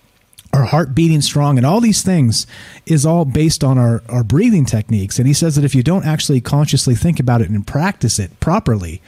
[0.54, 2.48] our heart beating strong and all these things
[2.86, 5.20] is all based on our, our breathing techniques.
[5.20, 8.40] And he says that if you don't actually consciously think about it and practice it
[8.40, 9.02] properly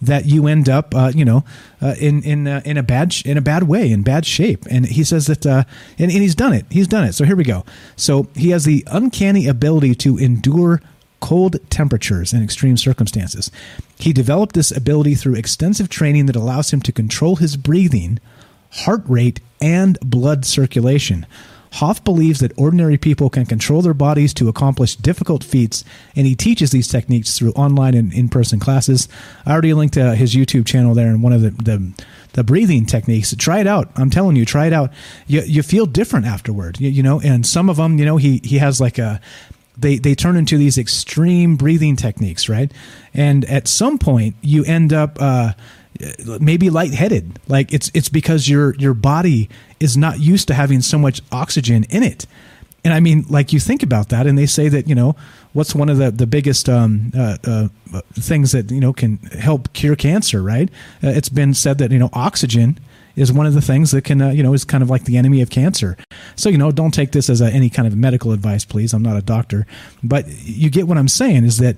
[0.00, 1.44] that you end up uh, you know
[1.80, 4.64] uh, in in uh, in a bad sh- in a bad way in bad shape.
[4.70, 5.64] And he says that uh,
[5.98, 6.66] and, and he's done it.
[6.70, 7.14] He's done it.
[7.14, 7.64] So here we go.
[7.96, 10.82] So he has the uncanny ability to endure
[11.20, 13.50] cold temperatures in extreme circumstances.
[13.98, 18.18] He developed this ability through extensive training that allows him to control his breathing,
[18.70, 21.26] heart rate, and blood circulation.
[21.72, 25.84] Hof believes that ordinary people can control their bodies to accomplish difficult feats,
[26.14, 29.08] and he teaches these techniques through online and in person classes.
[29.44, 32.86] I already linked uh, his YouTube channel there and one of the, the, the breathing
[32.86, 33.34] techniques.
[33.36, 33.90] Try it out.
[33.96, 34.90] I'm telling you, try it out.
[35.26, 38.40] You, you feel different afterward, you, you know, and some of them, you know, he,
[38.42, 39.20] he has like a,
[39.76, 42.72] they they turn into these extreme breathing techniques, right?
[43.14, 45.52] And at some point, you end up uh,
[46.40, 47.38] maybe lightheaded.
[47.48, 49.48] Like it's it's because your your body
[49.80, 52.26] is not used to having so much oxygen in it.
[52.84, 55.16] And I mean, like you think about that, and they say that you know
[55.52, 57.68] what's one of the the biggest um, uh, uh,
[58.14, 60.68] things that you know can help cure cancer, right?
[61.02, 62.78] Uh, it's been said that you know oxygen
[63.16, 65.16] is one of the things that can, uh, you know, is kind of like the
[65.16, 65.96] enemy of cancer.
[66.36, 68.92] So, you know, don't take this as a, any kind of medical advice, please.
[68.92, 69.66] I'm not a doctor.
[70.02, 71.76] But you get what I'm saying is that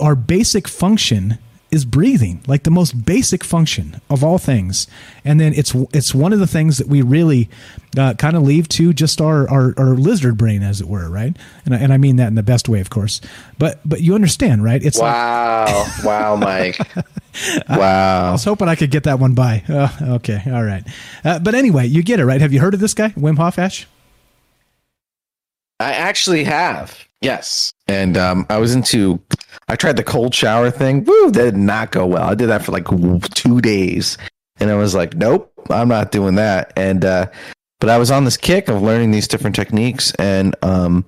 [0.00, 1.38] our basic function
[1.70, 4.86] is breathing, like the most basic function of all things.
[5.24, 7.48] And then it's it's one of the things that we really
[7.96, 11.36] uh, kind of leave to just our, our, our lizard brain, as it were, right?
[11.64, 13.20] And I, and I mean that in the best way, of course.
[13.58, 14.82] But but you understand, right?
[14.82, 16.78] It's wow, like, wow, Mike.
[17.68, 18.28] wow.
[18.28, 19.62] I was hoping I could get that one by.
[19.68, 20.84] Uh, okay, all right.
[21.24, 22.40] Uh, but anyway, you get it, right?
[22.40, 23.86] Have you heard of this guy, Wim Hof, Ash?
[25.80, 27.06] I actually have.
[27.22, 27.72] Yes.
[27.88, 29.20] And um, I was into,
[29.70, 31.04] I tried the cold shower thing.
[31.04, 32.28] Woo, that did not go well.
[32.28, 32.86] I did that for like
[33.34, 34.18] two days.
[34.58, 36.72] And I was like, nope, I'm not doing that.
[36.74, 37.26] And, uh,
[37.78, 40.12] but I was on this kick of learning these different techniques.
[40.16, 41.04] And um,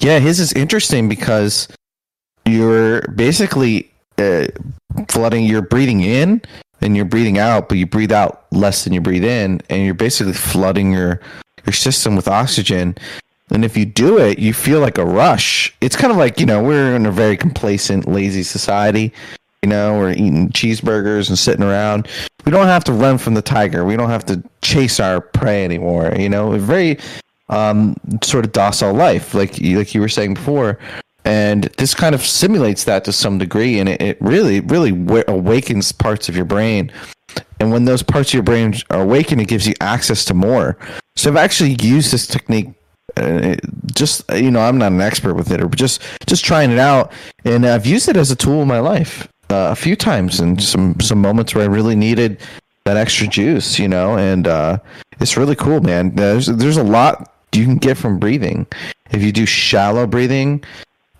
[0.00, 1.68] yeah, his is interesting because
[2.46, 4.46] you're basically uh,
[5.10, 6.40] flooding, you're breathing in
[6.80, 9.60] and you're breathing out, but you breathe out less than you breathe in.
[9.68, 11.20] And you're basically flooding your,
[11.66, 12.96] your system with oxygen
[13.50, 15.74] and if you do it, you feel like a rush.
[15.80, 19.12] It's kind of like, you know, we're in a very complacent, lazy society.
[19.62, 22.08] You know, we're eating cheeseburgers and sitting around.
[22.44, 23.84] We don't have to run from the tiger.
[23.84, 26.12] We don't have to chase our prey anymore.
[26.16, 26.98] You know, a very
[27.48, 30.78] um, sort of docile life, like you, like you were saying before.
[31.24, 35.24] And this kind of simulates that to some degree, and it, it really, really w-
[35.28, 36.92] awakens parts of your brain.
[37.60, 40.78] And when those parts of your brain are awakened, it gives you access to more.
[41.16, 42.68] So I've actually used this technique
[43.94, 47.12] just you know, I'm not an expert with it, or just just trying it out,
[47.44, 50.62] and I've used it as a tool in my life uh, a few times, and
[50.62, 52.40] some some moments where I really needed
[52.84, 54.78] that extra juice, you know, and uh,
[55.20, 56.14] it's really cool, man.
[56.14, 58.66] There's there's a lot you can get from breathing.
[59.10, 60.64] If you do shallow breathing,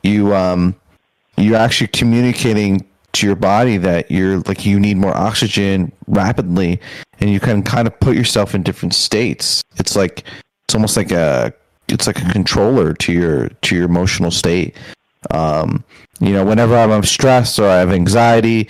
[0.03, 0.75] you um
[1.37, 6.81] you're actually communicating to your body that you're like you need more oxygen rapidly
[7.21, 10.25] and you can kind of put yourself in different states it's like
[10.65, 11.53] it's almost like a
[11.93, 14.77] it's like a controller to your to your emotional state.
[15.31, 15.85] Um,
[16.21, 18.69] you know, whenever I'm stressed or I have anxiety,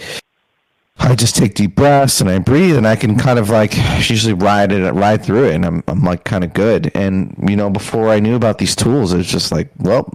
[0.99, 3.77] I just take deep breaths and I breathe and I can kind of like
[4.09, 6.91] usually ride it ride through it and I'm I'm like kind of good.
[6.95, 10.13] And you know, before I knew about these tools, it's just like, well,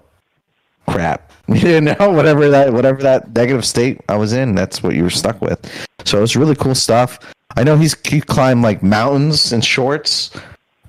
[0.88, 1.32] crap.
[1.50, 5.10] You know, whatever that whatever that negative state I was in, that's what you were
[5.10, 5.60] stuck with.
[6.06, 7.20] So it's really cool stuff.
[7.58, 10.32] I know he's he climbed like mountains in shorts,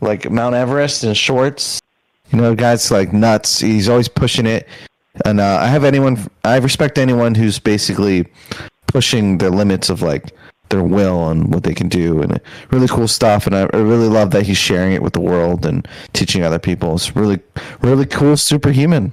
[0.01, 1.81] like Mount Everest in shorts.
[2.35, 3.61] You know, guy's like nuts.
[3.61, 4.66] He's always pushing it,
[5.24, 6.19] and uh, I have anyone.
[6.43, 8.27] I respect anyone who's basically
[8.89, 10.35] pushing the limits of like
[10.69, 12.40] their will and what they can do, and
[12.73, 13.47] really cool stuff.
[13.47, 16.59] And I, I really love that he's sharing it with the world and teaching other
[16.59, 16.97] people.
[16.97, 17.39] It's really,
[17.82, 19.12] really cool, superhuman.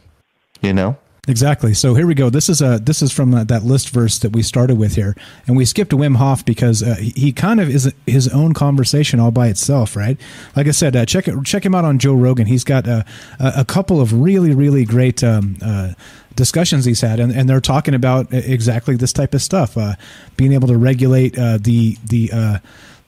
[0.62, 0.98] You know.
[1.28, 1.76] Exactly.
[1.76, 2.32] So here we go.
[2.32, 5.16] This is a this is from that Listverse that we started with here,
[5.46, 9.30] and we skipped Wim Hof because uh, he kind of is his own conversation all
[9.30, 10.20] by itself, right?
[10.56, 12.48] Like I said, uh, check it, check him out on Joe Rogan.
[12.48, 13.04] He's got uh,
[13.40, 15.24] a, a couple of really really great.
[15.24, 15.94] Um, uh,
[16.34, 19.96] discussions he's had, and, and they're talking about exactly this type of stuff, uh,
[20.38, 22.32] being able to regulate uh, the the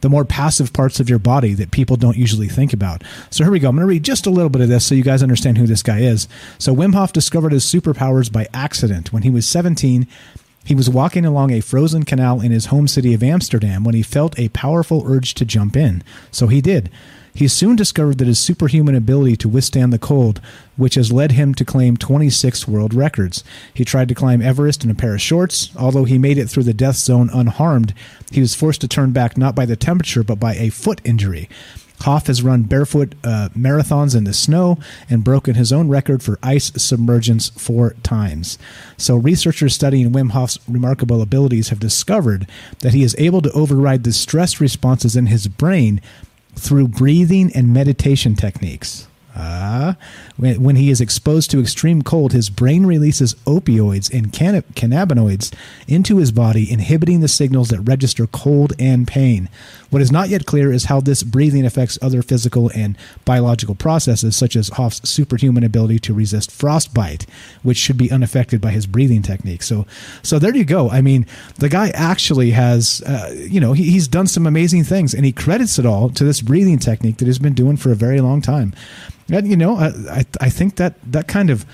[0.04, 3.02] the more passive parts of your body that people don't usually think about.
[3.32, 3.70] So here we go.
[3.70, 5.66] I'm going to read just a little bit of this so you guys understand who
[5.66, 6.28] this guy is.
[6.60, 9.14] So Wim Hof discovered his superpowers by accident.
[9.14, 10.06] When he was 17,
[10.66, 14.04] he was walking along a frozen canal in his home city of Amsterdam when he
[14.04, 16.04] felt a powerful urge to jump in.
[16.32, 16.92] So he did.
[17.36, 20.40] He soon discovered that his superhuman ability to withstand the cold,
[20.76, 23.44] which has led him to claim 26 world records.
[23.74, 25.72] He tried to climb Everest in a pair of shorts.
[25.76, 27.94] Although he made it through the death zone unharmed,
[28.32, 31.50] he was forced to turn back not by the temperature but by a foot injury.
[32.02, 34.78] Hof has run barefoot uh, marathons in the snow
[35.10, 38.58] and broken his own record for ice submergence four times.
[38.98, 42.46] So, researchers studying Wim Hof's remarkable abilities have discovered
[42.80, 46.02] that he is able to override the stress responses in his brain
[46.56, 49.08] through breathing and meditation techniques.
[49.36, 49.96] Uh,
[50.38, 55.52] when, when, he is exposed to extreme cold, his brain releases opioids and cannabinoids
[55.88, 59.50] into his body, inhibiting the signals that register cold and pain.
[59.94, 64.36] What is not yet clear is how this breathing affects other physical and biological processes,
[64.36, 67.28] such as Hof's superhuman ability to resist frostbite,
[67.62, 69.62] which should be unaffected by his breathing technique.
[69.62, 69.86] So,
[70.24, 70.90] so there you go.
[70.90, 71.28] I mean,
[71.60, 75.32] the guy actually has, uh, you know, he, he's done some amazing things, and he
[75.32, 78.42] credits it all to this breathing technique that he's been doing for a very long
[78.42, 78.74] time.
[79.30, 81.68] And you know, I I think that that kind of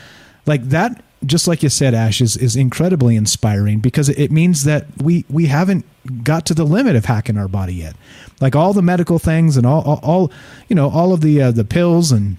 [0.45, 4.85] like that just like you said, Ash, is, is incredibly inspiring because it means that
[5.01, 5.85] we we haven't
[6.23, 7.95] got to the limit of hacking our body yet.
[8.39, 10.31] Like all the medical things and all all, all
[10.67, 12.37] you know all of the uh, the pills and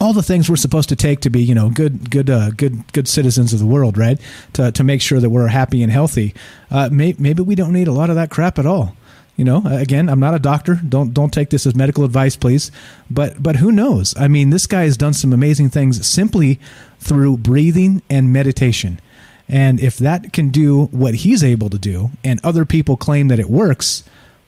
[0.00, 2.90] all the things we're supposed to take to be you know good good uh, good
[2.92, 4.18] good citizens of the world, right?
[4.54, 6.34] To to make sure that we're happy and healthy.
[6.70, 8.96] Uh, may, maybe we don't need a lot of that crap at all.
[9.36, 10.80] You know, again, I'm not a doctor.
[10.88, 12.72] Don't don't take this as medical advice, please.
[13.10, 14.16] But but who knows?
[14.16, 16.58] I mean, this guy has done some amazing things simply
[16.98, 19.00] through breathing and meditation.
[19.48, 23.38] And if that can do what he's able to do, and other people claim that
[23.38, 24.02] it works,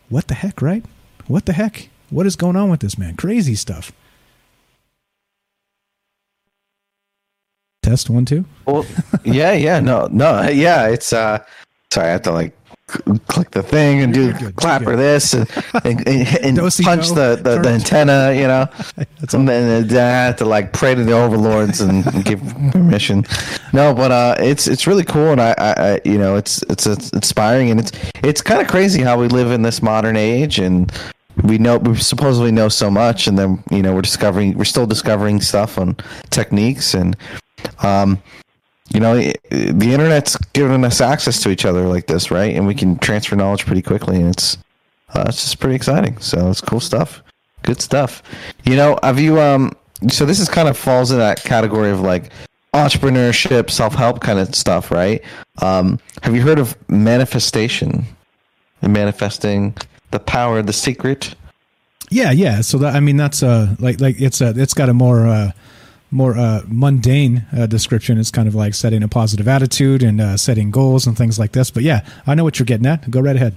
[0.08, 0.84] what the heck, right?
[1.26, 1.88] What the heck?
[2.10, 3.16] What is going on with this man?
[3.16, 3.92] Crazy stuff.
[7.82, 8.44] Test one, two.
[8.66, 8.84] Well,
[9.24, 10.88] yeah, yeah, no, no, yeah.
[10.88, 11.44] It's uh,
[11.90, 12.57] sorry, I have to like
[12.88, 15.48] click the thing and do clap or this and,
[15.84, 18.66] and, and, and punch the, the, the antenna, you know.
[19.32, 22.40] and then I have to like pray to the overlords and, and give
[22.72, 23.24] permission.
[23.72, 26.86] No, but uh, it's it's really cool, and I, I, I you know, it's, it's
[26.86, 27.92] it's inspiring, and it's
[28.22, 30.90] it's kind of crazy how we live in this modern age, and
[31.44, 34.86] we know we supposedly know so much, and then you know we're discovering we're still
[34.86, 35.96] discovering stuff on
[36.30, 37.16] techniques and
[37.82, 38.20] um,
[38.88, 42.54] you know, the internet's given us access to each other like this, right?
[42.54, 44.56] And we can transfer knowledge pretty quickly, and it's
[45.14, 46.18] uh, it's just pretty exciting.
[46.18, 47.22] So it's cool stuff,
[47.62, 48.22] good stuff.
[48.64, 49.72] You know, have you um?
[50.08, 52.30] So this is kind of falls in that category of like
[52.72, 55.22] entrepreneurship, self help kind of stuff, right?
[55.60, 58.04] Um, have you heard of manifestation?
[58.80, 59.76] And manifesting
[60.12, 61.34] the power, the secret.
[62.10, 62.60] Yeah, yeah.
[62.60, 65.50] So that I mean, that's uh like like it's a it's got a more uh
[66.10, 68.18] more uh mundane uh, description.
[68.18, 71.52] It's kind of like setting a positive attitude and uh, setting goals and things like
[71.52, 71.70] this.
[71.70, 73.10] But yeah, I know what you're getting at.
[73.10, 73.54] Go right ahead.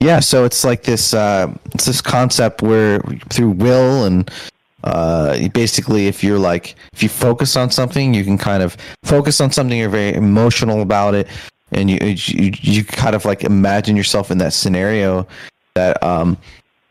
[0.00, 3.00] Yeah, so it's like this uh, it's this concept where
[3.30, 4.30] through will and
[4.84, 9.40] uh, basically if you're like if you focus on something, you can kind of focus
[9.40, 11.28] on something you're very emotional about it
[11.70, 15.26] and you you, you kind of like imagine yourself in that scenario
[15.74, 16.36] that um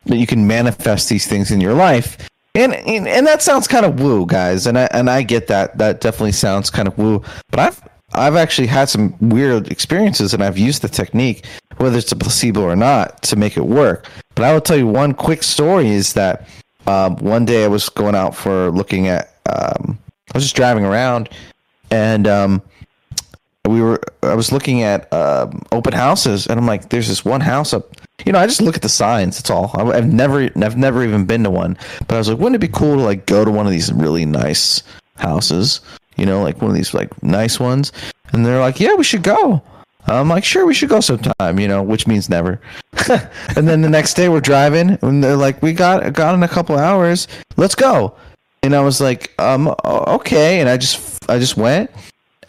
[0.05, 2.17] that you can manifest these things in your life.
[2.53, 5.77] And, and and that sounds kind of woo, guys, and I and I get that.
[5.77, 7.23] That definitely sounds kind of woo.
[7.49, 11.45] But I've I've actually had some weird experiences, and I've used the technique,
[11.77, 14.09] whether it's a placebo or not, to make it work.
[14.35, 16.47] But I will tell you one quick story is that
[16.87, 19.33] um, one day I was going out for looking at.
[19.45, 19.97] Um,
[20.33, 21.29] I was just driving around,
[21.89, 22.61] and um,
[23.67, 23.99] we were.
[24.23, 27.95] I was looking at um, open houses, and I'm like, "There's this one house up."
[28.25, 29.37] You know, I just look at the signs.
[29.37, 29.71] That's all.
[29.75, 31.77] I've never, I've never even been to one.
[32.07, 33.91] But I was like, wouldn't it be cool to like go to one of these
[33.91, 34.83] really nice
[35.15, 35.81] houses?
[36.17, 37.91] You know, like one of these like nice ones.
[38.31, 39.61] And they're like, yeah, we should go.
[40.05, 41.59] I'm like, sure, we should go sometime.
[41.59, 42.61] You know, which means never.
[43.09, 46.47] and then the next day we're driving, and they're like, we got got in a
[46.47, 47.27] couple hours.
[47.57, 48.15] Let's go.
[48.63, 50.59] And I was like, um, okay.
[50.59, 51.89] And I just, I just went.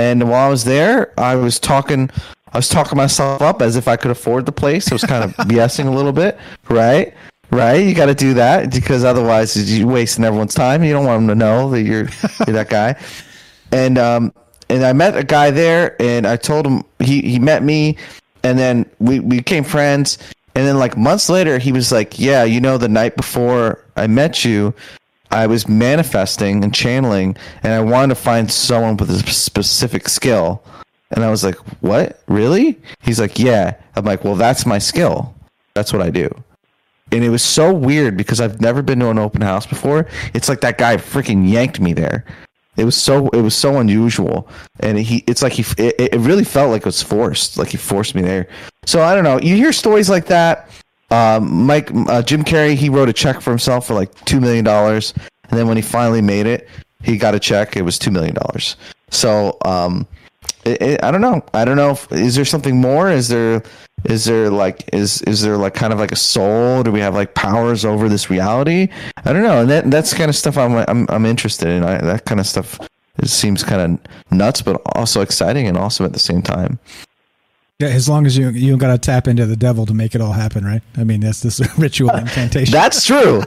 [0.03, 2.11] And while I was there, I was talking.
[2.55, 4.91] I was talking myself up as if I could afford the place.
[4.91, 6.39] I was kind of BSing a little bit,
[6.69, 7.15] right?
[7.51, 7.87] Right?
[7.87, 10.85] You got to do that because otherwise you're wasting everyone's time.
[10.85, 12.09] You don't want them to know that you're,
[12.47, 13.01] you're that guy.
[13.75, 14.35] And um,
[14.69, 17.97] and I met a guy there, and I told him he he met me,
[18.43, 20.19] and then we we became friends.
[20.55, 24.09] And then like months later, he was like, "Yeah, you know, the night before I
[24.09, 24.75] met you."
[25.33, 30.63] I was manifesting and channeling, and I wanted to find someone with a specific skill.
[31.11, 32.21] And I was like, "What?
[32.29, 35.35] Really?" He's like, "Yeah." I'm like, "Well, that's my skill.
[35.75, 36.29] That's what I do."
[37.11, 40.07] And it was so weird because I've never been to an open house before.
[40.33, 42.25] It's like that guy freaking yanked me there.
[42.77, 44.49] It was so it was so unusual,
[44.81, 47.77] and he it's like he it, it really felt like it was forced, like he
[47.77, 48.49] forced me there.
[48.87, 49.39] So I don't know.
[49.41, 50.71] You hear stories like that.
[51.13, 54.65] Um, Mike uh, Jim Carrey he wrote a check for himself for like two million
[54.65, 55.13] dollars,
[55.51, 56.69] and then when he finally made it,
[57.03, 57.77] he got a check.
[57.77, 58.77] It was two million dollars.
[59.11, 60.07] So um,
[60.65, 61.45] it, it, I don't know.
[61.53, 61.91] I don't know.
[61.91, 63.11] If, is there something more?
[63.11, 63.63] Is there
[64.05, 66.83] is there like is is there like kind of like a soul?
[66.83, 68.89] Do we have like powers over this reality?
[69.25, 69.61] I don't know.
[69.61, 71.85] And that that's kind of stuff I'm I'm I'm interested in.
[71.85, 72.81] I, that kind of stuff
[73.19, 76.79] it seems kind of nuts, but also exciting and awesome at the same time.
[77.83, 80.21] Yeah, as long as you you got to tap into the devil to make it
[80.21, 80.83] all happen, right?
[80.97, 82.71] I mean, that's this ritual incantation.
[82.73, 83.43] That's true.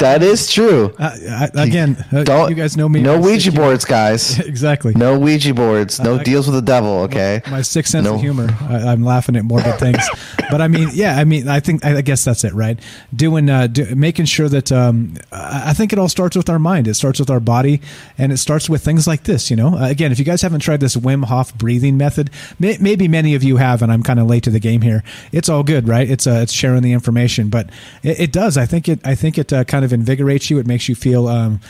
[0.00, 0.92] that is true.
[0.98, 3.00] I, I, again, uh, Don't- you guys know me.
[3.00, 4.38] No Ouija boards, guys.
[4.54, 4.92] exactly.
[4.94, 6.00] No Ouija boards.
[6.00, 7.02] No I- deals with the devil.
[7.02, 7.42] Okay.
[7.48, 8.14] My sixth sense No.
[8.16, 8.48] of humor.
[8.62, 10.02] I, I'm laughing at morbid things,
[10.50, 12.80] but I mean, yeah, I mean, I think I guess that's it, right?
[13.14, 16.58] Doing, uh, do, making sure that um, I I think it all starts with our
[16.58, 16.88] mind.
[16.88, 17.80] It starts with our body,
[18.18, 19.50] and it starts with things like this.
[19.50, 22.76] You know, uh, again, if you guys haven't tried this Wim Hof breathing method, may,
[22.80, 25.02] maybe many of you have, and I'm kind of late to the game here.
[25.32, 26.08] It's all good, right?
[26.08, 27.70] It's uh, it's sharing the information, but
[28.02, 28.56] it, it does.
[28.56, 29.00] I think it.
[29.06, 30.58] I think it uh, kind of invigorates you.
[30.58, 31.28] It makes you feel.
[31.28, 31.60] Um,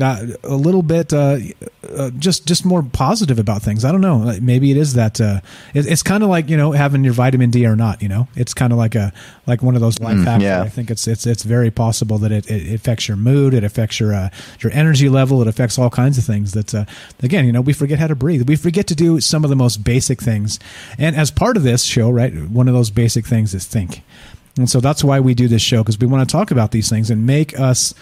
[0.00, 1.38] uh, a little bit uh,
[1.96, 3.84] uh, just just more positive about things.
[3.84, 4.16] I don't know.
[4.18, 5.40] Like, Maybe it is that uh,
[5.74, 8.00] it, it's kind of like you know having your vitamin D or not.
[8.02, 9.12] You know, it's kind of like a
[9.46, 10.42] like one of those life Mm, hacks.
[10.42, 10.62] yeah.
[10.62, 13.52] I think it's it's it's very possible that it, it affects your mood.
[13.54, 15.42] It affects your uh, your energy level.
[15.42, 16.52] It affects all kinds of things.
[16.52, 16.84] That uh,
[17.22, 18.48] again, you know, we forget how to breathe.
[18.48, 20.58] We forget to do some of the most basic things.
[20.98, 24.02] And as part of this show, right, one of those basic things is think.
[24.58, 26.90] And so that's why we do this show because we want to talk about these
[26.90, 27.94] things and make us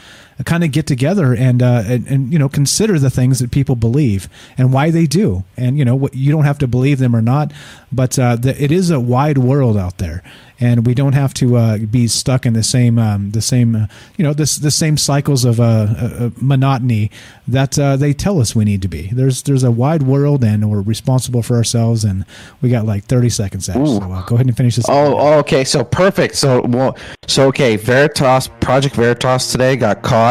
[0.45, 3.77] kind of get together and, uh, and and you know consider the things that people
[3.77, 5.45] believe and why they do.
[5.57, 7.53] And you know what you don't have to believe them or not,
[7.93, 10.23] but uh, the, it is a wide world out there,
[10.59, 13.87] and we don't have to uh, be stuck in the same um, the same uh,
[14.17, 17.11] you know this the same cycles of uh, uh, monotony
[17.49, 19.09] that uh, they tell us we need to be.
[19.09, 22.05] There's there's a wide world, and we're responsible for ourselves.
[22.05, 22.25] And
[22.63, 24.87] we got like 30 seconds left, so uh, go ahead and finish this.
[24.89, 25.65] Oh, oh, okay.
[25.65, 26.37] So perfect.
[26.37, 26.97] So well,
[27.27, 27.77] so okay.
[27.77, 30.30] Veritas Project Veritas today got caught.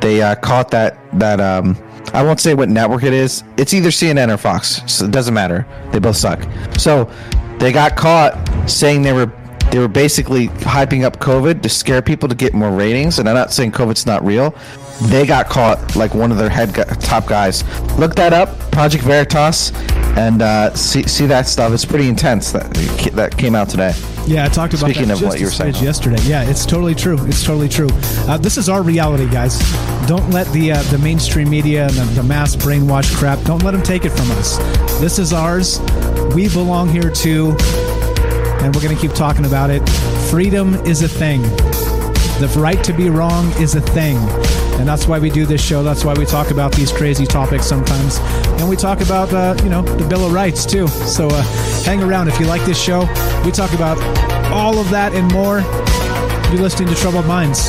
[0.00, 1.76] They uh, caught that that um.
[2.12, 3.42] I won't say what network it is.
[3.56, 4.82] It's either CNN or Fox.
[4.86, 5.66] So it doesn't matter.
[5.90, 6.46] They both suck.
[6.78, 7.10] So
[7.58, 8.38] they got caught
[8.70, 9.32] saying they were
[9.70, 13.18] they were basically hyping up COVID to scare people to get more ratings.
[13.18, 14.54] And I'm not saying COVID's not real.
[15.02, 17.64] They got caught like one of their head gu- top guys.
[17.98, 19.72] Look that up, Project Veritas,
[20.16, 21.72] and uh, see see that stuff.
[21.72, 22.52] It's pretty intense.
[22.52, 22.72] That
[23.14, 23.92] that came out today.
[24.26, 25.74] Yeah, I talked about Speaking of what you were saying.
[25.76, 26.22] yesterday.
[26.22, 27.18] Yeah, it's totally true.
[27.26, 27.88] It's totally true.
[28.26, 29.58] Uh, this is our reality, guys.
[30.06, 33.40] Don't let the uh, the mainstream media and the, the mass brainwash crap.
[33.42, 34.58] Don't let them take it from us.
[35.00, 35.80] This is ours.
[36.34, 37.56] We belong here too,
[38.62, 39.86] and we're going to keep talking about it.
[40.30, 41.42] Freedom is a thing.
[42.40, 44.16] The right to be wrong is a thing.
[44.78, 45.82] And that's why we do this show.
[45.82, 48.18] That's why we talk about these crazy topics sometimes.
[48.60, 50.88] And we talk about, uh, you know, the Bill of Rights too.
[50.88, 51.42] So uh,
[51.84, 53.00] hang around if you like this show.
[53.44, 53.98] We talk about
[54.52, 55.60] all of that and more.
[56.52, 57.68] You're listening to Troubled Minds.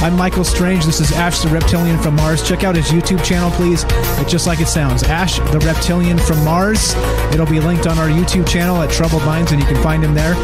[0.00, 0.84] I'm Michael Strange.
[0.84, 2.46] This is Ash the Reptilian from Mars.
[2.46, 3.84] Check out his YouTube channel, please.
[4.20, 6.94] It's just like it sounds Ash the Reptilian from Mars.
[7.32, 10.14] It'll be linked on our YouTube channel at Troubled Minds, and you can find him
[10.14, 10.34] there.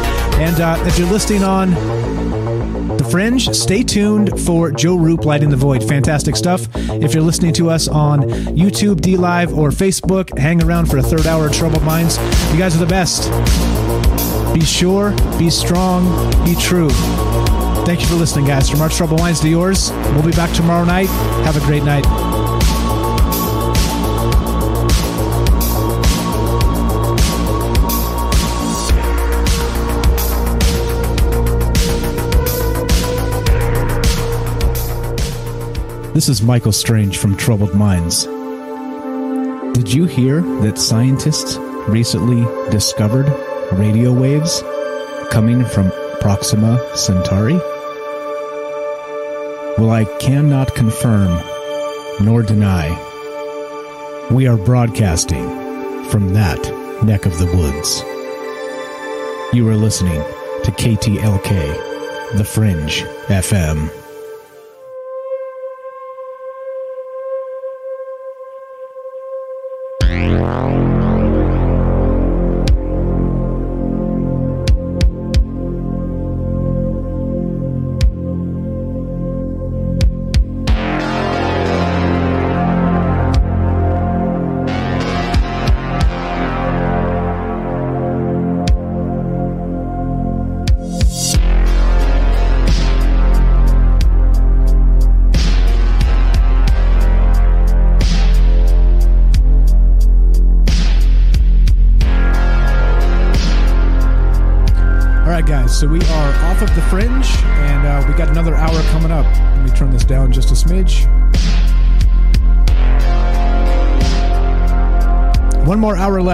[0.41, 1.73] And uh, if you're listening on
[2.97, 3.53] the Fringe.
[3.55, 5.83] Stay tuned for Joe Roop Light in the Void.
[5.83, 6.67] Fantastic stuff.
[6.75, 11.27] If you're listening to us on YouTube, DLive, or Facebook, hang around for a third
[11.27, 12.17] hour of Troubled Minds.
[12.51, 13.29] You guys are the best.
[14.53, 16.05] Be sure, be strong,
[16.45, 16.89] be true.
[17.85, 18.69] Thank you for listening, guys.
[18.69, 19.91] From our Troubled Minds to yours.
[19.91, 21.07] We'll be back tomorrow night.
[21.45, 22.34] Have a great night.
[36.15, 38.23] This is Michael Strange from Troubled Minds.
[39.73, 41.57] Did you hear that scientists
[41.89, 43.27] recently discovered
[43.73, 44.63] radio waves
[45.29, 47.55] coming from Proxima Centauri?
[49.77, 51.37] Well, I cannot confirm
[52.21, 52.95] nor deny.
[54.31, 55.49] We are broadcasting
[56.05, 56.61] from that
[57.03, 58.01] neck of the woods.
[59.53, 60.23] You are listening
[60.63, 63.94] to KTLK, The Fringe FM.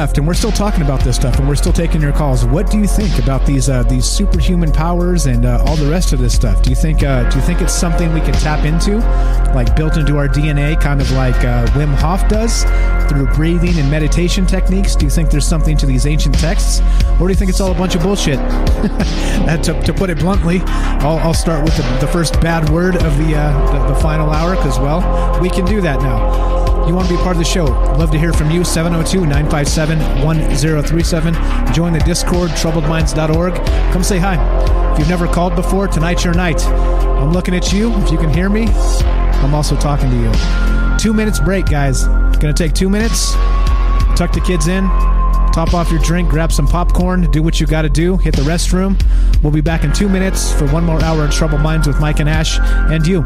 [0.01, 2.43] Left, and we're still talking about this stuff, and we're still taking your calls.
[2.43, 6.11] What do you think about these uh, these superhuman powers and uh, all the rest
[6.11, 6.63] of this stuff?
[6.63, 8.97] Do you think uh, do you think it's something we can tap into,
[9.53, 12.63] like built into our DNA, kind of like uh, Wim Hof does
[13.11, 14.95] through breathing and meditation techniques?
[14.95, 16.81] Do you think there's something to these ancient texts,
[17.19, 18.39] or do you think it's all a bunch of bullshit?
[19.41, 20.59] Uh, to, to put it bluntly,
[21.01, 24.29] I'll, I'll start with the, the first bad word of the uh, the, the final
[24.29, 25.01] hour, because well,
[25.41, 26.70] we can do that now.
[26.91, 27.63] You want to be part of the show?
[27.63, 28.65] Love to hear from you.
[28.65, 31.73] 702 957 1037.
[31.73, 33.53] Join the Discord, troubledminds.org.
[33.93, 34.35] Come say hi.
[34.91, 36.61] If you've never called before, tonight's your night.
[36.65, 37.93] I'm looking at you.
[37.99, 40.99] If you can hear me, I'm also talking to you.
[40.99, 42.03] Two minutes break, guys.
[42.03, 43.31] It's going to take two minutes.
[44.17, 44.83] Tuck the kids in.
[45.53, 48.41] Top off your drink, grab some popcorn, do what you got to do, hit the
[48.41, 49.01] restroom.
[49.41, 52.19] We'll be back in two minutes for one more hour of Troubled Minds with Mike
[52.19, 53.21] and Ash and you.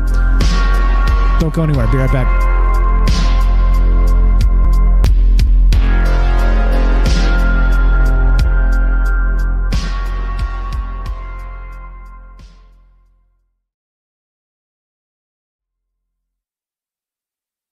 [1.39, 1.87] Don't go anywhere.
[1.87, 2.64] Be right back.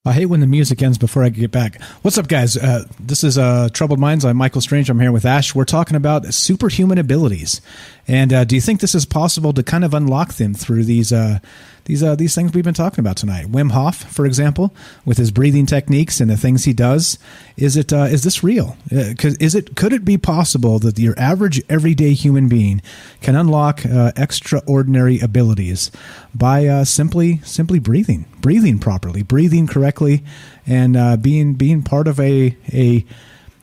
[0.05, 1.81] I hate when the music ends before I get back.
[2.01, 2.57] What's up, guys?
[2.57, 4.25] Uh, this is uh, Troubled Minds.
[4.25, 4.89] I'm Michael Strange.
[4.89, 5.55] I'm here with Ash.
[5.55, 7.61] We're talking about superhuman abilities,
[8.05, 11.13] and uh, do you think this is possible to kind of unlock them through these
[11.13, 11.39] uh,
[11.85, 13.51] these uh, these things we've been talking about tonight.
[13.51, 14.73] Wim Hof, for example,
[15.05, 17.17] with his breathing techniques and the things he does.
[17.57, 18.77] Is it uh, is this real?
[18.91, 22.81] Uh, is it could it be possible that your average everyday human being
[23.21, 25.91] can unlock uh, extraordinary abilities
[26.33, 30.23] by uh, simply simply breathing, breathing properly, breathing correctly,
[30.65, 33.05] and uh, being being part of a a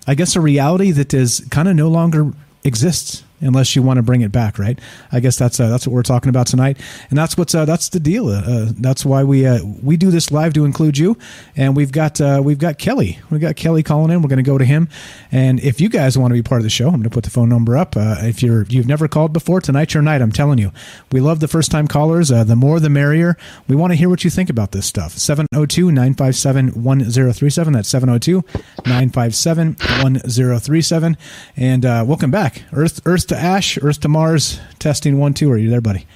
[0.07, 2.33] I guess a reality that is kind of no longer
[2.65, 4.79] exists unless you want to bring it back, right?
[5.13, 7.89] I guess that's uh, that's what we're talking about tonight, and that's what's uh, that's
[7.89, 8.29] the deal.
[8.29, 11.17] Uh, Uh, that's why we uh, we do this live to include you,
[11.57, 14.23] and we've got uh, we've got Kelly, we've got Kelly calling in.
[14.23, 14.89] We're going to go to him,
[15.31, 17.25] and if you guys want to be part of the show, I'm going to put
[17.25, 17.97] the phone number up.
[17.97, 20.21] Uh, if you're you've never called before, tonight's your night.
[20.21, 20.73] I'm telling you,
[21.13, 22.29] we love the first time callers.
[22.31, 23.37] The more, the merrier.
[23.69, 25.13] We want to hear what you think about this stuff.
[25.13, 27.73] 702 957 1037.
[27.73, 28.43] That's 702
[28.87, 31.17] 957 1037.
[31.57, 32.65] And uh, welcome back.
[32.73, 35.51] Earth Earth to Ash, Earth to Mars, testing one, two.
[35.51, 36.07] Are you there, buddy?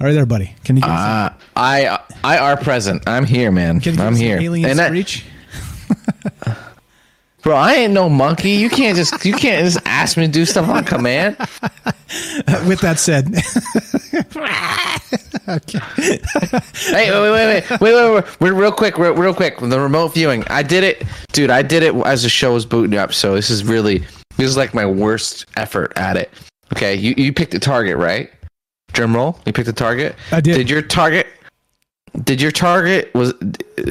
[0.00, 0.54] Are you there, buddy?
[0.64, 0.82] Can you?
[0.82, 3.04] Uh, I I are present.
[3.06, 3.80] I'm here, man.
[3.80, 4.38] Can you I'm here.
[4.38, 5.24] Alien and screech.
[6.46, 6.56] I,
[7.42, 8.52] bro, I ain't no monkey.
[8.52, 11.36] You can't just you can't just ask me to do stuff on command.
[12.66, 13.26] With that said.
[15.48, 15.78] okay.
[16.90, 19.58] hey, wait, wait, wait, wait, wait, wait, wait, real quick, real, real quick.
[19.58, 21.50] The remote viewing, I did it, dude.
[21.50, 24.06] I did it as the show was booting up, so this is really
[24.36, 26.30] this is like my worst effort at it.
[26.72, 28.30] Okay, you you picked a target, right?
[28.92, 29.38] Drum roll.
[29.46, 30.16] You picked a target.
[30.32, 30.54] I did.
[30.56, 31.26] Did your target?
[32.24, 33.34] Did your target was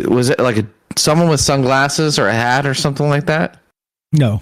[0.07, 0.65] was it like a
[0.95, 3.59] someone with sunglasses or a hat or something like that?
[4.13, 4.41] no,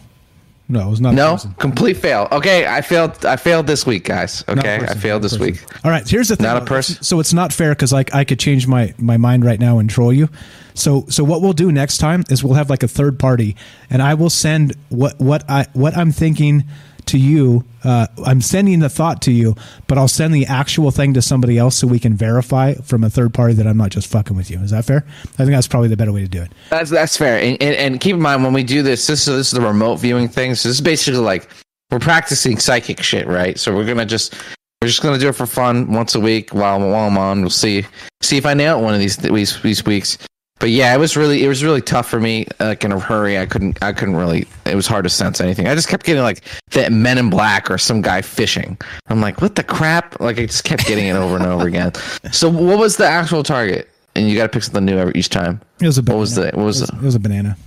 [0.73, 1.13] no, it was not.
[1.13, 1.55] No, person.
[1.59, 2.27] complete fail.
[2.31, 3.25] Okay, I failed.
[3.25, 4.43] I failed this week, guys.
[4.47, 5.53] Okay, I failed this person.
[5.53, 5.85] week.
[5.85, 6.45] All right, here's the thing.
[6.45, 7.01] Not a person.
[7.03, 9.89] So it's not fair because like I could change my my mind right now and
[9.89, 10.29] troll you.
[10.73, 13.55] So so what we'll do next time is we'll have like a third party,
[13.89, 16.65] and I will send what what I what I'm thinking
[17.07, 17.63] to you.
[17.84, 19.55] Uh, I'm sending the thought to you,
[19.88, 23.09] but I'll send the actual thing to somebody else so we can verify from a
[23.09, 24.59] third party that I'm not just fucking with you.
[24.59, 25.05] Is that fair?
[25.23, 26.51] I think that's probably the better way to do it.
[26.69, 27.39] That's that's fair.
[27.39, 29.65] And, and, and keep in mind when we do this, this is this is the
[29.65, 30.55] remote viewing thing.
[30.55, 31.49] So this is basically like
[31.91, 33.59] we're practicing psychic shit, right?
[33.59, 34.34] So we're gonna just
[34.81, 37.41] we're just gonna do it for fun once a week while while I'm on.
[37.41, 37.85] We'll see
[38.21, 40.17] see if I nail it one of these these these weeks.
[40.64, 42.48] But yeah, it was really it was really tough for me.
[42.57, 44.48] Like in a hurry, I couldn't I couldn't really.
[44.65, 45.68] It was hard to sense anything.
[45.68, 46.41] I just kept getting like
[46.72, 48.77] that Men in Black or some guy fishing.
[49.07, 50.22] I'm like, what the crap?
[50.22, 51.91] Like I just kept getting it over and over again.
[52.31, 53.90] So what was the actual target?
[54.15, 55.60] And you got to pick something new every, each time.
[55.81, 57.57] It was a What was the what was it was, the it was a banana.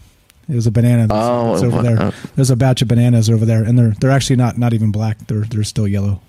[0.48, 1.06] It was a banana.
[1.06, 2.12] That's, Oh, that's over there.
[2.34, 5.18] There's a batch of bananas over there, and they're they're actually not not even black.
[5.26, 6.22] They're they're still yellow.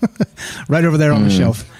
[0.70, 1.36] right over there on the Mm.
[1.36, 1.70] shelf.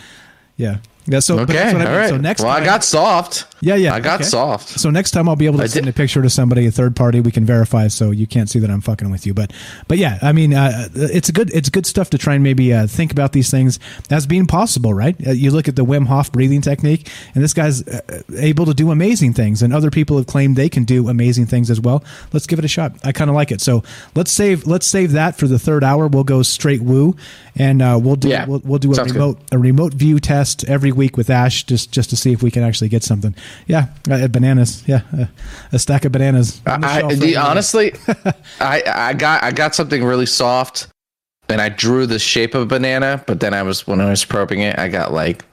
[0.59, 0.77] Yeah.
[1.07, 1.21] Yeah.
[1.21, 1.95] So okay, that's what I mean.
[1.97, 2.09] right.
[2.11, 3.47] So next well, time, I got soft.
[3.61, 3.95] Yeah, yeah.
[3.95, 4.29] I got okay.
[4.29, 4.69] soft.
[4.69, 6.95] So next time I'll be able to I send a picture to somebody, a third
[6.95, 7.21] party.
[7.21, 9.33] We can verify, so you can't see that I'm fucking with you.
[9.33, 9.53] But,
[9.89, 12.73] but yeah, I mean, uh, it's a good, it's good stuff to try and maybe
[12.73, 13.79] uh, think about these things
[14.11, 15.17] as being possible, right?
[15.27, 18.75] Uh, you look at the Wim Hof breathing technique, and this guy's uh, able to
[18.75, 22.05] do amazing things, and other people have claimed they can do amazing things as well.
[22.33, 22.93] Let's give it a shot.
[23.05, 23.61] I kind of like it.
[23.61, 23.83] So
[24.15, 26.09] let's save, let's save that for the third hour.
[26.09, 27.17] We'll go straight woo,
[27.57, 28.47] and uh, we'll do, Yeah.
[28.47, 29.19] we'll, we'll do a Sounds good.
[29.19, 32.51] remote a remote view test every week with Ash just just to see if we
[32.51, 33.35] can actually get something.
[33.67, 34.83] Yeah, uh, bananas.
[34.87, 35.27] Yeah, uh,
[35.73, 36.61] a stack of bananas.
[36.67, 37.95] I, right honestly,
[38.61, 40.89] I I got I got something really soft,
[41.49, 43.23] and I drew the shape of a banana.
[43.27, 45.45] But then I was when I was probing it, I got like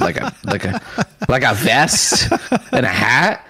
[0.00, 0.80] like a like a
[1.28, 2.32] like a vest
[2.72, 3.44] and a hat.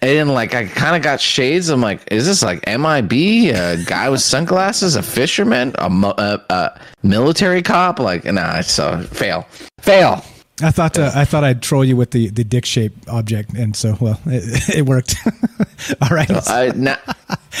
[0.00, 1.68] And like, I kind of got shades.
[1.70, 3.12] I'm like, is this like MIB?
[3.54, 4.94] A guy with sunglasses?
[4.94, 5.74] A fisherman?
[5.78, 7.98] A, a, a military cop?
[7.98, 9.46] Like, nah, it's a fail.
[9.80, 10.24] Fail.
[10.60, 13.76] I thought uh, I thought I'd troll you with the the dick shaped object, and
[13.76, 15.14] so well, it, it worked.
[16.02, 16.96] All right, I, na-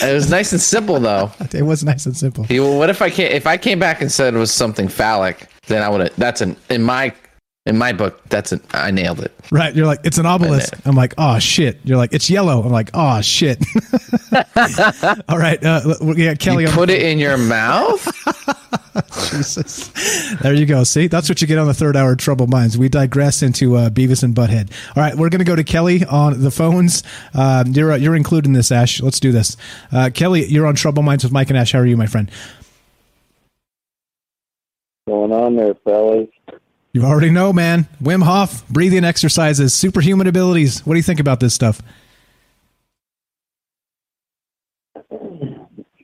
[0.02, 1.30] it was nice and simple, though.
[1.52, 2.44] it was nice and simple.
[2.50, 5.48] Well, what if I came, if I came back and said it was something phallic?
[5.68, 6.16] Then I would have.
[6.16, 7.14] That's an in my
[7.68, 8.20] in my book.
[8.30, 9.32] That's an I nailed it.
[9.52, 10.74] Right, you're like it's an obelisk.
[10.84, 11.78] I'm like, oh shit.
[11.84, 12.62] You're like it's yellow.
[12.62, 13.64] I'm like, oh shit.
[15.28, 16.64] All right, uh, we got Kelly.
[16.64, 18.06] You on put the it in your mouth.
[19.30, 19.88] Jesus.
[20.40, 20.82] There you go.
[20.82, 22.76] See, that's what you get on the third hour of Trouble Minds.
[22.76, 24.72] We digress into uh, Beavis and Butthead.
[24.96, 27.02] All right, we're going to go to Kelly on the phones.
[27.34, 29.00] Um, you're uh, you're included in this, Ash.
[29.00, 29.56] Let's do this.
[29.92, 31.72] Uh, Kelly, you're on Trouble Minds with Mike and Ash.
[31.72, 32.30] How are you, my friend?
[35.08, 36.28] going on there, fellas?
[36.92, 37.86] You already know, man.
[38.02, 40.80] Wim Hof, breathing exercises, superhuman abilities.
[40.86, 41.82] What do you think about this stuff?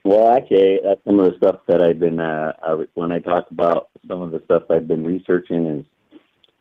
[0.04, 2.20] Well, actually, that's some of the stuff that I've been.
[2.20, 5.86] Uh, I, when I talk about some of the stuff I've been researching is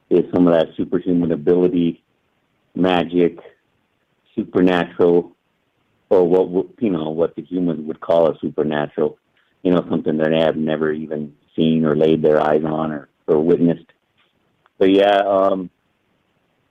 [0.10, 2.04] is some of that superhuman ability,
[2.76, 3.40] magic,
[4.36, 5.36] supernatural,
[6.10, 9.18] or what you know what the humans would call a supernatural.
[9.64, 13.10] You know, something that they have never even seen or laid their eyes on or,
[13.28, 13.93] or witnessed.
[14.78, 15.70] But yeah, um,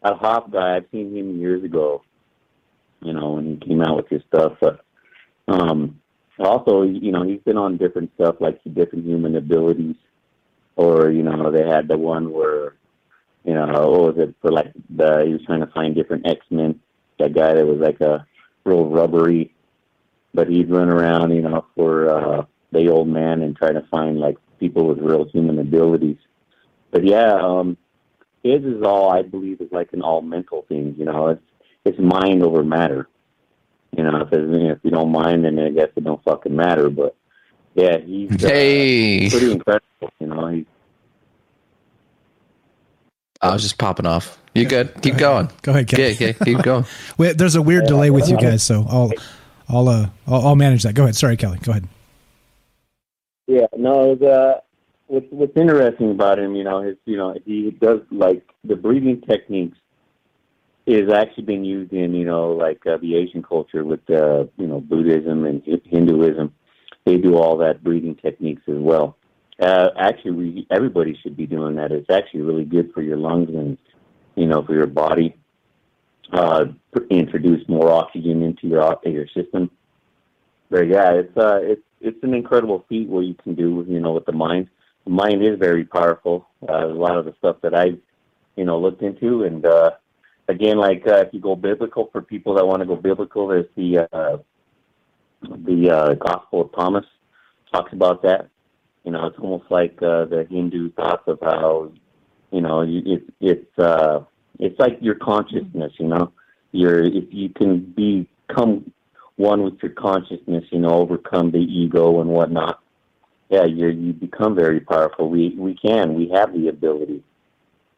[0.03, 0.77] a Hof guy.
[0.77, 2.03] I've seen him years ago.
[3.01, 4.59] You know, when he came out with his stuff.
[4.61, 4.85] But
[5.49, 6.01] um,
[6.39, 9.97] also, you know, he's been on different stuff like different human abilities,
[10.77, 12.75] or you know, they had the one where,
[13.45, 16.45] you know, what was it for like the he was trying to find different X
[16.51, 16.81] Men.
[17.19, 18.27] That guy that was like a
[18.65, 19.55] real rubbery,
[20.35, 24.19] but he'd run around, you know, for uh, the old man and try to find
[24.19, 26.19] like people with real human abilities.
[26.91, 27.77] But yeah, um,
[28.43, 30.95] his is all I believe is like an all mental thing.
[30.99, 31.43] You know, it's
[31.85, 33.09] it's mind over matter.
[33.97, 36.23] You know, if, it's, you know, if you don't mind, then I guess it don't
[36.25, 36.89] fucking matter.
[36.89, 37.15] But
[37.75, 39.29] yeah, he's uh, Hey.
[39.31, 40.13] pretty incredible.
[40.19, 40.65] You know, he's
[43.41, 44.39] I was just popping off.
[44.55, 44.95] You good?
[45.03, 45.51] Keep going.
[45.63, 46.13] Go ahead, Kelly.
[46.13, 46.85] Yeah, yeah, keep going.
[47.19, 49.11] Wait, there's a weird delay with you guys, so I'll
[49.69, 50.95] I'll uh I'll, I'll manage that.
[50.95, 51.17] Go ahead.
[51.17, 51.59] Sorry, Kelly.
[51.63, 51.89] Go ahead.
[53.49, 54.63] Yeah, no, the
[55.13, 59.21] what's what's interesting about him, you know, is you know he does like the breathing
[59.21, 59.77] techniques
[60.87, 64.67] is actually being used in you know like uh, the Asian culture with uh, you
[64.67, 66.55] know Buddhism and Hinduism.
[67.05, 69.19] They do all that breathing techniques as well.
[69.61, 71.93] Uh, actually, we, everybody should be doing that.
[71.93, 73.77] It's actually really good for your lungs and
[74.35, 75.37] you know for your body.
[76.33, 76.65] Uh,
[77.11, 79.71] introduce more oxygen into your your system.
[80.71, 84.13] But yeah, it's uh, it's it's an incredible feat what you can do, you know,
[84.13, 84.69] with the mind.
[85.07, 86.49] Mind is very powerful.
[86.69, 87.99] Uh, a lot of the stuff that I've,
[88.57, 89.93] you know, looked into, and uh,
[90.49, 93.67] again, like uh, if you go biblical for people that want to go biblical, there's
[93.77, 94.39] the uh,
[95.43, 97.05] the uh, Gospel of Thomas
[97.73, 98.49] talks about that.
[99.05, 101.91] You know, it's almost like uh, the Hindu thoughts of how,
[102.53, 104.21] you know, it's it's uh,
[104.61, 105.93] it's like your consciousness.
[105.99, 106.33] You know,
[106.71, 108.93] your if you can become
[109.37, 112.81] one with your consciousness, you know, overcome the ego and whatnot.
[113.53, 115.29] Yeah, you you become very powerful.
[115.29, 117.23] We we can, we have the ability.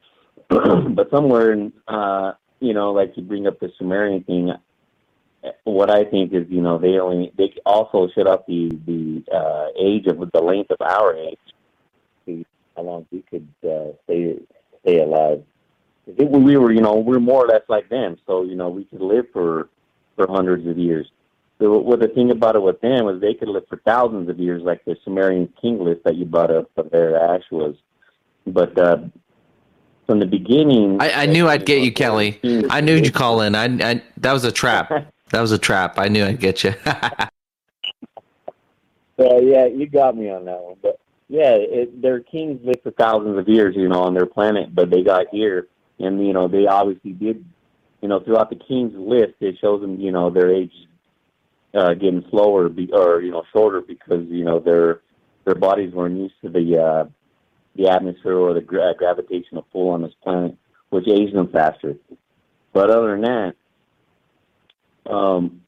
[0.49, 4.53] but somewhere in, uh, you know, like you bring up the Sumerian thing,
[5.63, 9.67] what I think is, you know, they only they also shut up the the uh,
[9.79, 11.39] age of the length of our age,
[12.77, 14.37] how long we could uh, stay
[14.83, 15.45] stay alive.
[16.09, 18.87] It, we were, you know, we're more or less like them, so you know, we
[18.87, 19.69] could live for
[20.17, 21.09] for hundreds of years.
[21.61, 24.39] So what the thing about it with them was they could live for thousands of
[24.39, 27.77] years, like the Sumerian king list that you brought up there, Ash was.
[28.47, 28.99] But uh,
[30.07, 32.41] from the beginning, I, I knew I'd get you, Kelly.
[32.69, 33.55] I knew you'd call in.
[33.55, 34.91] I, I that was a trap.
[35.31, 35.99] That was a trap.
[35.99, 36.75] I knew I'd get you.
[39.17, 40.77] So yeah, you got me on that one.
[40.83, 40.99] But
[41.29, 44.91] yeah, it, their kings lived for thousands of years, you know, on their planet, but
[44.91, 45.69] they got here,
[45.99, 47.45] and you know, they obviously did,
[48.03, 50.73] you know, throughout the king's list, it shows them, you know, their age
[51.75, 55.01] uh, getting slower, be, or you know, shorter because you know their
[55.45, 57.05] their bodies weren't used to the uh,
[57.77, 60.57] the atmosphere or the gra- gravitational pull on this planet,
[60.91, 61.97] which aged them faster.
[62.73, 63.55] But other than
[65.07, 65.63] that, um,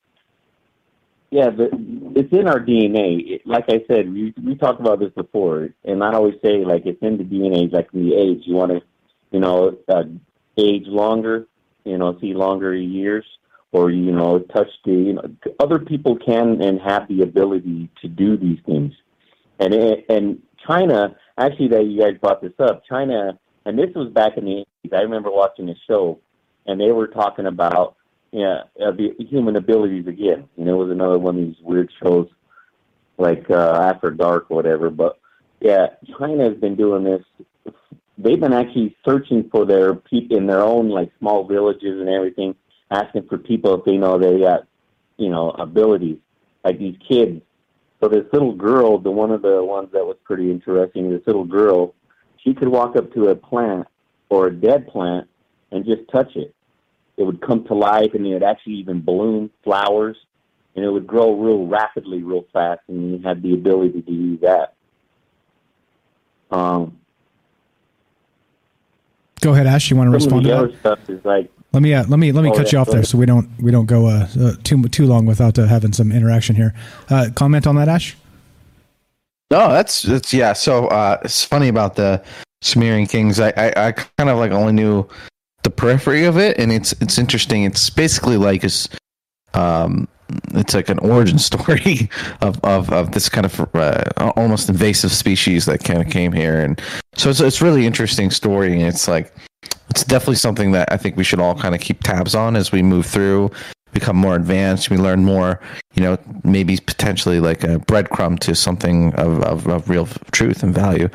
[1.31, 1.69] yeah, the,
[2.15, 3.35] it's in our DNA.
[3.35, 6.87] It, like I said, we we talked about this before, and I always say like
[6.87, 7.73] it's in the DNA.
[7.73, 8.81] Like the age, you want to,
[9.33, 10.05] you know, uh,
[10.57, 11.47] age longer,
[11.85, 13.25] you know, see longer years,
[13.73, 14.93] or you know, touch the.
[14.93, 15.23] You know,
[15.61, 18.93] other people can and have the ability to do these things,
[19.59, 24.37] and and China actually that you guys brought this up, China, and this was back
[24.37, 24.97] in the 80s.
[24.97, 26.19] I remember watching a show,
[26.67, 27.97] and they were talking about
[28.33, 30.49] yeah, uh, the human abilities again.
[30.57, 32.29] and know, it was another one of these weird shows,
[33.19, 34.91] like uh, After Dark or whatever.
[34.91, 35.19] But
[35.61, 35.87] yeah,
[36.19, 37.23] China has been doing this.
[38.19, 42.55] They've been actually searching for their people in their own like small villages and everything,
[42.91, 44.67] asking for people if they know they got,
[45.17, 46.19] you know, abilities
[46.65, 47.43] like these kids.
[48.01, 51.45] So this little girl, the one of the ones that was pretty interesting, this little
[51.45, 51.95] girl,
[52.45, 53.87] she could walk up to a plant
[54.29, 55.29] or a dead plant
[55.73, 56.55] and just touch it
[57.17, 60.17] it would come to life and it would actually even bloom flowers
[60.75, 64.39] and it would grow real rapidly real fast and you had the ability to do
[64.39, 64.75] that
[66.51, 66.97] um
[69.43, 69.91] Go ahead, Ash.
[69.91, 70.65] You want to respond the to that?
[70.65, 72.79] other stuff is like Let me uh, let me let me Oh, cut yeah, you
[72.79, 75.67] off there so we don't we don't go uh, uh, too too long without uh,
[75.67, 76.73] having some interaction here.
[77.11, 78.17] Uh, comment on that, Ash.
[79.51, 80.55] No, that's that's yeah.
[80.55, 82.25] So uh, it's funny about the
[82.63, 83.39] Sumerian kings.
[83.39, 85.07] I, I I kind of like only knew
[85.65, 87.65] the periphery of it, and it's it's interesting.
[87.65, 88.89] It's basically like it's
[89.53, 90.09] um
[90.55, 92.09] it's like an origin story
[92.41, 94.03] of of, of this kind of uh,
[94.35, 96.81] almost invasive species that kind of came here, and
[97.17, 98.73] so it's it's really interesting story.
[98.73, 99.31] And it's like
[99.89, 102.73] it's definitely something that I think we should all kind of keep tabs on as
[102.73, 103.51] we move through,
[103.93, 105.61] become more advanced, we learn more,
[105.95, 110.75] you know, maybe potentially like a breadcrumb to something of, of, of real truth and
[110.75, 111.09] value.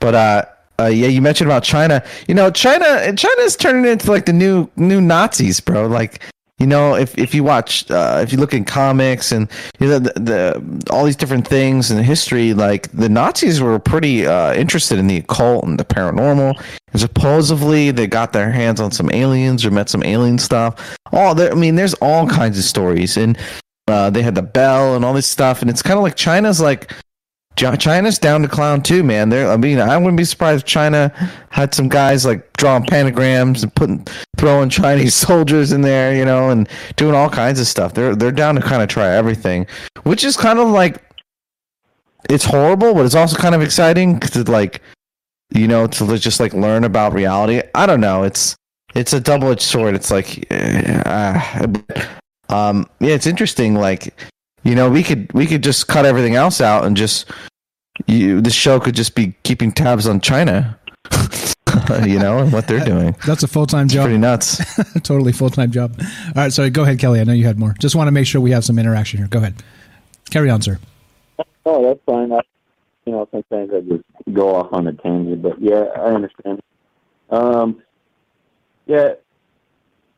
[0.00, 0.44] But uh,
[0.78, 2.04] uh, yeah, you mentioned about China.
[2.28, 5.86] You know, China China's turning into like the new new Nazis, bro.
[5.86, 6.22] Like,
[6.58, 9.98] you know, if if you watch, uh, if you look in comics and you know
[9.98, 14.98] the, the all these different things in history, like the Nazis were pretty uh, interested
[14.98, 16.58] in the occult and the paranormal.
[16.92, 20.96] And supposedly, they got their hands on some aliens or met some alien stuff.
[21.12, 23.36] All there, I mean, there's all kinds of stories, and
[23.86, 25.60] uh, they had the bell and all this stuff.
[25.60, 26.90] And it's kind of like China's like
[27.56, 29.32] China's down to clown too, man.
[29.32, 31.10] I mean, I wouldn't be surprised if China
[31.50, 34.06] had some guys like drawing pentagrams and putting
[34.36, 37.94] throwing Chinese soldiers in there, you know, and doing all kinds of stuff.
[37.94, 39.66] They're they're down to kind of try everything,
[40.02, 41.02] which is kind of like
[42.28, 44.82] it's horrible, but it's also kind of exciting to like,
[45.50, 47.62] you know, to just like learn about reality.
[47.74, 48.24] I don't know.
[48.24, 48.54] It's
[48.94, 49.94] it's a double edged sword.
[49.94, 51.66] It's like, uh,
[52.48, 53.74] um, yeah, it's interesting.
[53.74, 54.14] Like
[54.66, 57.30] you know, we could we could just cut everything else out and just
[58.06, 58.40] you.
[58.40, 60.78] This show could just be keeping tabs on China.
[62.04, 63.14] you know, and what they're doing.
[63.24, 64.06] That's a full time job.
[64.06, 64.60] Pretty nuts.
[65.02, 65.94] totally full time job.
[66.00, 66.70] All right, sorry.
[66.70, 67.20] Go ahead, Kelly.
[67.20, 67.76] I know you had more.
[67.78, 69.28] Just want to make sure we have some interaction here.
[69.28, 69.54] Go ahead.
[70.30, 70.80] Carry on, sir.
[71.64, 72.32] Oh, that's fine.
[72.32, 72.40] I,
[73.04, 74.02] you know, sometimes I just
[74.32, 76.60] go off on a tangent, but yeah, I understand.
[77.30, 77.82] Um,
[78.86, 79.14] yeah,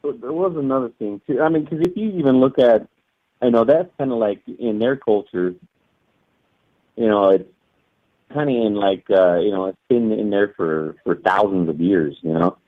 [0.02, 1.42] there was another thing too.
[1.42, 2.88] I mean, because if you even look at
[3.40, 5.54] I know that's kind of like in their culture.
[6.96, 7.48] You know, it's
[8.32, 11.80] kind of in like uh, you know it's been in there for for thousands of
[11.80, 12.16] years.
[12.22, 12.58] You know,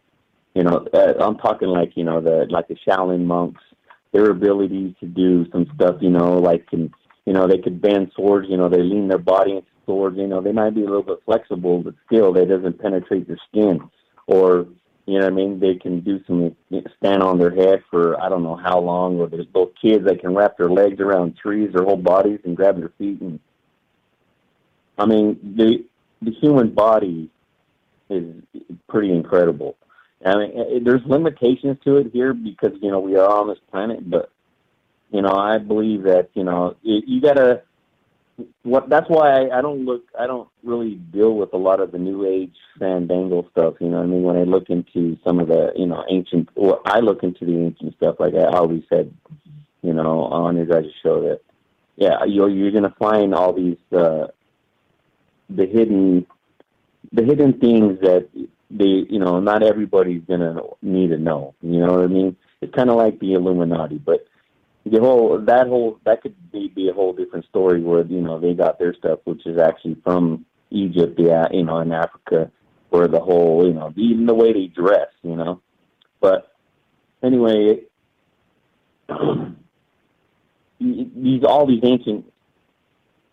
[0.55, 3.63] you know uh, I'm talking like you know the like the Shaolin monks,
[4.13, 5.97] their ability to do some stuff.
[6.01, 6.93] You know, like can
[7.27, 8.49] you know they could bend swords.
[8.49, 10.17] You know, they lean their body into swords.
[10.17, 13.39] You know, they might be a little bit flexible, but still, they doesn't penetrate their
[13.49, 13.81] skin.
[14.27, 14.69] Or
[15.11, 15.59] you know what I mean?
[15.59, 16.57] They can do some
[16.99, 19.19] stand on their head for I don't know how long.
[19.19, 22.57] Or there's those kids that can wrap their legs around trees, their whole bodies, and
[22.57, 23.21] grab their feet.
[23.21, 23.41] And
[24.99, 25.85] I mean, the
[26.23, 27.29] the human body
[28.09, 28.35] is
[28.89, 29.77] pretty incredible.
[30.25, 33.59] I mean, it, there's limitations to it here because you know we are on this
[33.71, 34.31] planet, but
[35.11, 37.63] you know I believe that you know you gotta
[38.63, 41.93] what that's why I, I don't look I don't really deal with a lot of
[41.93, 44.23] the new age fandangle stuff, you know what I mean?
[44.23, 47.57] When I look into some of the, you know, ancient well, I look into the
[47.57, 49.13] ancient stuff like I always said,
[49.83, 51.41] you know, on your guys' show that
[51.97, 54.29] yeah, you're you're gonna find all these uh
[55.49, 56.27] the hidden
[57.13, 58.29] the hidden things that
[58.71, 61.55] they you know, not everybody's gonna need to know.
[61.63, 62.37] You know what I mean?
[62.61, 64.27] It's kinda like the Illuminati, but
[64.87, 68.41] the whole that whole that could be, be a whole different story where you know
[68.41, 72.51] they got their stuff, which is actually from Egypt, yeah, you know, in Africa,
[72.89, 75.61] where the whole you know even the way they dress, you know.
[76.21, 76.55] But
[77.23, 77.83] anyway,
[80.81, 82.25] these all these ancient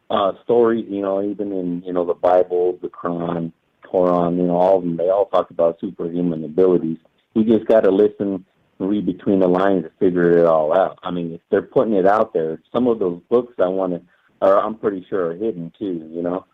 [0.10, 3.54] uh, stories, you know, even in you know the Bible, the Quran,
[3.86, 6.98] Quran, you know, all of them, they all talk about superhuman abilities.
[7.34, 8.46] We just got to listen
[8.80, 11.00] read between the lines to figure it all out.
[11.04, 14.02] I mean, if they're putting it out there, some of those books I want to,
[14.42, 16.10] are I'm pretty sure are hidden too.
[16.12, 16.46] You know,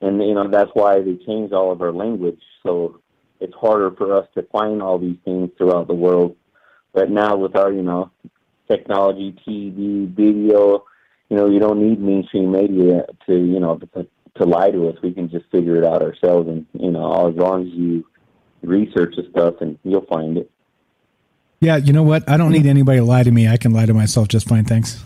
[0.00, 3.00] and you know that's why they changed all of our language, so
[3.40, 6.36] it's harder for us to find all these things throughout the world.
[6.92, 8.10] But now with our, you know,
[8.68, 10.84] technology, TV, video,
[11.28, 14.06] you know, you don't need mainstream media to, you know, to,
[14.36, 14.96] to lie to us.
[15.02, 18.06] We can just figure it out ourselves, and you know, as long as you
[18.62, 20.50] research the stuff, and you'll find it.
[21.60, 22.28] Yeah, you know what?
[22.28, 23.48] I don't need anybody to lie to me.
[23.48, 24.64] I can lie to myself just fine.
[24.64, 25.02] Thanks.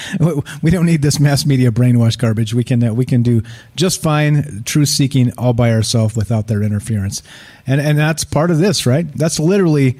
[0.62, 2.54] we don't need this mass media brainwash garbage.
[2.54, 3.42] We can uh, we can do
[3.76, 7.22] just fine truth seeking all by ourselves without their interference,
[7.66, 9.06] and and that's part of this, right?
[9.12, 9.98] That's literally.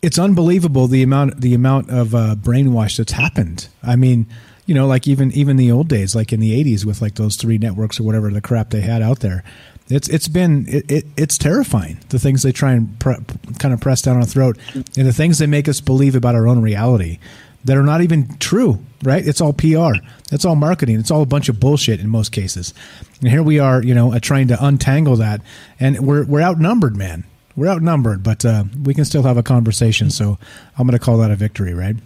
[0.00, 3.66] It's unbelievable the amount the amount of uh, brainwash that's happened.
[3.82, 4.26] I mean,
[4.66, 7.34] you know, like even even the old days, like in the '80s, with like those
[7.34, 9.42] three networks or whatever the crap they had out there
[9.90, 13.16] it's it's been it, it, it's terrifying the things they try and pre-
[13.58, 16.46] kind of press down our throat and the things they make us believe about our
[16.46, 17.18] own reality
[17.64, 19.26] that are not even true right?
[19.26, 19.94] It's all pr
[20.30, 20.98] it's all marketing.
[20.98, 22.74] It's all a bunch of bullshit in most cases.
[23.20, 25.40] And here we are you know uh, trying to untangle that.
[25.78, 27.24] And we're we're outnumbered man.
[27.56, 30.10] We're outnumbered but uh, we can still have a conversation.
[30.10, 30.38] So
[30.76, 31.96] i'm going to call that a victory right?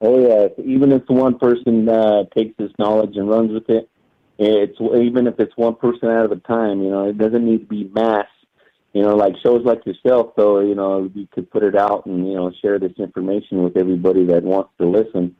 [0.00, 0.48] Oh yeah.
[0.64, 3.88] Even if one person uh, takes this knowledge and runs with it
[4.38, 7.66] it's even if it's one person at a time, you know, it doesn't need to
[7.66, 8.26] be mass.
[8.92, 12.26] You know, like shows like yourself, though, you know, you could put it out and
[12.28, 15.34] you know share this information with everybody that wants to listen.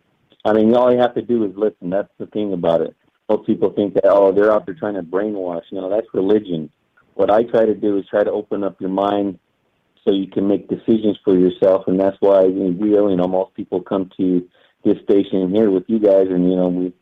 [0.44, 1.90] I mean, all you have to do is listen.
[1.90, 2.96] That's the thing about it.
[3.28, 5.62] Most people think that oh, they're out there trying to brainwash.
[5.70, 6.70] You know, that's religion.
[7.14, 9.38] What I try to do is try to open up your mind
[10.04, 13.80] so you can make decisions for yourself, and that's why we, you know, most people
[13.80, 14.46] come to
[14.84, 16.92] this station here with you guys, and you know, we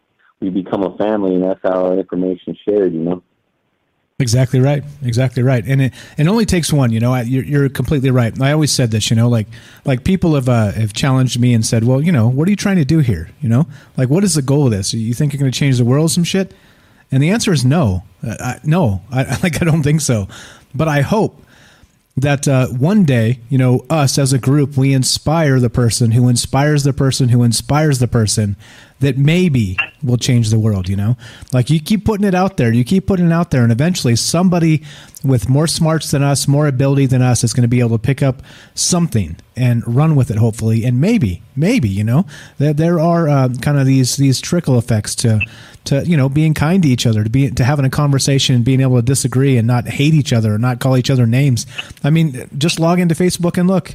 [0.43, 2.93] we become a family, and that's how our information shared.
[2.93, 3.23] You know.
[4.19, 4.85] Exactly right.
[5.03, 5.65] Exactly right.
[5.67, 6.93] And it, it only takes one.
[6.93, 8.39] You know, I, you're, you're completely right.
[8.41, 9.11] I always said this.
[9.11, 9.49] You know, like
[9.85, 12.57] like people have uh, have challenged me and said, well, you know, what are you
[12.57, 13.31] trying to do here?
[13.41, 13.67] You know,
[13.97, 14.95] like what is the goal of this?
[14.95, 16.55] You think you're going to change the world, some shit?
[17.11, 18.05] And the answer is no.
[18.27, 20.29] Uh, I, no, I, like I don't think so.
[20.75, 21.43] But I hope
[22.17, 26.29] that uh, one day, you know, us as a group, we inspire the person who
[26.29, 28.57] inspires the person who inspires the person
[29.03, 31.17] that maybe will change the world, you know?
[31.53, 34.17] Like you keep putting it out there, you keep putting it out there, and eventually
[34.17, 34.83] somebody
[35.23, 38.03] with more smarts than us, more ability than us is going to be able to
[38.03, 38.43] pick up
[38.75, 40.85] something and run with it, hopefully.
[40.85, 42.27] And maybe, maybe, you know,
[42.59, 45.41] there, there are uh, kind of these, these trickle effects to,
[45.85, 48.65] to you know being kind to each other to be to having a conversation and
[48.65, 51.67] being able to disagree and not hate each other or not call each other names
[52.05, 53.95] i mean just log into facebook and look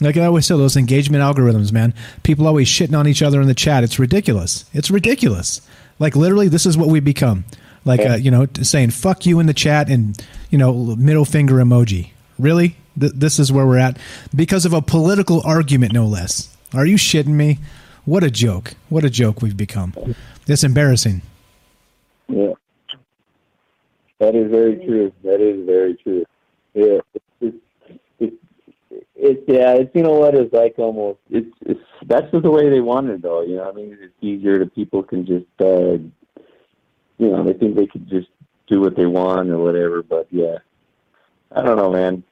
[0.00, 1.94] like i always say those engagement algorithms man.
[2.22, 3.84] People always shitting on each other in the chat.
[3.84, 4.64] It's ridiculous.
[4.72, 5.60] It's ridiculous.
[5.98, 7.44] Like literally this is what we become.
[7.84, 11.56] Like uh, you know saying fuck you in the chat and you know middle finger
[11.56, 12.10] emoji.
[12.38, 12.76] Really?
[12.98, 13.98] Th- this is where we're at?
[14.34, 16.54] Because of a political argument no less.
[16.74, 17.58] Are you shitting me?
[18.04, 18.74] What a joke.
[18.88, 19.94] What a joke we've become.
[20.46, 21.22] It's embarrassing.
[22.28, 22.52] Yeah,
[24.18, 25.12] that is very true.
[25.22, 26.24] That is very true.
[26.74, 26.98] Yeah,
[29.22, 29.74] it's, yeah.
[29.74, 31.18] It's you know what it's like almost.
[31.30, 33.42] It's it's that's just the way they want it though.
[33.42, 35.98] You know, I mean, it's easier to people can just uh,
[37.18, 38.28] you know they think they could just
[38.66, 40.02] do what they want or whatever.
[40.02, 40.58] But yeah,
[41.52, 42.24] I don't know, man.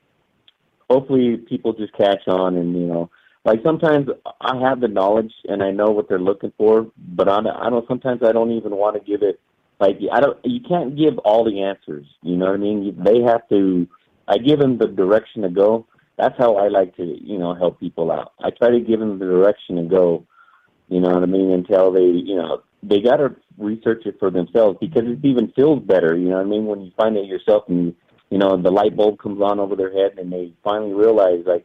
[0.90, 3.10] Hopefully, people just catch on and you know
[3.48, 4.09] like sometimes
[4.40, 7.86] I have the knowledge and I know what they're looking for, but I I don't
[7.89, 9.40] sometimes I don't even want to give it
[9.81, 12.06] like I don't you can't give all the answers.
[12.23, 12.97] You know what I mean?
[13.02, 13.89] They have to.
[14.27, 15.86] I give them the direction to go.
[16.18, 18.32] That's how I like to you know help people out.
[18.40, 20.26] I try to give them the direction to go.
[20.88, 21.52] You know what I mean?
[21.52, 25.82] Until they you know they got to research it for themselves because it even feels
[25.82, 26.16] better.
[26.16, 26.66] You know what I mean?
[26.66, 27.94] When you find it yourself and
[28.30, 31.64] you know the light bulb comes on over their head and they finally realize like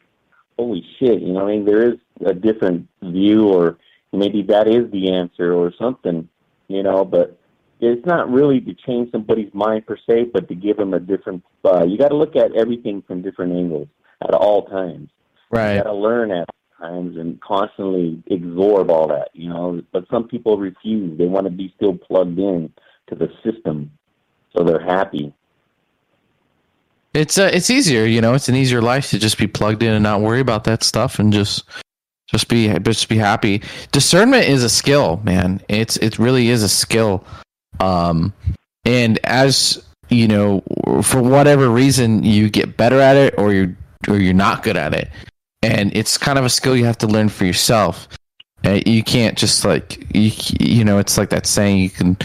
[0.58, 3.76] holy shit, you know, what I mean, there is a different view, or
[4.12, 6.28] maybe that is the answer, or something,
[6.68, 7.38] you know, but
[7.80, 11.44] it's not really to change somebody's mind per se, but to give them a different.
[11.64, 13.88] Uh, you got to look at everything from different angles
[14.24, 15.10] at all times.
[15.50, 15.74] Right.
[15.74, 16.48] You got to learn at
[16.78, 19.82] times and constantly absorb all that, you know.
[19.92, 22.72] But some people refuse; they want to be still plugged in
[23.08, 23.90] to the system,
[24.56, 25.32] so they're happy.
[27.14, 28.34] It's uh, it's easier, you know.
[28.34, 31.18] It's an easier life to just be plugged in and not worry about that stuff,
[31.18, 31.64] and just
[32.26, 33.62] just be just be happy.
[33.92, 35.60] Discernment is a skill, man.
[35.68, 37.24] It's it really is a skill.
[37.80, 38.32] Um,
[38.84, 40.62] and as you know,
[41.02, 43.76] for whatever reason, you get better at it, or you're
[44.08, 45.10] or you're not good at it,
[45.62, 48.08] and it's kind of a skill you have to learn for yourself.
[48.64, 52.16] You can't just like you you know, it's like that saying you can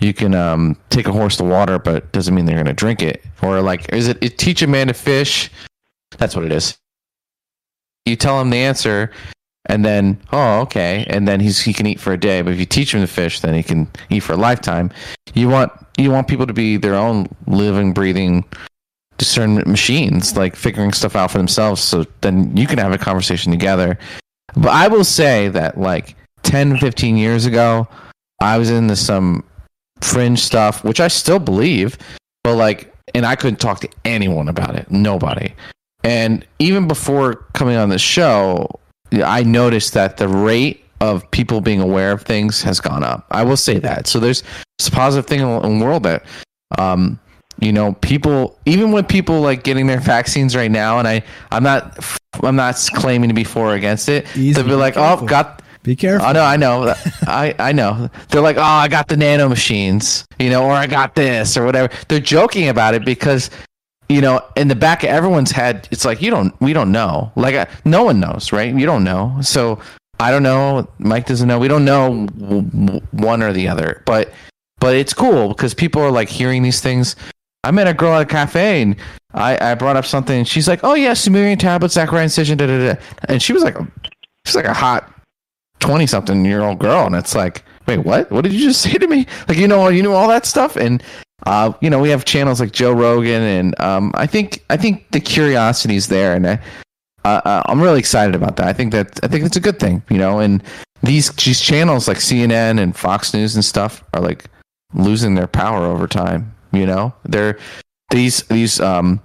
[0.00, 3.02] you can um, take a horse to water, but doesn't mean they're going to drink
[3.02, 3.24] it.
[3.42, 5.50] Or like, is it, it teach a man to fish?
[6.18, 6.76] That's what it is.
[8.04, 9.10] You tell him the answer,
[9.66, 12.42] and then oh okay, and then he's he can eat for a day.
[12.42, 14.90] But if you teach him to fish, then he can eat for a lifetime.
[15.32, 18.44] You want you want people to be their own living, breathing
[19.18, 21.80] discernment machines, like figuring stuff out for themselves.
[21.80, 23.98] So then you can have a conversation together.
[24.56, 27.88] But I will say that like 10, 15 years ago,
[28.40, 29.44] I was into some
[30.00, 31.98] fringe stuff, which I still believe,
[32.42, 35.52] but like, and I couldn't talk to anyone about it, nobody.
[36.02, 38.68] And even before coming on the show,
[39.12, 43.26] I noticed that the rate of people being aware of things has gone up.
[43.30, 44.06] I will say that.
[44.06, 44.42] So there's
[44.78, 46.24] it's a positive thing in the world that,
[46.78, 47.18] um,
[47.60, 51.62] you know, people even with people like getting their vaccines right now, and I I'm
[51.62, 52.04] not
[52.42, 54.26] I'm not claiming to be for or against it.
[54.36, 56.26] Easy, they'll be like, oh, got be careful.
[56.26, 56.94] I know, I know.
[57.26, 58.08] I, I know.
[58.30, 61.64] They're like, oh, I got the nano machines, you know, or I got this or
[61.64, 61.92] whatever.
[62.08, 63.50] They're joking about it because,
[64.08, 67.30] you know, in the back of everyone's head, it's like, you don't, we don't know.
[67.36, 68.74] Like, uh, no one knows, right?
[68.74, 69.36] You don't know.
[69.42, 69.78] So
[70.18, 70.88] I don't know.
[70.98, 71.58] Mike doesn't know.
[71.58, 72.26] We don't know
[73.10, 74.02] one or the other.
[74.06, 74.32] But,
[74.80, 77.14] but it's cool because people are like hearing these things.
[77.64, 78.96] I met a girl at a cafe and
[79.32, 82.66] I, I brought up something and she's like, oh, yeah, Sumerian tablets, Zecharia Sitchin, da
[82.66, 83.00] da da.
[83.28, 83.76] And she was like,
[84.46, 85.10] she's like a hot
[85.80, 88.30] 20 something year old girl and it's like wait what?
[88.30, 89.26] What did you just say to me?
[89.48, 90.76] Like you know you know all that stuff?
[90.76, 91.02] And
[91.46, 95.10] uh, you know we have channels like joe rogan and um, i think i think
[95.10, 96.58] the curiosity is there and I,
[97.24, 98.66] uh, uh, i'm really excited about that.
[98.68, 100.38] I think that i think it's a good thing you know?
[100.38, 100.62] And
[101.02, 104.46] these these channels like cnn and fox news and stuff are like
[104.94, 107.58] losing their power over time you know they're
[108.10, 109.20] these these um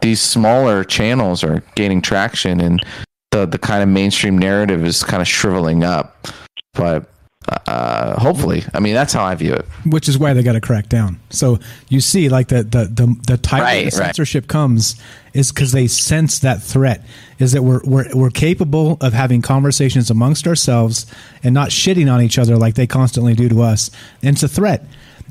[0.00, 2.84] these smaller channels are gaining traction and
[3.30, 6.26] the the kind of mainstream narrative is kind of shriveling up.
[6.74, 7.10] But
[7.66, 9.66] Uh, hopefully, I mean that's how I view it.
[9.84, 11.20] which is why they got to crack down.
[11.28, 11.58] So
[11.90, 14.06] you see, like the the the, the type Right, the right.
[14.06, 14.96] censorship comes
[15.34, 17.04] is because they sense that threat
[17.38, 21.04] is that we're, we're we're capable of having conversations amongst ourselves
[21.42, 23.90] and not shitting on each other like they constantly do to us.
[24.22, 24.86] And it's a threat.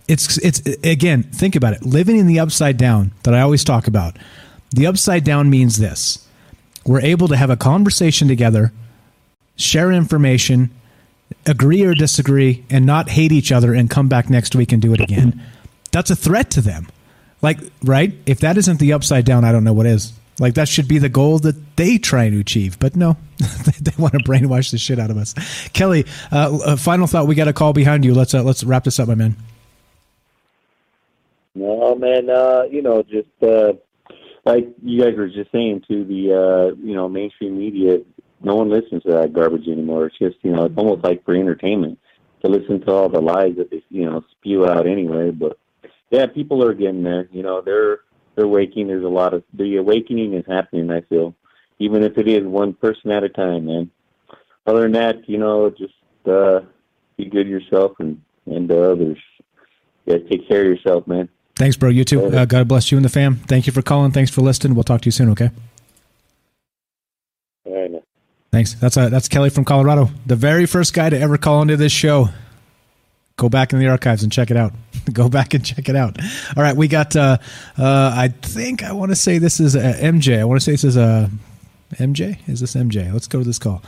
[0.08, 1.84] It's it's again, think about it.
[1.86, 4.18] Living in the upside down that I always talk about.
[4.72, 6.28] The upside down means this:
[6.86, 8.74] we're able to have a conversation together,
[9.56, 10.72] share information,
[11.46, 14.94] agree or disagree and not hate each other and come back next week and do
[14.94, 15.42] it again.
[15.92, 16.88] That's a threat to them.
[17.42, 18.14] Like, right?
[18.26, 20.14] If that isn't the upside down, I don't know what is.
[20.40, 22.80] Like, that should be the goal that they try to achieve.
[22.80, 25.34] But no, they, they want to brainwash the shit out of us.
[25.74, 27.28] Kelly, uh, a final thought.
[27.28, 28.14] We got a call behind you.
[28.14, 29.36] Let's uh, let's wrap this up, my man.
[31.56, 32.30] No, man.
[32.30, 33.74] Uh, you know, just uh,
[34.46, 38.00] like you guys were just saying to the uh, you know mainstream media,
[38.42, 40.08] no one listens to that garbage anymore.
[40.08, 42.00] It's just you know it's almost like for entertainment
[42.44, 45.32] to listen to all the lies that they you know spew out anyway.
[45.32, 45.58] But
[46.10, 47.28] yeah, people are getting there.
[47.32, 48.00] You know, they're
[48.36, 48.88] they're waking.
[48.88, 50.92] There's a lot of the awakening is happening.
[50.92, 51.36] I feel,
[51.80, 53.92] even if it is one person at a time, man.
[54.66, 55.94] Other than that, you know, just
[56.26, 56.62] uh,
[57.18, 59.18] be good yourself and and to others.
[60.06, 61.30] Yeah, take care of yourself, man.
[61.64, 61.90] Thanks, bro.
[61.90, 62.26] You too.
[62.26, 63.38] Uh, God bless you and the fam.
[63.38, 64.12] Thank you for calling.
[64.12, 64.76] Thanks for listening.
[64.76, 65.30] We'll talk to you soon.
[65.30, 65.50] Okay.
[67.64, 68.02] All right, man.
[68.52, 68.74] Thanks.
[68.74, 71.94] That's uh, that's Kelly from Colorado, the very first guy to ever call into this
[71.94, 72.28] show.
[73.38, 74.74] Go back in the archives and check it out.
[75.14, 76.18] Go back and check it out.
[76.58, 77.16] All right, we got.
[77.16, 77.38] Uh,
[77.78, 80.42] uh, I think I want to say this is uh, MJ.
[80.42, 81.30] I want to say this is uh,
[81.94, 82.40] MJ.
[82.50, 83.14] Is this MJ?
[83.14, 83.82] Let's go to this call.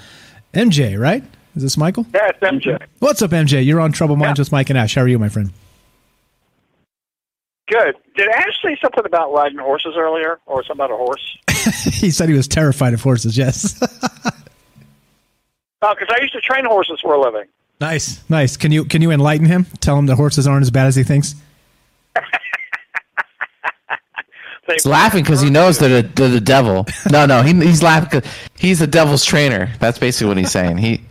[0.54, 1.26] MJ, right?
[1.58, 2.06] Is this Michael?
[2.14, 2.82] Yeah, it's MJ.
[3.00, 3.66] What's up, MJ?
[3.66, 4.96] You're on Troubled Minds with Mike and Ash.
[4.96, 5.52] How are you, my friend?
[7.68, 7.96] Good.
[8.16, 11.38] Did Ash say something about riding horses earlier, or something about a horse?
[11.94, 13.38] he said he was terrified of horses.
[13.38, 13.82] Yes.
[15.82, 17.44] Oh, because I used to train horses for a living.
[17.80, 18.58] nice, nice.
[18.58, 19.68] Can you can you enlighten him?
[19.82, 21.36] Tell him the horses aren't as bad as he thinks.
[24.68, 26.88] He's laughing because he knows they're the, they're the devil.
[27.12, 29.70] No, no, he, he's laughing because he's the devil's trainer.
[29.80, 30.78] That's basically what he's saying.
[30.80, 31.02] He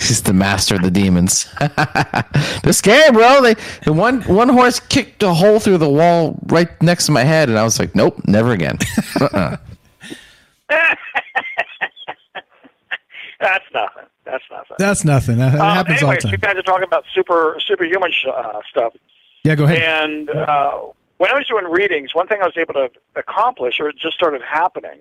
[0.00, 1.46] he's the master of the demons.
[2.62, 3.42] They're scared, bro.
[3.42, 3.54] They
[3.84, 7.48] the one one horse kicked a hole through the wall right next to my head,
[7.48, 8.78] and I was like, nope, never again.
[9.20, 9.56] Uh-uh.
[13.40, 14.04] That's nothing.
[14.24, 14.76] That's nothing.
[14.78, 15.38] That's nothing.
[15.38, 16.54] That, that Um, happens all anyways, the you time.
[16.54, 18.94] guys are talking about super superhuman sh- uh, stuff.
[19.44, 19.82] Yeah, go ahead.
[19.82, 20.78] And uh,
[21.18, 24.14] when I was doing readings, one thing I was able to accomplish, or it just
[24.16, 24.98] started happening,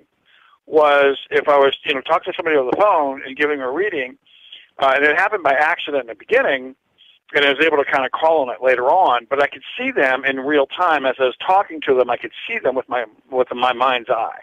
[0.67, 3.71] was if I was, you know, talking to somebody on the phone and giving a
[3.71, 4.17] reading,
[4.79, 6.75] uh, and it happened by accident in the beginning,
[7.33, 9.27] and I was able to kind of call on it later on.
[9.29, 12.09] But I could see them in real time as I was talking to them.
[12.09, 14.41] I could see them with my with my mind's eye.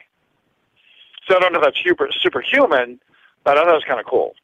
[1.29, 3.01] So I don't know if that's super superhuman,
[3.45, 4.35] but I thought it was kind of cool.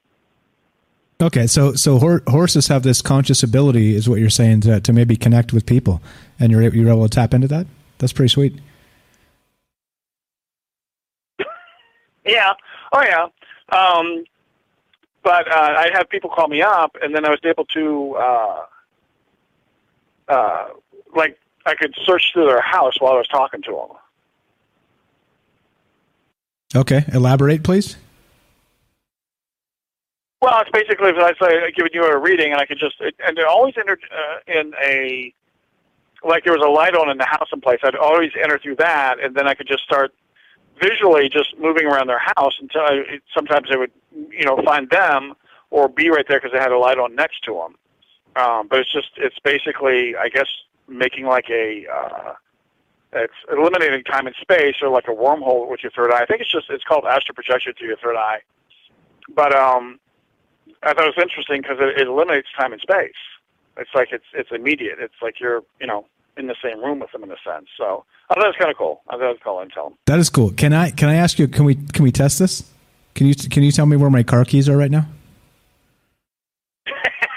[1.20, 4.93] Okay, so so hor- horses have this conscious ability, is what you're saying, to, to
[4.93, 6.01] maybe connect with people,
[6.39, 7.66] and you're you're able to tap into that.
[7.98, 8.55] That's pretty sweet.
[12.27, 12.52] Yeah.
[12.93, 13.28] Oh, yeah.
[13.74, 14.24] Um,
[15.28, 18.64] but uh, I have people call me up, and then I was able to, uh,
[20.26, 20.68] uh,
[21.14, 23.88] like, I could search through their house while I was talking to them.
[26.74, 27.98] Okay, elaborate, please.
[30.40, 33.36] Well, it's basically as I say, giving you a reading, and I could just, and
[33.36, 35.34] they're always entered uh, in a,
[36.24, 37.80] like there was a light on in the house someplace.
[37.82, 40.14] I'd always enter through that, and then I could just start
[40.80, 43.92] visually just moving around their house until I, sometimes I would,
[44.30, 45.34] you know, find them
[45.70, 48.42] or be right there because they had a light on next to them.
[48.42, 50.48] Um, but it's just, it's basically, I guess,
[50.86, 52.34] making like a, uh,
[53.12, 56.20] it's eliminating time and space or like a wormhole with your third eye.
[56.20, 58.40] I think it's just, it's called astral projection through your third eye.
[59.34, 59.98] But um,
[60.82, 63.12] I thought it was interesting because it, it eliminates time and space.
[63.76, 64.98] It's like it's it's immediate.
[64.98, 66.06] It's like you're you know
[66.39, 67.69] in the same room with them in a sense.
[67.77, 69.02] So I thought it was kind of cool.
[69.09, 69.98] I thought it was cool and tell them.
[70.06, 70.51] That is cool.
[70.52, 71.48] Can I can I ask you?
[71.48, 72.65] Can we can we test this?
[73.15, 75.06] Can you can you tell me where my car keys are right now?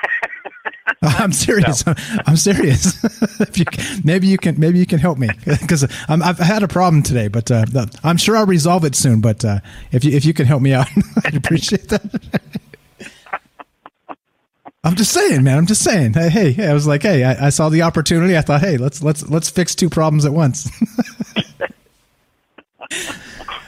[1.04, 1.84] I'm serious.
[2.28, 3.04] I'm serious.
[3.40, 3.66] if you,
[4.04, 7.50] maybe you can maybe you can help me because I've had a problem today, but
[7.50, 7.66] uh,
[8.04, 9.20] I'm sure I'll resolve it soon.
[9.20, 9.60] But uh,
[9.92, 10.88] if you if you can help me out,
[11.26, 12.62] I'd appreciate that.
[14.84, 15.60] I'm just saying, man.
[15.60, 16.14] I'm just saying.
[16.14, 18.36] Hey, hey, hey I was like, hey, I, I saw the opportunity.
[18.36, 20.70] I thought, hey, let's let's let's fix two problems at once.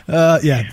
[0.08, 0.72] uh, yeah.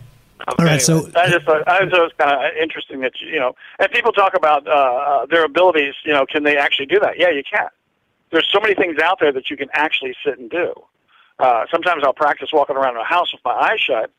[0.58, 0.80] All right.
[0.80, 3.54] So I just thought, I thought it was kind of interesting that you, you know,
[3.78, 5.94] and people talk about uh, uh, their abilities.
[6.04, 7.18] You know, can they actually do that?
[7.18, 7.68] Yeah, you can.
[8.30, 10.72] There's so many things out there that you can actually sit and do.
[11.38, 14.10] Uh, sometimes I'll practice walking around in a house with my eyes shut,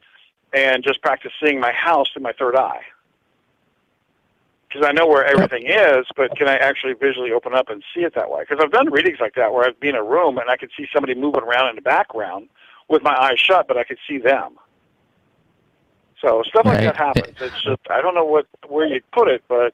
[0.53, 2.81] and just practice seeing my house through my third eye.
[4.71, 8.01] Because I know where everything is, but can I actually visually open up and see
[8.01, 8.41] it that way?
[8.47, 10.69] Because I've done readings like that where I'd be in a room and I could
[10.77, 12.47] see somebody moving around in the background
[12.89, 14.57] with my eyes shut, but I could see them.
[16.21, 16.85] So stuff like Right.
[16.85, 17.35] that happens.
[17.41, 19.73] It's just I don't know what where you'd put it, but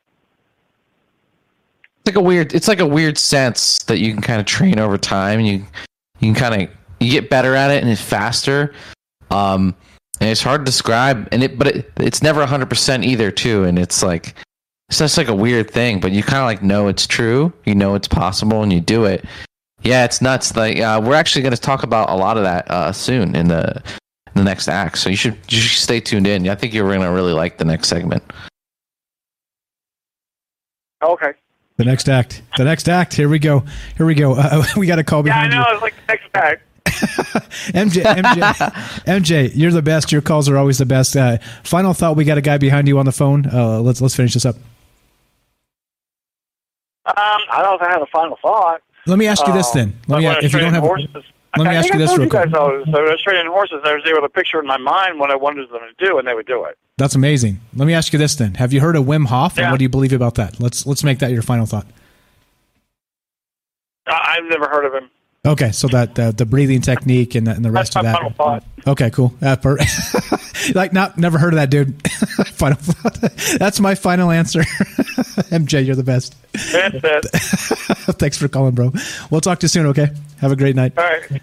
[2.05, 2.55] It's like a weird.
[2.55, 5.39] It's like a weird sense that you can kind of train over time.
[5.39, 5.65] And you
[6.19, 6.69] you can kind of
[6.99, 8.73] you get better at it and it's faster.
[9.29, 9.75] Um,
[10.21, 11.27] and it's hard to describe.
[11.33, 13.65] And it but it, it's never hundred percent either too.
[13.65, 14.33] And it's like
[14.89, 15.99] it's just like a weird thing.
[15.99, 17.51] But you kind of like know it's true.
[17.65, 19.25] You know it's possible, and you do it.
[19.81, 20.55] Yeah, it's nuts.
[20.55, 23.47] Like uh, we're actually going to talk about a lot of that uh, soon in
[23.47, 23.81] the
[24.27, 24.97] in the next act.
[24.97, 26.47] So you should you should stay tuned in.
[26.49, 28.23] I think you're going to really like the next segment.
[31.03, 31.33] okay.
[31.77, 32.41] The next act.
[32.57, 33.13] The next act.
[33.13, 33.63] Here we go.
[33.97, 34.33] Here we go.
[34.33, 35.59] Uh, we got a call Behind you.
[35.59, 35.87] Yeah, I behind know.
[35.87, 36.63] It's like the next act.
[37.73, 38.73] MJ, MJ,
[39.05, 40.11] MJ, you're the best.
[40.11, 41.15] Your calls are always the best.
[41.15, 42.15] Uh, final thought.
[42.15, 43.45] We got a guy behind you on the phone.
[43.45, 44.55] Uh, let's let's finish this up.
[47.07, 47.15] Um,
[47.49, 48.81] I don't know if I have a final thought.
[49.05, 49.99] Let me ask you this Um, then.
[50.07, 51.07] Let me, if you don't have, horses,
[51.55, 52.55] let me ask you this real you guys quick.
[52.55, 53.81] I was, I was training horses.
[53.85, 56.27] I was able to picture in my mind what I wanted them to do, and
[56.27, 56.77] they would do it.
[56.97, 57.61] That's amazing.
[57.73, 58.55] Let me ask you this then.
[58.55, 59.57] Have you heard of Wim Hof?
[59.57, 60.59] And what do you believe about that?
[60.59, 61.87] Let's let's make that your final thought.
[64.07, 65.09] I've never heard of him.
[65.45, 68.15] Okay, so that the, the breathing technique and the, and the rest That's of that.
[68.17, 68.63] final thought.
[68.85, 69.33] Okay, cool.
[69.41, 69.77] Uh, per-
[70.75, 72.01] like, not never heard of that dude.
[72.53, 72.77] final.
[73.57, 74.61] That's my final answer.
[74.61, 76.35] MJ, you're the best.
[76.53, 77.25] That's it.
[78.17, 78.91] Thanks for calling, bro.
[79.29, 79.87] We'll talk to you soon.
[79.87, 80.09] Okay,
[80.39, 80.93] have a great night.
[80.97, 81.41] All right.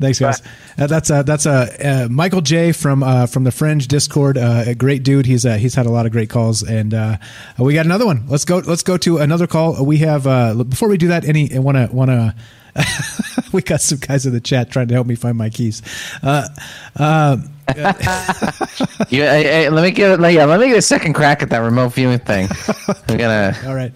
[0.00, 0.42] Thanks, guys.
[0.76, 4.36] Uh, that's uh, that's uh, uh, Michael J from uh, from the Fringe Discord.
[4.36, 5.26] Uh, a great dude.
[5.26, 7.16] He's uh, he's had a lot of great calls, and uh,
[7.58, 8.26] we got another one.
[8.28, 8.58] Let's go.
[8.58, 9.84] Let's go to another call.
[9.84, 11.24] We have uh, before we do that.
[11.24, 12.34] Any want to want to.
[13.52, 15.82] we got some guys in the chat trying to help me find my keys.
[16.22, 16.48] Uh,
[16.96, 17.36] uh,
[17.74, 17.92] Yeah,
[19.08, 21.94] hey, hey, let me get yeah, let me get a second crack at that remote
[21.94, 22.48] viewing thing.
[23.08, 23.56] We're gonna.
[23.66, 23.92] all right,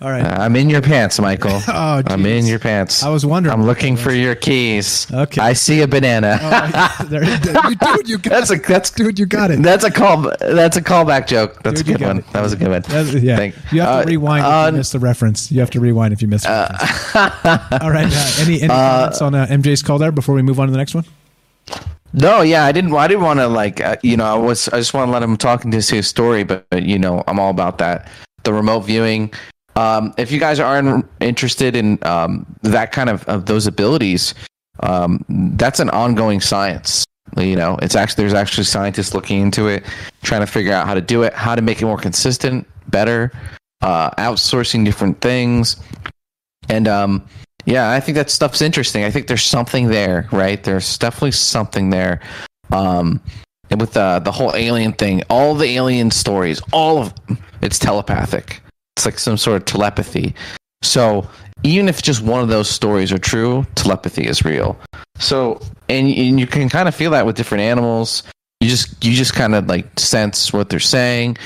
[0.00, 0.22] all right.
[0.24, 1.60] Uh, I'm in your pants, Michael.
[1.68, 3.02] Oh, I'm in your pants.
[3.02, 3.52] I was wondering.
[3.54, 5.06] I'm looking for your keys.
[5.12, 5.40] Okay.
[5.40, 6.38] I see a banana.
[6.40, 9.62] Oh, there, there- you, dude, you got that's a that's dude, you got it.
[9.62, 10.30] That's a call.
[10.40, 11.62] That's a callback joke.
[11.62, 12.18] That's Dude, a good one.
[12.18, 12.32] it.
[12.32, 12.82] That was a good one.
[12.82, 15.50] That's- yeah, Thank- you have to uh, rewind if uh, you missed the reference.
[15.52, 16.44] You have to rewind if you missed.
[16.44, 16.68] The
[17.14, 17.82] reference.
[17.82, 18.06] All right.
[18.10, 20.72] Uh, any any Uh, comments on uh, MJ's call there before we move on to
[20.72, 21.04] the next one?
[22.12, 22.94] No, yeah, I didn't.
[22.94, 24.68] I didn't want to like, uh, you know, I was.
[24.68, 27.50] I just want to let him talk into his story, but you know, I'm all
[27.50, 28.08] about that.
[28.44, 29.32] The remote viewing.
[29.76, 34.34] Um, if you guys aren't interested in um, that kind of, of those abilities,
[34.80, 37.04] um, that's an ongoing science.
[37.36, 39.84] You know, it's actually there's actually scientists looking into it,
[40.22, 43.30] trying to figure out how to do it, how to make it more consistent, better,
[43.82, 45.76] uh, outsourcing different things,
[46.68, 47.26] and um,
[47.66, 49.04] yeah, I think that stuff's interesting.
[49.04, 50.62] I think there's something there, right?
[50.62, 52.20] There's definitely something there.
[52.72, 53.20] Um,
[53.70, 57.12] and with the the whole alien thing, all the alien stories, all of
[57.60, 58.62] it's telepathic.
[58.96, 60.34] It's like some sort of telepathy.
[60.82, 61.28] So
[61.62, 64.78] even if just one of those stories are true, telepathy is real.
[65.18, 68.22] So and, and you can kind of feel that with different animals.
[68.60, 71.36] You just you just kind of like sense what they're saying.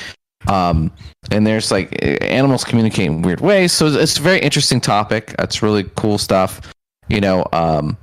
[0.47, 0.91] Um,
[1.31, 3.73] and there's like animals communicate in weird ways.
[3.73, 5.35] So it's a very interesting topic.
[5.39, 6.61] That's really cool stuff.
[7.09, 7.97] You know, um,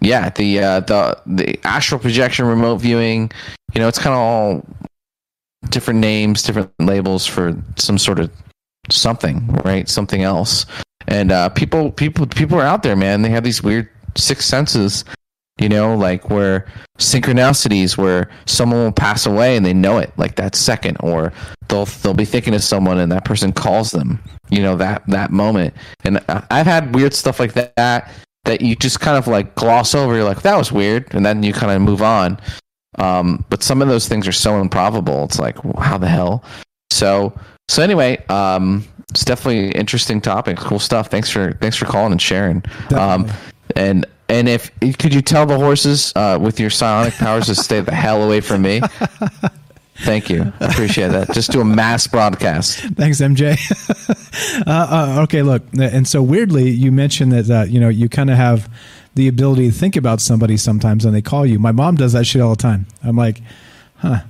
[0.00, 3.30] yeah, the uh, the the astral projection, remote viewing.
[3.74, 4.66] You know, it's kind of all
[5.70, 8.30] different names, different labels for some sort of
[8.90, 9.88] something, right?
[9.88, 10.66] Something else.
[11.06, 13.22] And uh, people, people, people are out there, man.
[13.22, 15.04] They have these weird sixth senses.
[15.60, 16.66] You know, like where
[17.00, 21.32] synchronicities, where someone will pass away and they know it, like that second, or
[21.68, 24.22] they'll they'll be thinking of someone and that person calls them.
[24.50, 25.74] You know that that moment.
[26.04, 28.08] And I- I've had weird stuff like that
[28.44, 30.14] that you just kind of like gloss over.
[30.14, 32.38] You're like, that was weird, and then you kind of move on.
[32.98, 35.24] Um, but some of those things are so improbable.
[35.24, 36.44] It's like, how the hell?
[36.90, 37.32] So,
[37.68, 40.56] so anyway, um, it's definitely an interesting topic.
[40.56, 41.08] Cool stuff.
[41.08, 42.62] Thanks for thanks for calling and sharing.
[42.94, 43.30] Um,
[43.76, 47.80] and and if could you tell the horses uh, with your psionic powers to stay
[47.80, 48.80] the hell away from me?
[50.00, 50.52] Thank you.
[50.60, 51.32] I appreciate that.
[51.32, 52.78] Just do a mass broadcast.
[52.94, 53.58] Thanks, MJ.
[54.66, 58.30] uh, uh, okay, look, and so weirdly, you mentioned that uh, you know you kind
[58.30, 58.70] of have
[59.14, 61.58] the ability to think about somebody sometimes when they call you.
[61.58, 62.86] My mom does that shit all the time.
[63.02, 63.42] I'm like,
[63.96, 64.20] huh.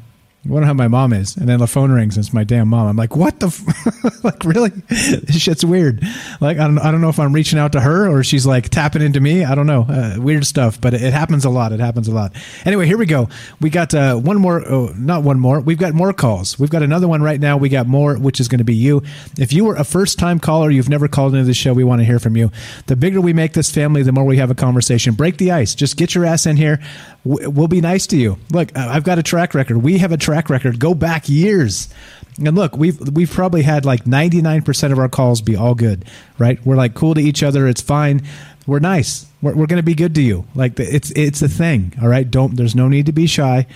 [0.48, 1.36] I wonder how my mom is.
[1.36, 2.86] And then the phone rings and it's my damn mom.
[2.86, 3.48] I'm like, what the?
[3.48, 4.24] F-?
[4.24, 4.70] like, really?
[4.88, 6.02] this shit's weird.
[6.40, 8.70] Like, I don't, I don't know if I'm reaching out to her or she's like
[8.70, 9.44] tapping into me.
[9.44, 9.82] I don't know.
[9.82, 11.72] Uh, weird stuff, but it, it happens a lot.
[11.72, 12.34] It happens a lot.
[12.64, 13.28] Anyway, here we go.
[13.60, 15.60] We got uh, one more, oh, not one more.
[15.60, 16.58] We've got more calls.
[16.58, 17.58] We've got another one right now.
[17.58, 19.02] We got more, which is going to be you.
[19.38, 22.00] If you were a first time caller, you've never called into the show, we want
[22.00, 22.50] to hear from you.
[22.86, 25.12] The bigger we make this family, the more we have a conversation.
[25.12, 25.74] Break the ice.
[25.74, 26.80] Just get your ass in here.
[27.28, 28.38] We'll be nice to you.
[28.50, 29.76] Look, I've got a track record.
[29.82, 30.78] We have a track record.
[30.78, 31.90] Go back years.
[32.38, 36.06] And look, we've we've probably had like 99% of our calls be all good,
[36.38, 36.58] right?
[36.64, 37.66] We're like cool to each other.
[37.66, 38.22] It's fine.
[38.66, 39.26] We're nice.
[39.42, 40.46] We're, we're going to be good to you.
[40.54, 42.28] Like it's it's a thing, all right?
[42.28, 43.66] Don't there's no need to be shy.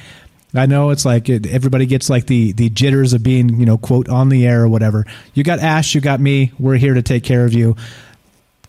[0.55, 4.09] I know it's like everybody gets like the the jitters of being, you know, quote
[4.09, 5.05] on the air or whatever.
[5.35, 6.53] You got Ash, you got me.
[6.59, 7.77] We're here to take care of you.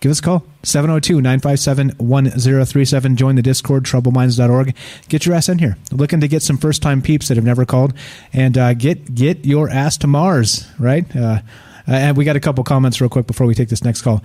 [0.04, 3.16] Give us a call 702 957 1037.
[3.16, 4.76] Join the Discord, troubledminds.org.
[5.08, 5.78] Get your ass in here.
[5.94, 7.94] Looking to get some first time peeps that have never called
[8.34, 11.06] and uh, get get your ass to Mars, right?
[11.16, 11.40] Uh,
[11.88, 14.22] and we got a couple comments real quick before we take this next call.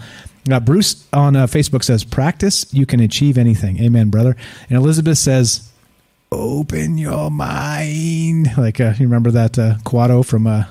[0.50, 3.80] Uh, Bruce on uh, Facebook says, Practice, you can achieve anything.
[3.80, 4.36] Amen, brother.
[4.68, 5.70] And Elizabeth says,
[6.32, 8.50] Open your mind.
[8.58, 10.64] Like, uh, you remember that uh, Quato from uh,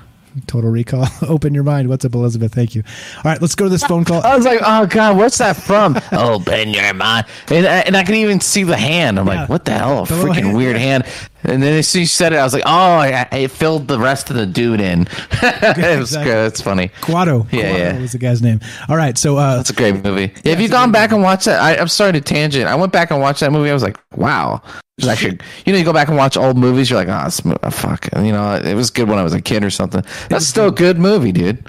[0.46, 1.06] Total Recall.
[1.28, 1.88] Open your mind.
[1.88, 2.54] What's up, Elizabeth?
[2.54, 2.82] Thank you.
[3.16, 4.22] All right, let's go to this phone call.
[4.22, 5.96] I was like, oh god, what's that from?
[6.12, 9.18] Open your mind, and I, and I can even see the hand.
[9.18, 9.40] I'm Yeah.
[9.40, 10.02] like, what the hell?
[10.04, 11.04] A freaking hand, weird hand.
[11.44, 13.88] And then as soon as you said it, I was like, oh, I, it filled
[13.88, 15.02] the rest of the dude in.
[15.32, 16.24] it was Exactly.
[16.32, 16.46] good.
[16.48, 16.88] It's funny.
[17.00, 17.50] Quato.
[17.52, 17.98] Yeah, Quato yeah.
[18.00, 18.60] was the guy's name.
[18.88, 20.32] All right, so uh, That's a great movie.
[20.44, 21.60] Have you gone back and watched that?
[21.60, 22.66] I, I'm sorry to tangent.
[22.66, 23.70] I went back and watched that movie.
[23.70, 24.62] I was like, wow.
[25.08, 26.90] Actually, you know, you go back and watch old movies.
[26.90, 28.08] You're like, oh, this oh, fuck.
[28.12, 30.02] And, you know, it was good when I was a kid or something.
[30.28, 31.64] That's still a good movie, dude.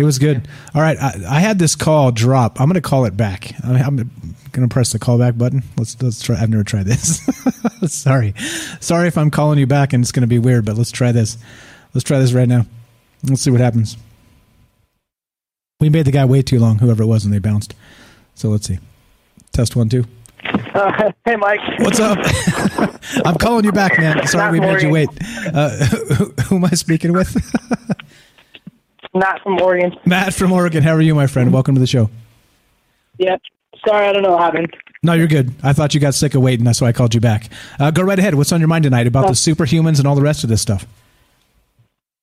[0.00, 0.48] It was good.
[0.74, 2.58] All right, I, I had this call drop.
[2.58, 3.52] I'm going to call it back.
[3.62, 5.62] I I'm going to press the callback button.
[5.76, 6.40] Let's let's try.
[6.40, 7.20] I've never tried this.
[7.86, 8.32] sorry,
[8.80, 11.12] sorry if I'm calling you back and it's going to be weird, but let's try
[11.12, 11.36] this.
[11.92, 12.64] Let's try this right now.
[13.24, 13.98] Let's see what happens.
[15.80, 17.74] We made the guy wait too long, whoever it was, and they bounced.
[18.34, 18.78] So let's see.
[19.52, 20.06] Test one, two.
[20.74, 21.60] Uh, hey, Mike.
[21.80, 22.16] What's up?
[23.26, 24.26] I'm calling you back, man.
[24.26, 25.10] Sorry we made you wait.
[25.52, 27.36] Uh, who, who am I speaking with?
[29.12, 29.96] Not from Oregon.
[30.06, 30.82] Matt from Oregon.
[30.82, 31.52] How are you, my friend?
[31.52, 32.10] Welcome to the show.
[33.18, 33.36] Yeah.
[33.86, 34.76] Sorry, I don't know what happened.
[35.02, 35.54] No, you're good.
[35.62, 36.64] I thought you got sick of waiting.
[36.64, 37.50] That's why I called you back.
[37.78, 38.34] Uh, go right ahead.
[38.34, 40.86] What's on your mind tonight about the superhumans and all the rest of this stuff?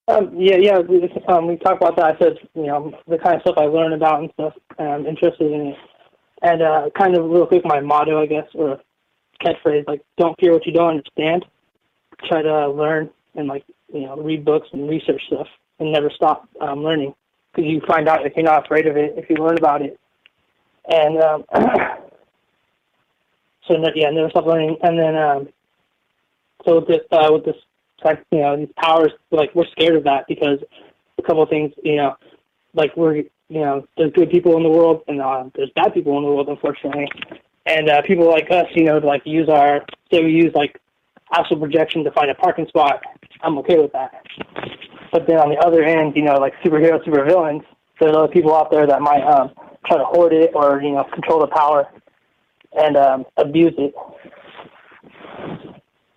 [0.08, 0.80] Um, yeah, yeah.
[0.80, 2.16] We just, um, we talked about that.
[2.16, 5.06] I said, you know, the kind of stuff I learn about and stuff, and I'm
[5.06, 5.78] interested in it.
[6.44, 8.80] And uh, kind of real quick, my motto, I guess, or
[9.44, 11.46] catchphrase, like, don't fear what you don't understand.
[12.30, 15.48] Try to learn and like, you know, read books and research stuff,
[15.80, 17.14] and never stop um, learning
[17.54, 20.00] because you find out if you're not afraid of it if you learn about it.
[20.90, 21.44] And um,
[23.68, 24.78] so yeah, never stop learning.
[24.82, 25.50] And then um,
[26.66, 27.56] so with this, uh, with this,
[28.32, 30.60] you know, these powers, like we're scared of that because
[31.18, 32.16] a couple of things, you know,
[32.74, 36.18] like we're you know, there's good people in the world and uh, there's bad people
[36.18, 37.08] in the world, unfortunately.
[37.66, 40.80] And uh, people like us, you know, like use our say we use like
[41.34, 43.02] astral projection to find a parking spot.
[43.48, 44.14] I'm okay with that.
[45.12, 47.64] But then on the other end, you know, like superheroes, supervillains,
[48.00, 49.52] there's other people out there that might um,
[49.86, 51.88] try to hoard it or you know control the power
[52.74, 53.94] and um, abuse it.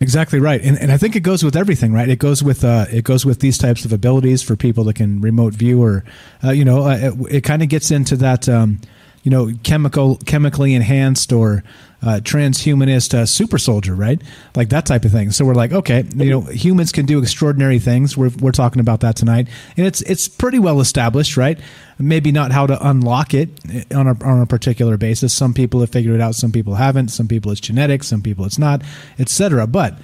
[0.01, 2.09] Exactly right, and and I think it goes with everything, right?
[2.09, 5.21] It goes with uh, it goes with these types of abilities for people that can
[5.21, 6.05] remote view, or
[6.43, 8.81] uh, you know, uh, it, it kind of gets into that, um,
[9.23, 11.63] you know, chemical chemically enhanced or
[12.03, 14.23] uh, transhumanist uh, super soldier, right?
[14.57, 15.31] Like that type of thing.
[15.33, 18.17] So we're like, okay, you know, humans can do extraordinary things.
[18.17, 21.59] We're we're talking about that tonight, and it's it's pretty well established, right?
[21.99, 23.51] Maybe not how to unlock it
[23.95, 25.35] on a on a particular basis.
[25.35, 27.09] Some people have figured it out, some people haven't.
[27.09, 28.83] Some people it's genetic, some people it's not,
[29.19, 29.67] etc.
[29.67, 29.99] But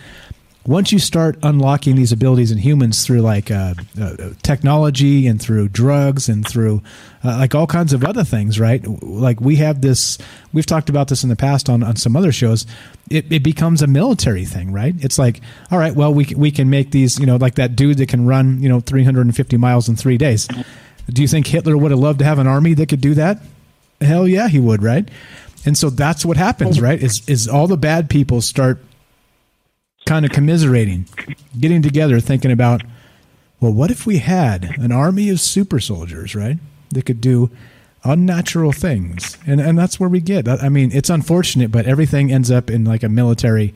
[0.66, 5.68] once you start unlocking these abilities in humans through like uh, uh, technology and through
[5.68, 6.82] drugs and through
[7.24, 8.84] uh, like all kinds of other things, right?
[9.02, 10.18] Like we have this,
[10.52, 12.66] we've talked about this in the past on, on some other shows.
[13.10, 14.94] It, it becomes a military thing, right?
[14.99, 15.40] It's like,
[15.70, 18.26] all right, well, we, we can make these, you know, like that dude that can
[18.26, 20.49] run, you know, 350 miles in three days.
[21.08, 23.40] Do you think Hitler would have loved to have an army that could do that?
[24.00, 25.08] Hell yeah, he would, right?
[25.65, 27.00] And so that's what happens, right?
[27.02, 28.78] Is is all the bad people start
[30.07, 31.07] kind of commiserating,
[31.59, 32.83] getting together, thinking about,
[33.60, 36.57] well, what if we had an army of super soldiers, right?
[36.91, 37.51] That could do
[38.05, 40.49] unnatural things, and and that's where we get.
[40.49, 43.75] I mean, it's unfortunate, but everything ends up in like a military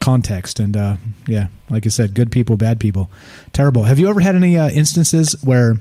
[0.00, 3.10] context, and uh, yeah, like I said, good people, bad people,
[3.52, 3.84] terrible.
[3.84, 5.76] Have you ever had any uh, instances where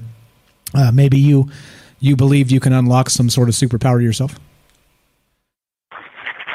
[0.76, 1.50] uh, maybe you
[2.00, 4.36] you believed you can unlock some sort of superpower yourself?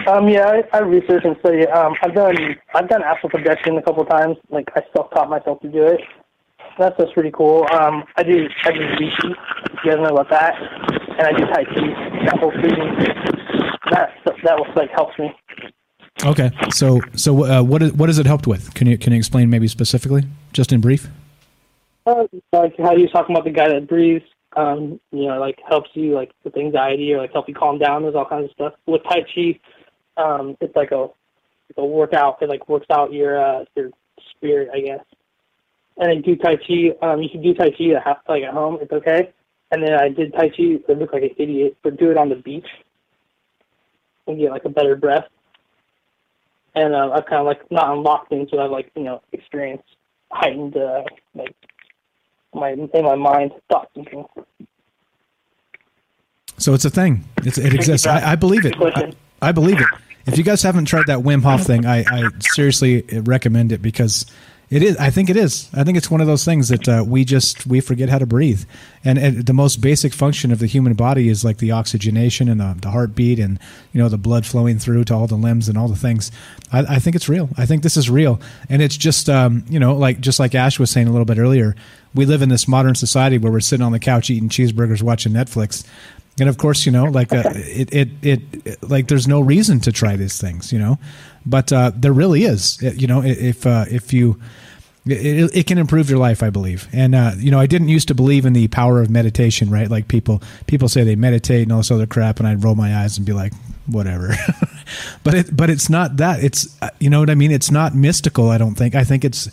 [0.07, 1.67] Um, yeah, I, I research and study.
[1.67, 2.37] Um, I've done
[2.75, 4.37] I've done astral projection a couple times.
[4.51, 6.01] Like I self taught myself to do it.
[6.79, 7.67] That's that's pretty cool.
[7.73, 8.81] Um, I do I do.
[8.83, 9.35] If you
[9.85, 10.55] guys know about that,
[11.19, 12.25] and I do Tai Chi.
[12.25, 12.97] That whole breathing.
[13.91, 15.35] That that was like helps me.
[16.25, 18.75] Okay, so so uh, what is, what has it helped with?
[18.75, 20.23] Can you can you explain maybe specifically,
[20.53, 21.09] just in brief?
[22.07, 24.25] Uh, like how you was talking about the guy that breathes.
[24.57, 28.03] Um, you know, like helps you like with anxiety or like help you calm down.
[28.03, 29.59] There's all kinds of stuff with Tai Chi.
[30.23, 31.09] Um, it's like a
[31.69, 32.39] it's a workout.
[32.43, 33.91] It like works out your uh, your
[34.31, 35.05] spirit, I guess.
[35.99, 36.91] and I do Tai Chi.
[37.03, 38.79] Um, you can do Tai Chi at, like at home.
[38.81, 39.33] It's okay.
[39.71, 40.79] And then I did Tai Chi.
[40.89, 42.67] I looked like an idiot, but do it on the beach
[44.27, 45.25] and get like a better breath.
[46.75, 49.85] And uh, I've kind of like not unlocked things, but I've like you know experienced
[50.31, 51.03] heightened uh,
[51.35, 51.55] like
[52.55, 54.27] my in my mind thoughts and things.
[56.59, 57.25] So it's a thing.
[57.39, 58.07] It's, it exists.
[58.07, 58.75] I, I believe it.
[58.81, 59.89] I, I believe it.
[60.27, 64.27] If you guys haven't tried that Wim Hof thing, I, I seriously recommend it because
[64.73, 64.97] it is.
[64.97, 65.69] I think it is.
[65.75, 68.25] I think it's one of those things that uh, we just we forget how to
[68.25, 68.65] breathe,
[69.05, 72.59] and, and the most basic function of the human body is like the oxygenation and
[72.59, 73.59] the, the heartbeat, and
[73.93, 76.33] you know the blood flowing through to all the limbs and all the things.
[76.73, 77.51] I, I think it's real.
[77.59, 80.79] I think this is real, and it's just um, you know like just like Ash
[80.79, 81.77] was saying a little bit earlier.
[82.15, 85.33] We live in this modern society where we're sitting on the couch eating cheeseburgers, watching
[85.33, 85.87] Netflix
[86.41, 89.93] and of course you know like uh, it, it, it like there's no reason to
[89.93, 90.99] try these things you know?
[91.45, 92.81] But uh, there really is.
[92.81, 94.41] You know if uh, if you
[95.05, 96.89] it, it can improve your life i believe.
[96.93, 99.91] And uh, you know i didn't used to believe in the power of meditation right?
[99.91, 102.97] Like people people say they meditate and all this other crap and i'd roll my
[102.97, 103.53] eyes and be like
[103.87, 104.35] whatever.
[105.25, 106.45] But it but it's not that.
[106.45, 107.51] It's uh, you know what i mean?
[107.51, 108.95] It's not mystical i don't think.
[108.95, 109.51] I think it's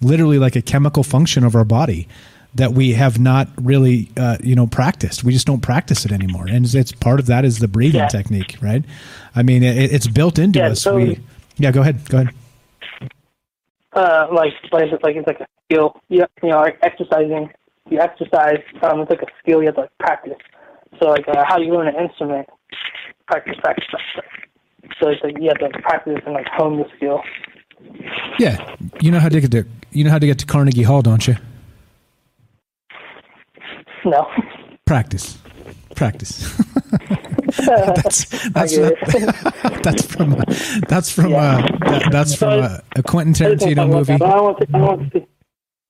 [0.00, 2.08] literally like a chemical function of our body
[2.56, 6.46] that we have not really uh, you know practiced we just don't practice it anymore
[6.48, 8.08] and it's part of that is the breathing Yeah.
[8.08, 8.84] technique right
[9.34, 11.20] i mean it, it's built into Yeah, us so- we
[11.58, 12.34] yeah go ahead go ahead
[13.92, 15.96] Uh, like like it's like it's like a skill.
[16.08, 17.50] You you know like exercising.
[17.88, 18.60] You exercise.
[18.82, 20.36] Um, it's like a skill you have to like, practice.
[21.00, 22.46] So like uh, how you learn an instrument,
[23.26, 24.30] practice, practice, practice.
[25.00, 27.22] So it's like you have to practice and like hone the skill.
[28.38, 31.02] yeah you know how to get to you know how to get to carnegie hall
[31.02, 31.36] don't you
[34.06, 34.26] No.
[34.86, 35.38] practice
[35.94, 36.56] practice
[37.66, 38.94] that's that's not,
[39.82, 40.42] that's from uh,
[40.88, 44.14] that's from uh, that, that's from uh, a Quentin Tarantino movie.
[44.14, 44.66] I don't want to.
[44.68, 45.26] I don't want to.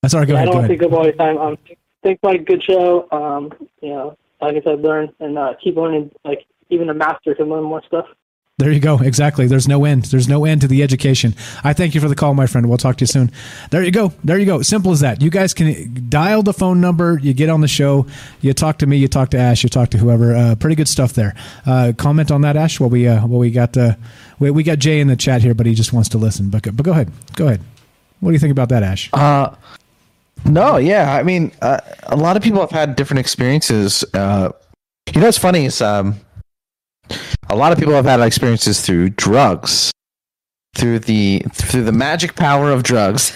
[0.02, 0.46] Uh, sorry, go I ahead.
[0.46, 0.80] don't Go want to ahead.
[0.80, 1.38] take up all your time.
[1.38, 1.58] Um,
[2.02, 3.08] think like good show.
[3.10, 6.10] Um, you know, like I said, learn and uh, keep learning.
[6.24, 8.06] Like even a master can learn more stuff.
[8.58, 8.98] There you go.
[9.00, 9.46] Exactly.
[9.46, 10.06] There's no end.
[10.06, 11.34] There's no end to the education.
[11.62, 12.70] I thank you for the call, my friend.
[12.70, 13.30] We'll talk to you soon.
[13.70, 14.14] There you go.
[14.24, 14.62] There you go.
[14.62, 15.20] Simple as that.
[15.20, 17.18] You guys can dial the phone number.
[17.22, 18.06] You get on the show.
[18.40, 18.96] You talk to me.
[18.96, 19.62] You talk to Ash.
[19.62, 20.34] You talk to whoever.
[20.34, 21.34] Uh, pretty good stuff there.
[21.66, 22.80] Uh, comment on that, Ash.
[22.80, 23.94] While we uh, while we got uh,
[24.38, 26.48] we, we got Jay in the chat here, but he just wants to listen.
[26.48, 27.12] But but go ahead.
[27.34, 27.60] Go ahead.
[28.20, 29.10] What do you think about that, Ash?
[29.12, 29.54] Uh,
[30.46, 31.14] no, yeah.
[31.14, 34.02] I mean, uh, a lot of people have had different experiences.
[34.14, 34.52] Uh,
[35.12, 36.18] you know, what's funny is um,
[37.48, 39.92] a lot of people have had experiences through drugs,
[40.76, 43.32] through the through the magic power of drugs.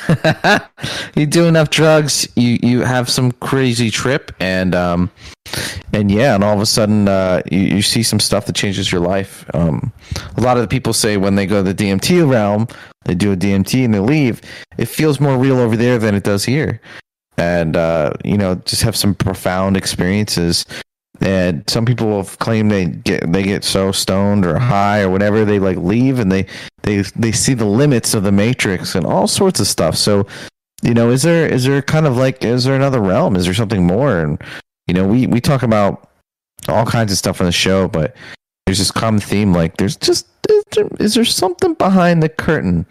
[1.16, 5.10] you do enough drugs, you you have some crazy trip, and um,
[5.92, 8.92] and yeah, and all of a sudden uh, you, you see some stuff that changes
[8.92, 9.44] your life.
[9.54, 9.92] Um,
[10.36, 12.68] a lot of the people say when they go to the DMT realm,
[13.04, 14.40] they do a DMT and they leave.
[14.76, 16.80] It feels more real over there than it does here,
[17.36, 20.66] and uh, you know just have some profound experiences.
[21.20, 25.44] And some people have claimed they get they get so stoned or high or whatever
[25.44, 26.46] they like leave and they
[26.82, 29.96] they they see the limits of the matrix and all sorts of stuff.
[29.96, 30.26] So
[30.82, 33.36] you know is there is there kind of like is there another realm?
[33.36, 34.18] Is there something more?
[34.18, 34.42] And
[34.86, 36.08] you know we we talk about
[36.68, 38.14] all kinds of stuff on the show but
[38.66, 42.86] there's this common theme like there's just is there, is there something behind the curtain?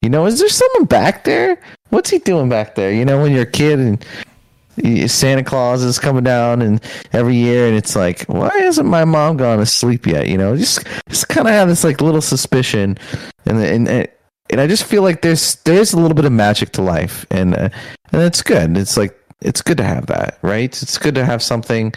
[0.00, 1.60] You know is there someone back there?
[1.90, 2.92] What's he doing back there?
[2.92, 4.04] You know when you're a kid and
[5.06, 6.80] Santa Claus is coming down and
[7.12, 10.28] every year and it's like why hasn't my mom gone to sleep yet?
[10.28, 12.98] You know just just kind of have this like little suspicion.
[13.46, 14.08] And and
[14.50, 17.54] and I just feel like there's there's a little bit of magic to life and
[17.54, 17.68] uh,
[18.12, 18.76] and it's good.
[18.76, 20.82] It's like it's good to have that right?
[20.82, 21.92] It's good to have something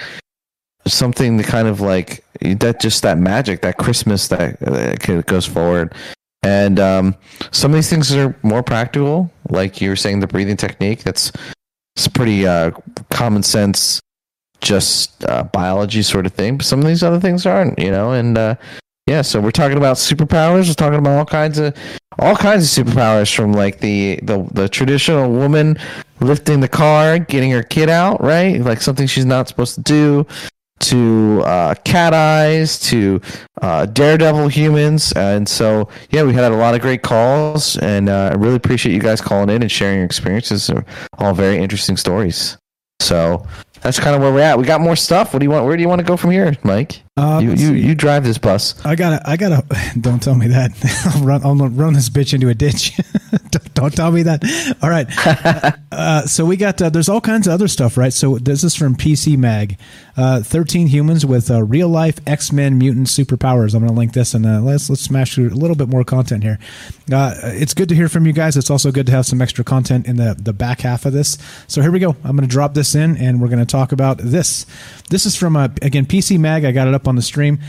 [0.86, 5.94] something to kind of like that just that magic that christmas that, that goes forward.
[6.44, 7.16] And um,
[7.52, 11.32] some of these things are more practical like you were saying the breathing technique that's
[11.98, 12.70] it's pretty uh,
[13.10, 14.00] common sense
[14.62, 18.12] just uh, biology sort of thing but some of these other things aren't you know
[18.12, 18.56] and uh,
[19.08, 21.76] yeah so we're talking about superpowers we're talking about all kinds of
[22.20, 25.78] all kinds of superpowers from like the the, the traditional woman
[26.20, 28.60] lifting the car getting her kid out right?
[28.62, 30.26] Like something she's not supposed to do
[30.80, 33.20] to uh, cat eyes to
[33.62, 38.30] uh, daredevil humans and so yeah we had a lot of great calls and uh,
[38.32, 40.86] i really appreciate you guys calling in and sharing your experiences They're
[41.18, 42.58] all very interesting stories
[43.00, 43.46] so
[43.82, 44.58] that's kind of where we're at.
[44.58, 45.34] We got more stuff.
[45.34, 45.66] What do you want?
[45.66, 47.02] Where do you want to go from here, Mike?
[47.18, 48.74] Uh, you you you drive this bus.
[48.86, 49.66] I gotta, I gotta.
[50.00, 50.72] Don't tell me that.
[51.16, 52.96] I'll run, I'll run this bitch into a ditch.
[53.52, 54.44] don't, don't tell me that.
[54.82, 55.08] All right.
[55.26, 56.82] uh, uh, so we got.
[56.82, 58.14] Uh, there's all kinds of other stuff, right?
[58.14, 59.78] So this is from PC Mag.
[60.16, 63.74] Uh, Thirteen humans with uh, real life X Men mutant superpowers.
[63.74, 66.04] I'm going to link this and uh, let's let's smash through a little bit more
[66.04, 66.60] content here.
[67.12, 68.58] Uh, it's good to hear from you guys.
[68.58, 71.38] It's also good to have some extra content in the the back half of this.
[71.68, 72.16] So here we go.
[72.24, 74.66] I'm going to drop this in and we're going to talk about this.
[75.10, 76.66] This is from uh, again PC Mag.
[76.66, 77.60] I got it up on the stream.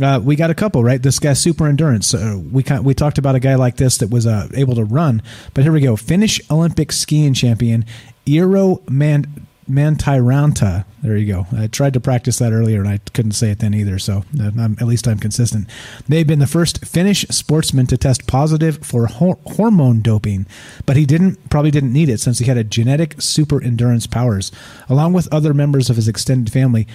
[0.00, 1.02] Uh, we got a couple, right?
[1.02, 2.14] This guy super endurance.
[2.14, 5.22] Uh, we we talked about a guy like this that was uh, able to run,
[5.54, 5.96] but here we go.
[5.96, 7.84] Finnish Olympic skiing champion
[8.26, 10.84] Eero Man Mäntyranta.
[11.02, 11.46] There you go.
[11.56, 13.98] I tried to practice that earlier and I couldn't say it then either.
[13.98, 15.68] So uh, I'm, at least I'm consistent.
[16.08, 20.46] They've been the first Finnish sportsman to test positive for hor- hormone doping,
[20.86, 24.50] but he didn't probably didn't need it since he had a genetic super endurance powers,
[24.88, 26.86] along with other members of his extended family.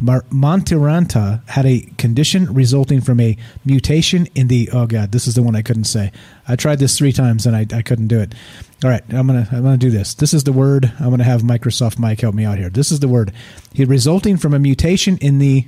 [0.00, 5.34] Mar- Montiranta had a condition resulting from a mutation in the oh god this is
[5.34, 6.12] the one I couldn't say.
[6.46, 8.34] I tried this three times and I, I couldn't do it.
[8.84, 10.14] All right I'm gonna I'm gonna do this.
[10.14, 12.70] This is the word I'm gonna have Microsoft Mike help me out here.
[12.70, 13.32] This is the word.
[13.72, 15.66] He resulting from a mutation in the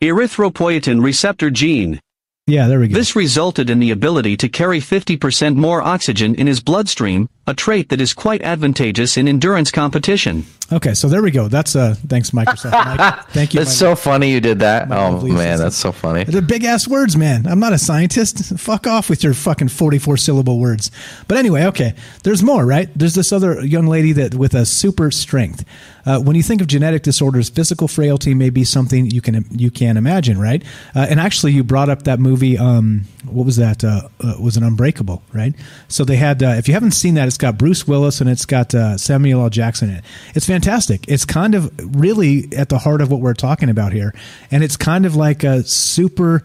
[0.00, 2.00] erythropoietin receptor gene.
[2.46, 2.94] yeah there we go.
[2.94, 7.88] This resulted in the ability to carry 50% more oxygen in his bloodstream, a trait
[7.88, 10.44] that is quite advantageous in endurance competition.
[10.70, 13.96] okay so there we go that's uh thanks Microsoft Mike thank you That's my- so
[13.96, 14.88] funny you did that.
[14.92, 15.58] Oh man, assistant.
[15.60, 16.24] that's so funny.
[16.24, 17.46] They're big ass words, man.
[17.46, 18.58] I'm not a scientist.
[18.58, 20.90] Fuck off with your fucking 44 syllable words.
[21.26, 21.94] But anyway, okay.
[22.22, 22.88] There's more, right?
[22.94, 25.64] There's this other young lady that with a super strength.
[26.04, 29.70] Uh, when you think of genetic disorders, physical frailty may be something you can you
[29.70, 30.62] can imagine, right?
[30.94, 32.56] Uh, and actually, you brought up that movie.
[32.58, 33.84] Um, what was that?
[33.84, 35.54] Uh, uh, was an Unbreakable, right?
[35.88, 36.42] So they had.
[36.42, 39.42] Uh, if you haven't seen that, it's got Bruce Willis and it's got uh, Samuel
[39.42, 39.50] L.
[39.50, 40.04] Jackson in it.
[40.34, 41.04] It's fantastic.
[41.08, 44.14] It's kind of really at the heart of what we're talking about here,
[44.50, 46.44] and it's kind of like a super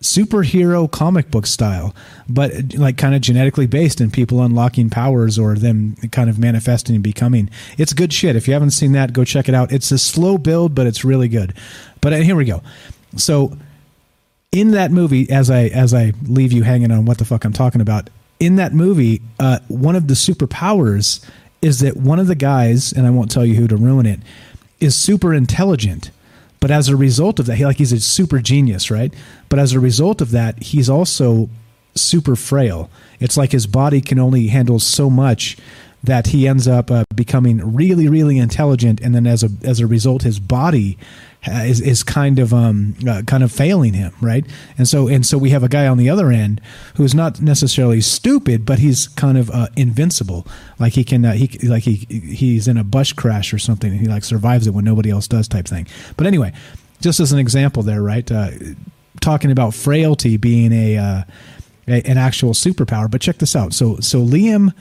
[0.00, 1.94] superhero comic book style,
[2.28, 6.94] but like kind of genetically based and people unlocking powers or them kind of manifesting
[6.94, 7.50] and becoming.
[7.76, 8.36] It's good shit.
[8.36, 9.72] If you haven't seen that, go check it out.
[9.72, 11.54] It's a slow build, but it's really good.
[12.00, 12.62] But uh, here we go.
[13.16, 13.56] So
[14.52, 17.52] in that movie, as I as I leave you hanging on what the fuck I'm
[17.52, 18.08] talking about,
[18.40, 21.24] in that movie, uh, one of the superpowers
[21.60, 24.20] is that one of the guys, and I won't tell you who to ruin it,
[24.80, 26.10] is super intelligent.
[26.60, 29.12] But as a result of that, he like he's a super genius, right?
[29.48, 31.48] But as a result of that, he's also
[31.94, 32.90] super frail.
[33.20, 35.56] It's like his body can only handle so much
[36.02, 39.86] that he ends up uh, becoming really, really intelligent, and then as a as a
[39.86, 40.96] result, his body
[41.46, 44.44] is is kind of um uh, kind of failing him, right?
[44.76, 46.60] And so and so we have a guy on the other end
[46.96, 50.46] who's not necessarily stupid, but he's kind of uh, invincible.
[50.78, 54.00] Like he can uh, he like he he's in a bus crash or something, and
[54.00, 55.86] he like survives it when nobody else does, type thing.
[56.16, 56.52] But anyway,
[57.00, 58.30] just as an example, there, right?
[58.30, 58.50] Uh,
[59.20, 61.22] talking about frailty being a, uh,
[61.86, 63.10] a an actual superpower.
[63.10, 63.72] But check this out.
[63.72, 64.72] So so Liam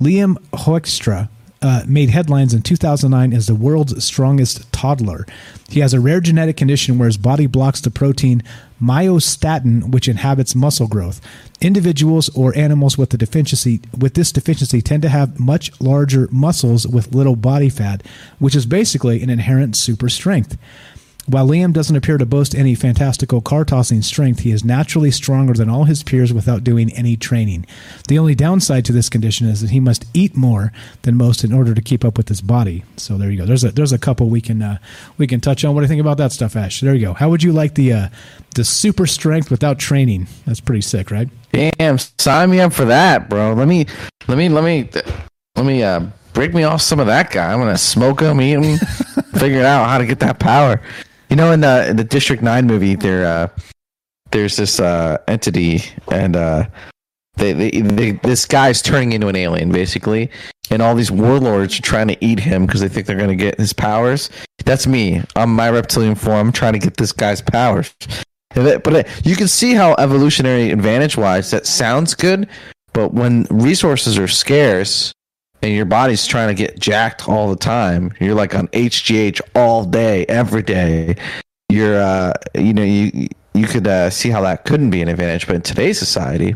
[0.00, 1.28] Liam Hoekstra
[1.62, 5.26] uh, made headlines in 2009 as the world's strongest toddler.
[5.68, 8.42] He has a rare genetic condition where his body blocks the protein
[8.80, 11.20] myostatin, which inhabits muscle growth.
[11.60, 16.86] Individuals or animals with the deficiency with this deficiency tend to have much larger muscles
[16.86, 18.02] with little body fat,
[18.38, 20.58] which is basically an inherent super strength.
[21.28, 25.54] While Liam doesn't appear to boast any fantastical car tossing strength, he is naturally stronger
[25.54, 27.66] than all his peers without doing any training.
[28.06, 30.72] The only downside to this condition is that he must eat more
[31.02, 32.84] than most in order to keep up with his body.
[32.96, 33.44] So there you go.
[33.44, 34.78] There's a there's a couple we can uh,
[35.18, 35.74] we can touch on.
[35.74, 36.80] What do you think about that stuff, Ash?
[36.80, 37.14] There you go.
[37.14, 38.08] How would you like the uh,
[38.54, 40.28] the super strength without training?
[40.46, 41.28] That's pretty sick, right?
[41.52, 43.54] Damn, sign me up for that, bro.
[43.54, 43.86] Let me,
[44.28, 44.88] let me, let me,
[45.56, 47.52] let me uh, break me off some of that guy.
[47.52, 48.78] I'm gonna smoke him, eat him,
[49.38, 50.80] figure out how to get that power.
[51.28, 53.48] You know, in the in the District Nine movie, there, uh,
[54.30, 56.66] there's this uh, entity, and uh,
[57.34, 60.30] they, they, they, this guy's turning into an alien, basically,
[60.70, 63.58] and all these warlords are trying to eat him because they think they're gonna get
[63.58, 64.30] his powers.
[64.64, 65.22] That's me.
[65.34, 67.94] I'm my reptilian form, trying to get this guy's powers.
[68.54, 72.48] But you can see how evolutionary advantage wise that sounds good,
[72.92, 75.12] but when resources are scarce
[75.66, 79.84] and your body's trying to get jacked all the time, you're like on HGH all
[79.84, 81.16] day, every day.
[81.68, 85.46] You're, uh, you know, you you could uh, see how that couldn't be an advantage,
[85.46, 86.54] but in today's society,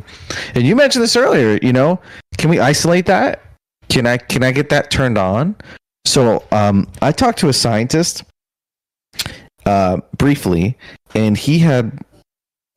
[0.55, 1.99] and you mentioned this earlier, you know,
[2.39, 3.43] can we isolate that?
[3.89, 5.57] Can I can I get that turned on?
[6.05, 8.23] So um, I talked to a scientist
[9.67, 10.79] uh, briefly,
[11.17, 11.99] and he had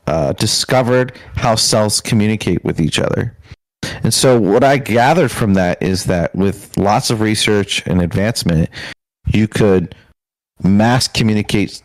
[0.07, 3.37] uh, discovered how cells communicate with each other.
[4.03, 8.69] And so, what I gathered from that is that with lots of research and advancement,
[9.27, 9.95] you could
[10.63, 11.81] mass communicate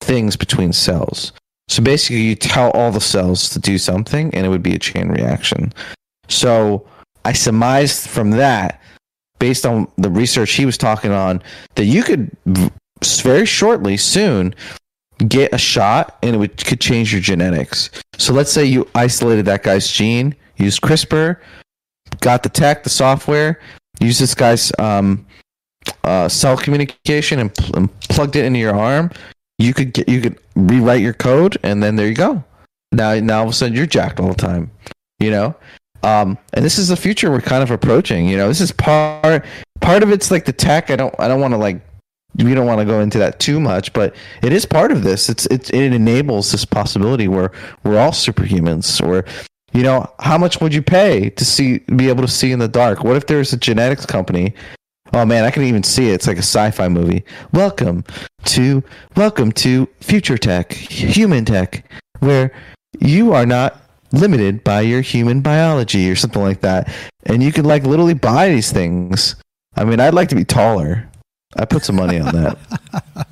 [0.00, 1.32] things between cells.
[1.68, 4.78] So basically, you tell all the cells to do something, and it would be a
[4.78, 5.72] chain reaction.
[6.28, 6.86] So
[7.24, 8.80] I surmised from that,
[9.38, 11.42] based on the research he was talking on,
[11.76, 12.36] that you could
[13.22, 14.54] very shortly, soon,
[15.28, 17.90] get a shot, and it would could change your genetics.
[18.18, 21.36] So let's say you isolated that guy's gene, used CRISPR,
[22.20, 23.60] got the tech, the software,
[24.00, 25.26] used this guy's um,
[26.04, 29.10] uh, cell communication, and, pl- and plugged it into your arm.
[29.58, 32.42] You could get you could rewrite your code, and then there you go.
[32.92, 34.70] Now, now all of a sudden you're jacked all the time.
[35.18, 35.54] You know,
[36.02, 38.28] um, and this is the future we're kind of approaching.
[38.28, 39.44] You know, this is part
[39.80, 40.90] part of it's like the tech.
[40.90, 41.80] I don't I don't want to like
[42.36, 45.28] we don't want to go into that too much, but it is part of this.
[45.28, 47.52] It's it it enables this possibility where
[47.84, 49.06] we're all superhumans.
[49.06, 49.24] Or
[49.72, 52.68] you know, how much would you pay to see be able to see in the
[52.68, 53.04] dark?
[53.04, 54.54] What if there's a genetics company?
[55.12, 56.14] Oh man, I can even see it.
[56.14, 57.24] It's like a sci-fi movie.
[57.52, 58.04] Welcome
[58.46, 58.82] to
[59.16, 61.84] welcome to future tech, human tech,
[62.20, 62.52] where
[63.00, 63.80] you are not
[64.12, 66.92] limited by your human biology or something like that,
[67.26, 69.36] and you could like literally buy these things.
[69.76, 71.08] I mean, I'd like to be taller.
[71.56, 72.58] I put some money on that.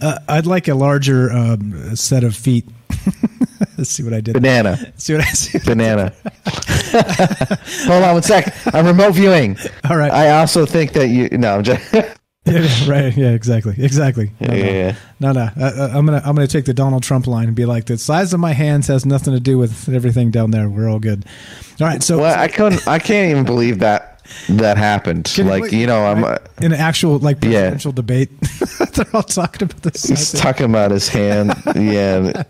[0.00, 2.64] Uh, I'd like a larger um, set of feet.
[3.78, 4.34] Let's see what I did.
[4.34, 4.92] Banana.
[4.96, 5.58] See what I see.
[5.64, 6.12] Banana.
[7.86, 8.54] Hold on one sec.
[8.74, 9.56] I'm remote viewing.
[9.88, 10.10] All right.
[10.12, 11.28] I also think that you.
[11.36, 11.92] No, I'm just.
[11.92, 12.14] yeah,
[12.46, 13.16] yeah, right.
[13.16, 13.74] Yeah, exactly.
[13.78, 14.30] Exactly.
[14.40, 14.70] No, Yeah, no.
[14.72, 14.94] yeah.
[15.20, 15.40] No, no.
[15.58, 17.98] Uh, uh, I'm gonna I'm gonna take the Donald Trump line and be like, the
[17.98, 20.68] size of my hands has nothing to do with everything down there.
[20.68, 21.24] We're all good.
[21.80, 22.02] All right.
[22.02, 22.86] So well, I couldn't.
[22.88, 25.32] I can't even believe that that happened.
[25.38, 26.24] Like you know, I'm.
[26.24, 27.50] Uh, in an actual like Yeah.
[27.70, 28.30] presidential debate,
[28.94, 30.04] they're all talking about this.
[30.04, 31.54] he's talking about his hand.
[31.76, 32.42] Yeah.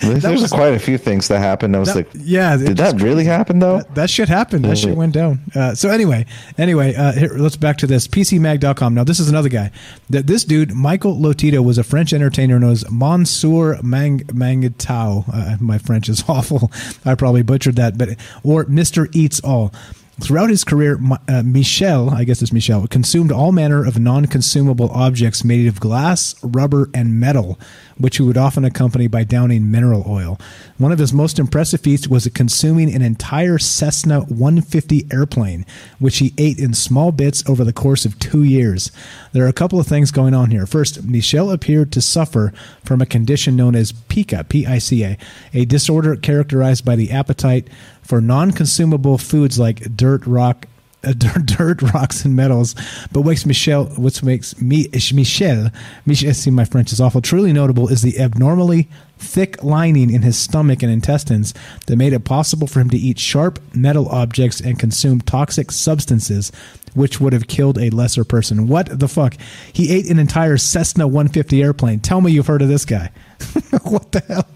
[0.00, 1.74] There's was- quite a few things that happened.
[1.76, 3.82] I was That- like, yeah, did that really happen though?
[3.94, 4.64] That shit happened.
[4.64, 5.40] That shit went down.
[5.54, 6.26] Uh, so anyway,
[6.58, 8.94] anyway, uh, here, let's back to this PCMag.com.
[8.94, 9.70] Now this is another guy.
[10.10, 15.24] That this dude, Michael Lotito, was a French entertainer known as Monsieur Mang Mangitao.
[15.32, 16.70] Uh, my French is awful.
[17.04, 18.10] I probably butchered that, but
[18.42, 19.72] or Mister Eats All.
[20.20, 25.42] Throughout his career, uh, Michel, I guess it's Michel, consumed all manner of non-consumable objects
[25.42, 27.58] made of glass, rubber, and metal,
[27.98, 30.38] which he would often accompany by downing mineral oil.
[30.78, 35.64] One of his most impressive feats was consuming an entire Cessna 150 airplane,
[35.98, 38.90] which he ate in small bits over the course of two years.
[39.32, 40.66] There are a couple of things going on here.
[40.66, 42.52] First, Michel appeared to suffer
[42.84, 45.16] from a condition known as pica, P-I-C-A,
[45.52, 47.68] a disorder characterized by the appetite
[48.02, 50.66] for non-consumable foods like dirt, rock,
[51.04, 52.74] Uh, dirt, dirt, rocks, and metals.
[53.12, 55.70] But what makes Michel, what makes me, Michel,
[56.06, 57.20] Michel, see my French is awful.
[57.20, 61.54] Truly notable is the abnormally thick lining in his stomach and intestines
[61.86, 66.52] that made it possible for him to eat sharp metal objects and consume toxic substances,
[66.94, 68.66] which would have killed a lesser person.
[68.66, 69.36] What the fuck?
[69.72, 72.00] He ate an entire Cessna 150 airplane.
[72.00, 73.10] Tell me you've heard of this guy.
[73.82, 74.48] what the hell?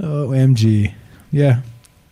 [0.00, 0.94] Oh, OMG.
[1.30, 1.60] Yeah.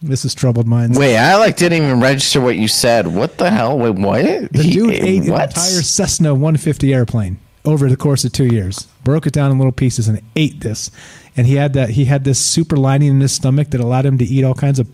[0.02, 0.99] This is troubled minds.
[0.99, 3.07] Wait, I like didn't even register what you said.
[3.07, 3.78] What the hell?
[3.78, 4.52] Wait, what?
[4.52, 5.49] The He dude ate an what?
[5.49, 8.86] entire Cessna 150 airplane over the course of two years.
[9.05, 10.91] Broke it down in little pieces and ate this.
[11.36, 11.91] And he had that.
[11.91, 14.78] He had this super lining in his stomach that allowed him to eat all kinds
[14.78, 14.89] of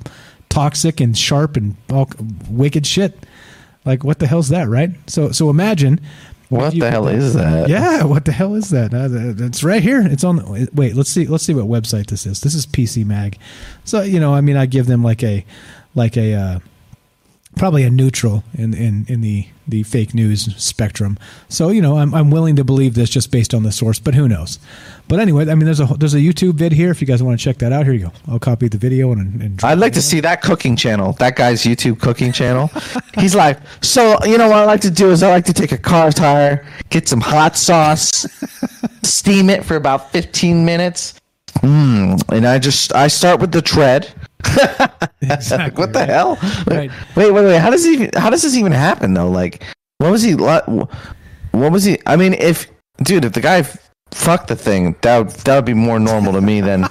[0.48, 2.10] toxic and sharp and all
[2.48, 3.26] wicked shit.
[3.84, 4.90] Like what the hell's that, right?
[5.08, 6.00] So so imagine.
[6.52, 7.68] What the hell is that?
[7.70, 8.92] Yeah, what the hell is that?
[8.92, 10.02] It's right here.
[10.06, 10.36] It's on.
[10.36, 11.26] The, Wait, let's see.
[11.26, 12.40] Let's see what website this is.
[12.40, 13.38] This is PC Mag.
[13.84, 15.46] So you know, I mean, I give them like a,
[15.94, 16.58] like a, uh,
[17.56, 21.18] probably a neutral in in in the the fake news spectrum.
[21.48, 24.14] So you know, I'm I'm willing to believe this just based on the source, but
[24.14, 24.58] who knows?
[25.08, 26.90] But anyway, I mean, there's a there's a YouTube vid here.
[26.90, 28.12] If you guys want to check that out, here you go.
[28.28, 31.12] I'll copy the video and, and I'd like to see that cooking channel.
[31.14, 32.70] That guy's YouTube cooking channel.
[33.18, 35.72] He's like, so you know what I like to do is I like to take
[35.72, 38.26] a car tire, get some hot sauce,
[39.02, 41.20] steam it for about 15 minutes,
[41.56, 44.12] mm, and I just I start with the tread.
[45.50, 46.36] Like, what the hell?
[46.66, 46.90] Right.
[47.14, 47.58] Wait, wait, wait.
[47.58, 48.10] How does he?
[48.16, 49.30] How does this even happen though?
[49.30, 49.62] Like,
[49.98, 50.34] what was he?
[50.34, 50.66] What
[51.52, 51.98] was he?
[52.06, 52.66] I mean, if
[53.02, 53.62] dude, if the guy
[54.10, 56.86] fucked the thing, that would that would be more normal to me than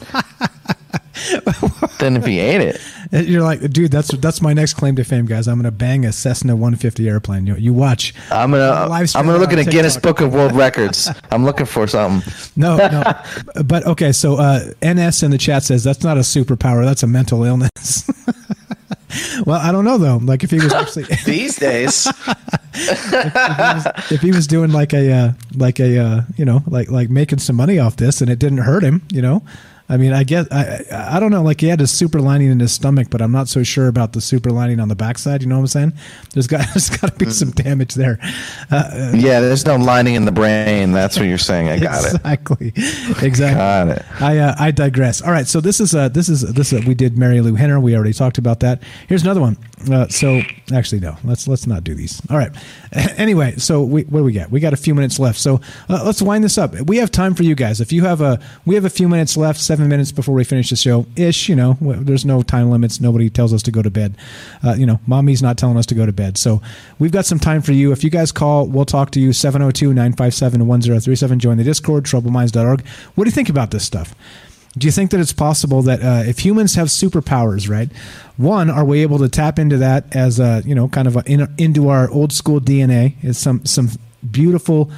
[1.99, 2.81] than if he ate it.
[3.27, 5.47] You're like, dude, that's that's my next claim to fame, guys.
[5.47, 7.45] I'm gonna bang a Cessna 150 airplane.
[7.45, 8.13] You, you watch.
[8.31, 11.09] I'm gonna Live I'm gonna look in a Guinness Book of World Records.
[11.31, 12.33] I'm looking for something.
[12.55, 13.03] No, no.
[13.65, 16.85] but okay, so uh, NS in the chat says that's not a superpower.
[16.85, 18.09] That's a mental illness.
[19.45, 20.17] well, I don't know though.
[20.17, 22.07] Like if he was actually These days,
[22.73, 27.39] if he was doing like a uh, like a uh, you know like like making
[27.39, 29.43] some money off this and it didn't hurt him, you know.
[29.91, 31.43] I mean, I guess I I don't know.
[31.43, 34.13] Like he had a super lining in his stomach, but I'm not so sure about
[34.13, 35.41] the super lining on the backside.
[35.41, 35.93] You know what I'm saying?
[36.33, 38.17] There's got there's got to be some damage there.
[38.71, 40.93] Uh, yeah, there's no lining in the brain.
[40.93, 41.67] That's what you're saying.
[41.67, 42.67] I got exactly.
[42.69, 42.77] it.
[42.77, 43.31] Exactly.
[43.31, 43.57] Exactly.
[43.57, 44.21] Got it.
[44.21, 45.21] I uh, I digress.
[45.21, 45.47] All right.
[45.47, 47.79] So this is uh this is this is, we did Marilu Henner.
[47.79, 48.81] We already talked about that.
[49.07, 49.57] Here's another one.
[49.89, 50.41] Uh, so
[50.73, 52.21] actually no, let's let's not do these.
[52.29, 52.51] All right.
[53.17, 54.51] Anyway, so we what do we got?
[54.51, 55.39] We got a few minutes left.
[55.39, 56.73] So uh, let's wind this up.
[56.81, 57.79] We have time for you guys.
[57.79, 59.59] If you have a we have a few minutes left.
[59.59, 61.47] Seven minutes before we finish the show ish.
[61.47, 62.99] You know, there's no time limits.
[62.99, 64.15] Nobody tells us to go to bed.
[64.63, 66.37] Uh, you know, mommy's not telling us to go to bed.
[66.37, 66.61] So
[66.99, 67.91] we've got some time for you.
[67.91, 69.29] If you guys call, we'll talk to you.
[69.29, 71.37] 702-957-1037.
[71.37, 72.85] Join the Discord, troubledminds.org.
[73.15, 74.13] What do you think about this stuff?
[74.77, 77.89] Do you think that it's possible that uh, if humans have superpowers, right?
[78.37, 81.23] One, are we able to tap into that as a you know kind of a,
[81.25, 83.21] in, into our old school DNA?
[83.23, 83.89] Is some some
[84.29, 84.89] beautiful,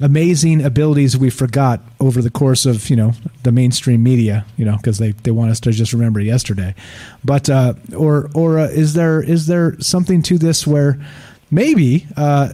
[0.00, 3.12] amazing abilities we forgot over the course of you know
[3.44, 6.74] the mainstream media, you know, because they, they want us to just remember yesterday.
[7.24, 10.98] But uh, or or uh, is there is there something to this where
[11.52, 12.48] maybe uh,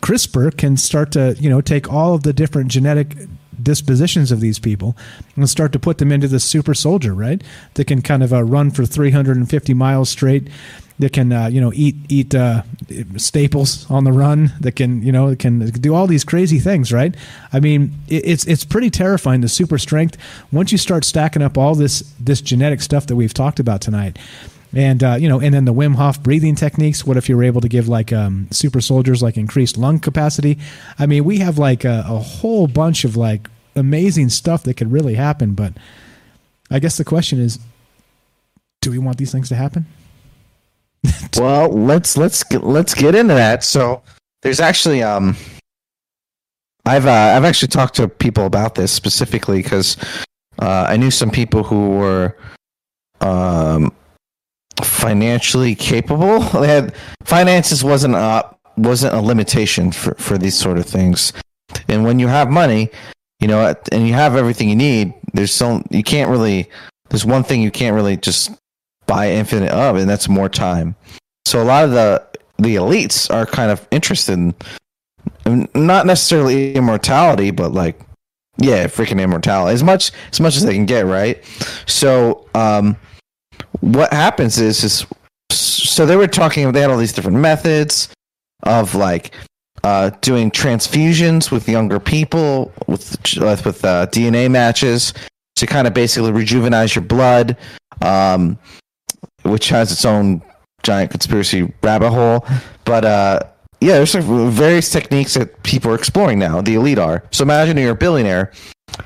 [0.00, 3.14] CRISPR can start to you know take all of the different genetic
[3.62, 4.96] dispositions of these people
[5.36, 7.42] and start to put them into the super soldier, right?
[7.74, 10.48] That can kind of uh, run for 350 miles straight.
[10.98, 12.62] That can uh, you know eat eat uh,
[13.16, 14.52] staples on the run.
[14.58, 17.14] That can you know can do all these crazy things, right?
[17.52, 20.16] I mean, it, it's it's pretty terrifying the super strength.
[20.50, 24.18] Once you start stacking up all this this genetic stuff that we've talked about tonight,
[24.74, 27.04] and uh, you know, and then the Wim Hof breathing techniques.
[27.04, 30.58] What if you were able to give like um, super soldiers like increased lung capacity?
[30.98, 34.92] I mean, we have like a, a, whole bunch of like amazing stuff that could
[34.92, 35.54] really happen.
[35.54, 35.74] But
[36.70, 37.58] I guess the question is,
[38.82, 39.86] do we want these things to happen?
[41.36, 43.64] well, let's let's get, let's get into that.
[43.64, 44.02] So
[44.42, 45.36] there's actually um,
[46.84, 49.96] I've uh, I've actually talked to people about this specifically because
[50.58, 52.36] uh, I knew some people who were
[53.20, 53.92] um
[54.84, 56.40] financially capable.
[56.60, 61.32] They had finances wasn't a wasn't a limitation for for these sort of things.
[61.88, 62.90] And when you have money,
[63.40, 66.70] you know, and you have everything you need, there's so you can't really.
[67.10, 68.50] There's one thing you can't really just
[69.06, 70.94] buy infinite of, and that's more time.
[71.46, 72.26] So a lot of the
[72.58, 74.54] the elites are kind of interested in
[75.74, 78.00] not necessarily immortality, but like
[78.58, 81.42] yeah, freaking immortality as much as much as they can get, right?
[81.86, 82.96] So um,
[83.80, 85.06] what happens is is
[85.50, 88.08] so they were talking they had all these different methods
[88.64, 89.32] of like
[89.84, 95.14] uh, doing transfusions with younger people with with uh, DNA matches
[95.56, 97.56] to kind of basically rejuvenize your blood,
[98.02, 98.58] um,
[99.42, 100.42] which has its own
[100.82, 102.46] giant conspiracy rabbit hole.
[102.84, 103.40] But uh,
[103.80, 106.60] yeah, there's various techniques that people are exploring now.
[106.60, 107.24] The elite are.
[107.30, 108.52] So imagine you're a billionaire,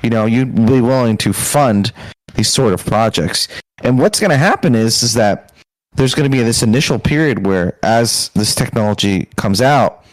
[0.01, 1.91] you know, you'd be willing to fund
[2.35, 3.47] these sort of projects.
[3.83, 5.51] And what's going to happen is is that
[5.95, 10.05] there's going to be this initial period where as this technology comes out,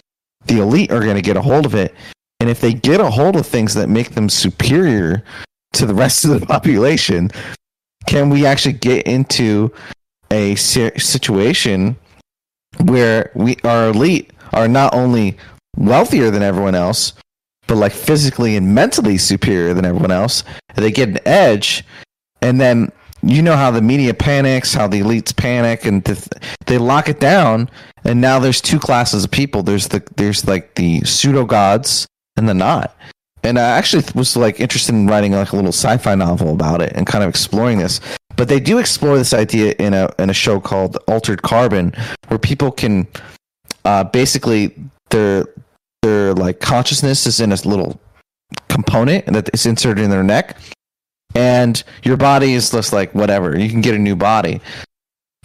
[0.47, 1.95] the elite are going to get a hold of it.
[2.41, 5.23] And if they get a hold of things that make them superior
[5.75, 7.31] to the rest of the population,
[8.07, 9.73] can we actually get into
[10.31, 11.97] a situation
[12.85, 15.37] where we our elite are not only
[15.77, 17.13] wealthier than everyone else,
[17.71, 20.43] but like physically and mentally superior than everyone else.
[20.75, 21.85] They get an edge,
[22.43, 22.91] and then
[23.23, 26.27] you know how the media panics, how the elites panic, and th-
[26.67, 27.71] they lock it down.
[28.03, 29.63] And now there's two classes of people.
[29.63, 32.97] There's the there's like the pseudo gods and the not.
[33.45, 36.93] And I actually was like interested in writing like a little sci-fi novel about it
[36.97, 38.01] and kind of exploring this.
[38.35, 41.93] But they do explore this idea in a in a show called Altered Carbon,
[42.27, 43.07] where people can
[43.85, 44.75] uh, basically
[45.11, 45.47] their
[46.03, 48.01] their like consciousness is in a little
[48.69, 50.57] component that is inserted in their neck
[51.35, 54.61] and your body is just like whatever you can get a new body.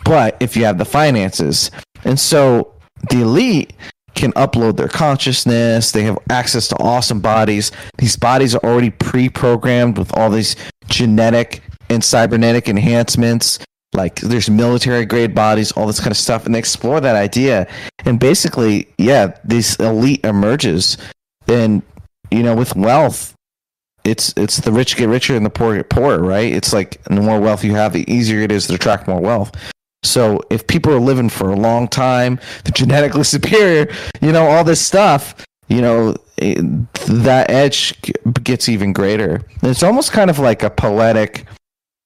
[0.03, 1.72] But if you have the finances
[2.03, 2.74] and so
[3.09, 3.74] the elite
[4.16, 7.72] can upload their consciousness they have access to awesome bodies.
[7.98, 10.56] These bodies are already pre-programmed with all these
[10.88, 13.59] genetic and cybernetic enhancements
[13.95, 17.67] like there's military grade bodies all this kind of stuff and they explore that idea
[18.06, 20.98] and basically yeah this elite emerges
[21.48, 21.82] and
[22.32, 23.35] you know with wealth
[24.06, 26.53] it's it's the rich get richer and the poor get poorer, right?
[26.53, 29.51] It's like the more wealth you have, the easier it is to attract more wealth.
[30.03, 33.91] So if people are living for a long time, they're genetically superior,
[34.22, 35.35] you know, all this stuff,
[35.67, 36.61] you know, eh,
[37.07, 37.99] that edge
[38.43, 39.41] gets even greater.
[39.64, 41.45] It's almost kind of like a poetic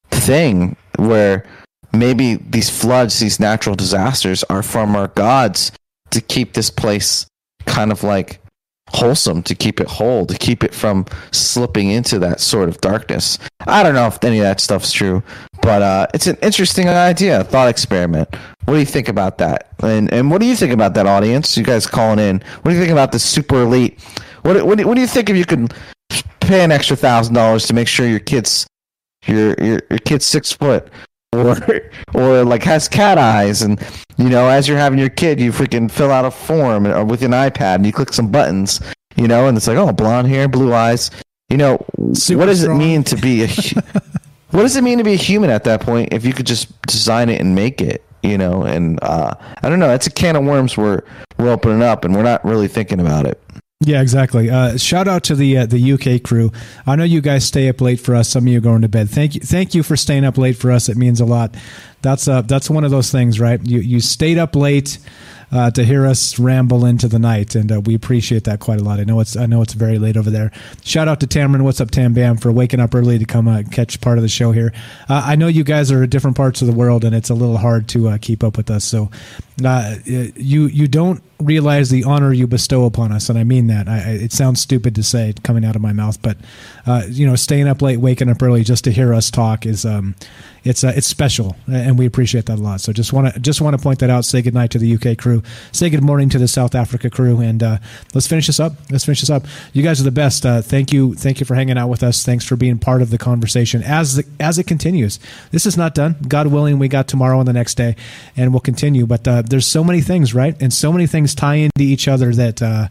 [0.09, 1.45] thing where
[1.93, 5.71] maybe these floods, these natural disasters are from our gods
[6.11, 7.27] to keep this place
[7.65, 8.41] kind of like
[8.91, 13.37] wholesome to keep it whole, to keep it from slipping into that sort of darkness.
[13.67, 15.23] I don't know if any of that stuff's true,
[15.61, 18.29] but uh, it's an interesting idea, thought experiment.
[18.65, 19.69] What do you think about that?
[19.81, 21.57] And and what do you think about that, audience?
[21.57, 22.43] You guys calling in?
[22.61, 24.01] What do you think about the super elite?
[24.41, 25.73] What what do, what do you think if you could
[26.39, 28.65] pay an extra thousand dollars to make sure your kids
[29.25, 30.89] your your your kid's six foot
[31.33, 31.55] or
[32.13, 33.79] or like has cat eyes and
[34.17, 37.21] you know as you're having your kid you freaking fill out a form or with
[37.21, 38.81] an ipad and you click some buttons
[39.15, 41.11] you know and it's like oh blonde hair blue eyes.
[41.49, 41.83] You know
[42.13, 42.79] Super what does strong.
[42.79, 43.47] it mean to be a
[44.51, 46.79] what does it mean to be a human at that point if you could just
[46.83, 48.63] design it and make it you know?
[48.63, 49.33] And uh
[49.63, 51.01] i don't know that's a can of worms we're
[51.37, 53.41] we're opening up and we're not really thinking about it
[53.89, 54.51] Yeah, exactly.
[54.51, 56.51] Uh, shout out to the uh, the UK crew.
[56.85, 58.29] I know you guys stay up late for us.
[58.29, 59.09] Some of you going to bed.
[59.09, 60.89] Thank you, thank you for staying up late for us.
[60.89, 61.55] It means a lot.
[62.03, 63.59] That's uh, that's one of those things, right?
[63.65, 64.99] You you stayed up late
[65.51, 68.83] uh, to hear us ramble into the night, and uh, we appreciate that quite a
[68.83, 68.99] lot.
[68.99, 70.51] I know it's I know it's very late over there.
[70.83, 71.63] Shout out to Tamron.
[71.63, 74.29] What's up, Tam Bam, for waking up early to come uh, catch part of the
[74.29, 74.71] show here.
[75.09, 77.57] Uh, I know you guys are different parts of the world, and it's a little
[77.57, 78.85] hard to uh, keep up with us.
[78.85, 79.09] So
[79.65, 83.87] uh, you you don't realize the honor you bestow upon us, and I mean that.
[83.87, 86.37] I, it sounds stupid to say coming out of my mouth, but
[86.85, 89.85] uh, you know, staying up late, waking up early just to hear us talk is
[89.85, 90.15] um,
[90.63, 92.81] it's uh, it's special, and we appreciate that a lot.
[92.81, 94.25] So just want to just want to point that out.
[94.25, 95.41] Say good night to the UK crew.
[95.71, 97.77] Say good morning to the South Africa crew, and uh,
[98.13, 98.73] let's finish this up.
[98.89, 99.45] Let's finish this up.
[99.73, 100.45] You guys are the best.
[100.45, 102.23] Uh, thank you, thank you for hanging out with us.
[102.23, 105.19] Thanks for being part of the conversation as the, as it continues.
[105.51, 106.15] This is not done.
[106.27, 107.95] God willing, we got tomorrow and the next day,
[108.35, 109.05] and we'll continue.
[109.05, 110.55] But uh, there's so many things, right?
[110.61, 112.61] And so many things tie into each other that.
[112.61, 112.87] Uh,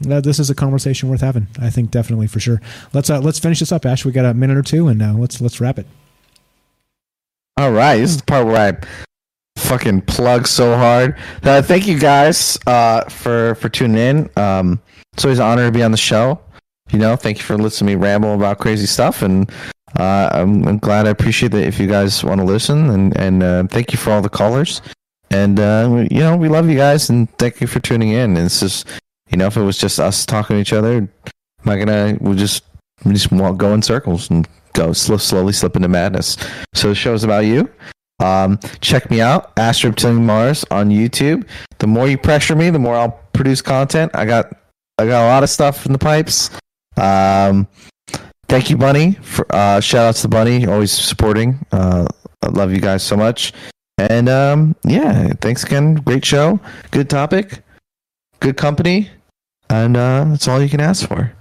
[0.00, 1.46] this is a conversation worth having.
[1.60, 2.60] I think definitely for sure.
[2.92, 4.04] Let's uh, let's finish this up, Ash.
[4.04, 5.86] We got a minute or two, and uh, let's let's wrap it.
[7.56, 11.16] All right, this is the part where I fucking plug so hard.
[11.42, 14.30] Uh, thank you guys uh, for for tuning in.
[14.36, 16.40] Um, it's always an honor to be on the show.
[16.90, 19.50] You know, thank you for listening to me ramble about crazy stuff, and
[19.98, 21.06] uh, I'm, I'm glad.
[21.06, 24.10] I appreciate that if you guys want to listen, and and uh, thank you for
[24.10, 24.82] all the callers.
[25.34, 28.36] And uh, you know, we love you guys, and thank you for tuning in.
[28.36, 28.86] And it's just,
[29.30, 31.08] you know, if it was just us talking to each other, am
[31.66, 32.16] I gonna?
[32.20, 32.62] We'll just
[33.04, 36.36] we just walk, go in circles and go slow, slowly slip into madness.
[36.74, 37.68] So the show's about you.
[38.20, 41.48] Um, check me out, Astro Reptilian Mars on YouTube.
[41.78, 44.12] The more you pressure me, the more I'll produce content.
[44.14, 44.52] I got
[44.98, 46.50] I got a lot of stuff in the pipes.
[46.96, 47.66] Um,
[48.46, 49.14] thank you, Bunny.
[49.14, 51.58] For, uh, shout out to Bunny, always supporting.
[51.72, 52.06] Uh,
[52.40, 53.52] I love you guys so much.
[53.98, 55.94] And um, yeah, thanks again.
[55.96, 57.62] Great show, good topic,
[58.40, 59.10] good company,
[59.70, 61.32] and uh, that's all you can ask for.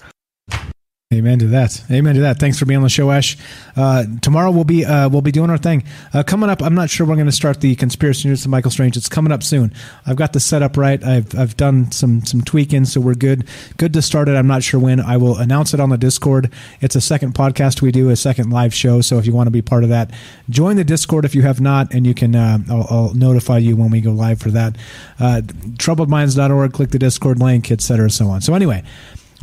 [1.13, 1.83] Amen to that.
[1.91, 2.39] Amen to that.
[2.39, 3.37] Thanks for being on the show, Ash.
[3.75, 5.83] Uh, tomorrow we'll be uh, we'll be doing our thing.
[6.11, 8.71] Uh, coming up, I'm not sure we're going to start the conspiracy news of Michael
[8.71, 8.97] Strange.
[8.97, 9.73] It's coming up soon.
[10.07, 11.03] I've got the setup right.
[11.03, 13.47] I've I've done some some tweaking, so we're good.
[13.77, 14.35] Good to start it.
[14.35, 14.99] I'm not sure when.
[14.99, 16.51] I will announce it on the Discord.
[16.81, 19.01] It's a second podcast we do, a second live show.
[19.01, 20.11] So if you want to be part of that,
[20.49, 22.35] join the Discord if you have not, and you can.
[22.35, 24.77] Uh, I'll, I'll notify you when we go live for that.
[25.19, 25.41] Uh,
[25.77, 26.73] troubledminds.org.
[26.73, 28.09] Click the Discord link, etc.
[28.09, 28.41] So on.
[28.41, 28.83] So anyway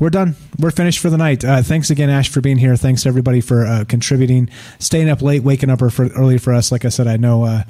[0.01, 0.35] we're done.
[0.59, 1.45] We're finished for the night.
[1.45, 2.75] Uh, thanks again, Ash, for being here.
[2.75, 4.49] Thanks everybody for uh, contributing,
[4.79, 6.73] staying up late, waking up early for us.
[6.73, 7.65] Like I said, I know, uh,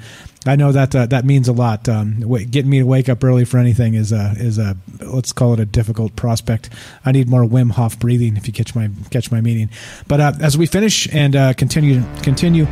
[0.45, 1.89] I know that uh, that means a lot.
[1.89, 5.53] Um, getting me to wake up early for anything is a is a let's call
[5.53, 6.69] it a difficult prospect.
[7.05, 9.69] I need more Wim Hof breathing, if you catch my catch my meaning.
[10.07, 12.65] But uh, as we finish and uh, continue continue,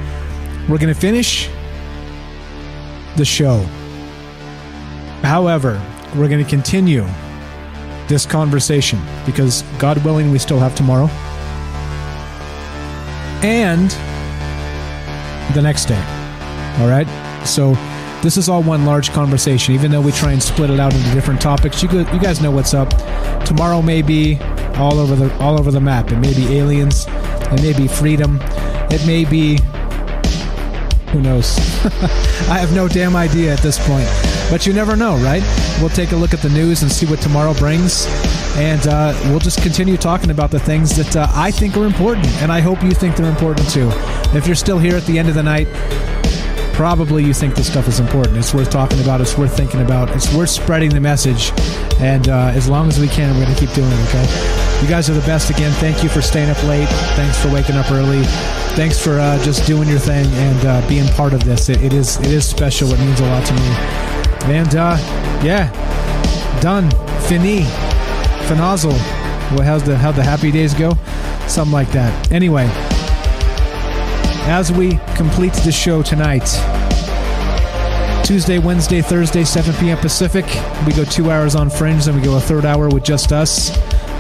[0.70, 1.50] we're going to finish
[3.18, 3.60] the show.
[5.22, 5.82] However,
[6.16, 7.06] we're going to continue
[8.10, 11.08] this conversation because God willing, we still have tomorrow
[13.42, 13.90] and
[15.54, 16.02] the next day.
[16.80, 17.08] All right.
[17.46, 17.74] So
[18.22, 21.10] this is all one large conversation, even though we try and split it out into
[21.12, 21.82] different topics.
[21.82, 22.90] You, you guys know what's up.
[23.46, 24.38] Tomorrow may be
[24.76, 26.12] all over the all over the map.
[26.12, 27.06] It may be aliens.
[27.08, 28.40] It may be freedom.
[28.92, 29.58] It may be
[31.10, 31.58] who knows?
[32.50, 34.08] I have no damn idea at this point.
[34.50, 35.44] But you never know, right?
[35.80, 38.06] We'll take a look at the news and see what tomorrow brings.
[38.58, 42.28] And uh, we'll just continue talking about the things that uh, I think are important.
[42.42, 43.90] And I hope you think they're important too.
[44.36, 45.68] If you're still here at the end of the night,
[46.80, 48.38] probably you think this stuff is important.
[48.38, 49.20] It's worth talking about.
[49.20, 50.12] It's worth thinking about.
[50.12, 51.52] It's worth spreading the message.
[52.00, 54.82] And uh, as long as we can, we're going to keep doing it, okay?
[54.82, 55.74] You guys are the best again.
[55.74, 56.88] Thank you for staying up late.
[57.18, 58.22] Thanks for waking up early.
[58.78, 61.68] Thanks for uh, just doing your thing and uh, being part of this.
[61.68, 62.94] It, it is it is special.
[62.94, 64.56] It means a lot to me.
[64.56, 64.96] And uh,
[65.44, 65.70] yeah,
[66.62, 66.90] done.
[67.28, 67.64] Fini.
[68.48, 68.94] Finazzle.
[69.52, 70.94] Well, how's the how the happy days go?
[71.46, 72.32] Something like that.
[72.32, 72.68] Anyway,
[74.50, 76.44] as we complete the show tonight,
[78.26, 79.98] Tuesday, Wednesday, Thursday, 7 p.m.
[80.00, 80.44] Pacific.
[80.88, 83.70] We go two hours on Fringe, then we go a third hour with just us.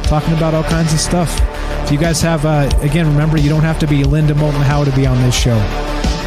[0.04, 1.36] talking about all kinds of stuff.
[1.84, 4.84] If you guys have, uh, again, remember, you don't have to be Linda Moulton Howe
[4.84, 5.56] to be on this show.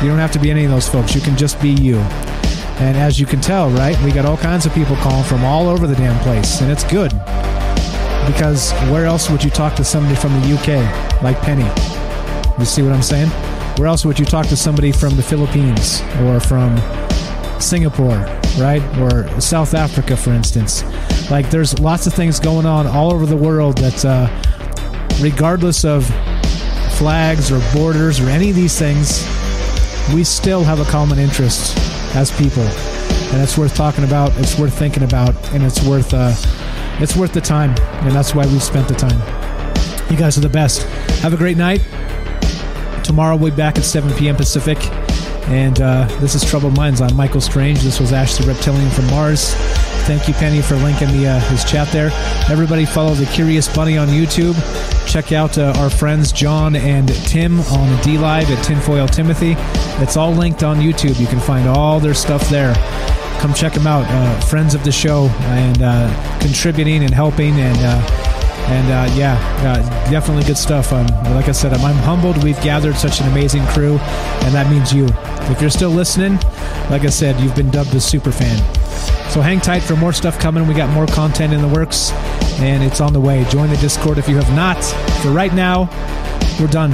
[0.02, 1.14] You don't have to be any of those folks.
[1.14, 1.98] You can just be you.
[2.78, 5.68] And as you can tell, right, we got all kinds of people calling from all
[5.68, 7.12] over the damn place, and it's good.
[8.26, 11.70] Because where else would you talk to somebody from the UK like Penny?
[12.58, 13.30] You see what I'm saying?
[13.76, 16.76] Where else would you talk to somebody from the Philippines or from
[17.60, 18.18] Singapore,
[18.58, 18.82] right?
[18.98, 20.84] Or South Africa, for instance?
[21.30, 24.28] Like, there's lots of things going on all over the world that, uh,
[25.20, 26.06] regardless of
[26.98, 29.26] flags or borders or any of these things,
[30.14, 31.76] we still have a common interest
[32.14, 34.36] as people, and it's worth talking about.
[34.38, 36.34] It's worth thinking about, and it's worth uh,
[37.00, 37.70] it's worth the time,
[38.04, 39.18] and that's why we've spent the time.
[40.10, 40.82] You guys are the best.
[41.22, 41.80] Have a great night.
[43.02, 44.36] Tomorrow we'll be back at 7 p.m.
[44.36, 44.78] Pacific.
[45.48, 47.00] And uh, this is Troubled Minds.
[47.00, 47.80] I'm Michael Strange.
[47.80, 49.54] This was Ash the Reptilian from Mars.
[50.04, 52.10] Thank you, Penny, for linking the, uh, his chat there.
[52.50, 54.56] Everybody follow the Curious Bunny on YouTube.
[55.06, 59.54] Check out uh, our friends John and Tim on DLive at Tinfoil Timothy.
[60.02, 61.20] It's all linked on YouTube.
[61.20, 62.74] You can find all their stuff there.
[63.40, 64.06] Come check them out.
[64.08, 68.31] Uh, friends of the show and uh, contributing and helping and uh,
[68.68, 70.92] and uh, yeah, uh, definitely good stuff.
[70.92, 74.70] Um, like I said, I'm, I'm, humbled we've gathered such an amazing crew, and that
[74.70, 75.06] means you.
[75.50, 76.36] If you're still listening,
[76.88, 78.56] like I said, you've been dubbed a super fan.
[79.30, 80.66] So hang tight for more stuff coming.
[80.66, 82.12] We got more content in the works,
[82.60, 83.44] and it's on the way.
[83.50, 84.82] Join the Discord if you have not.
[85.22, 85.88] For right now,
[86.60, 86.92] we're done.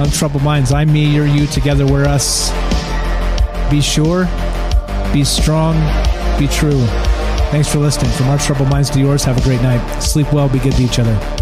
[0.00, 2.50] On Troubled Minds, I'm me, you're you, together we're us.
[3.70, 4.24] Be sure,
[5.12, 5.74] be strong,
[6.38, 6.86] be true.
[7.52, 8.10] Thanks for listening.
[8.12, 10.00] From our troubled minds to yours, have a great night.
[10.00, 11.41] Sleep well, be good to each other.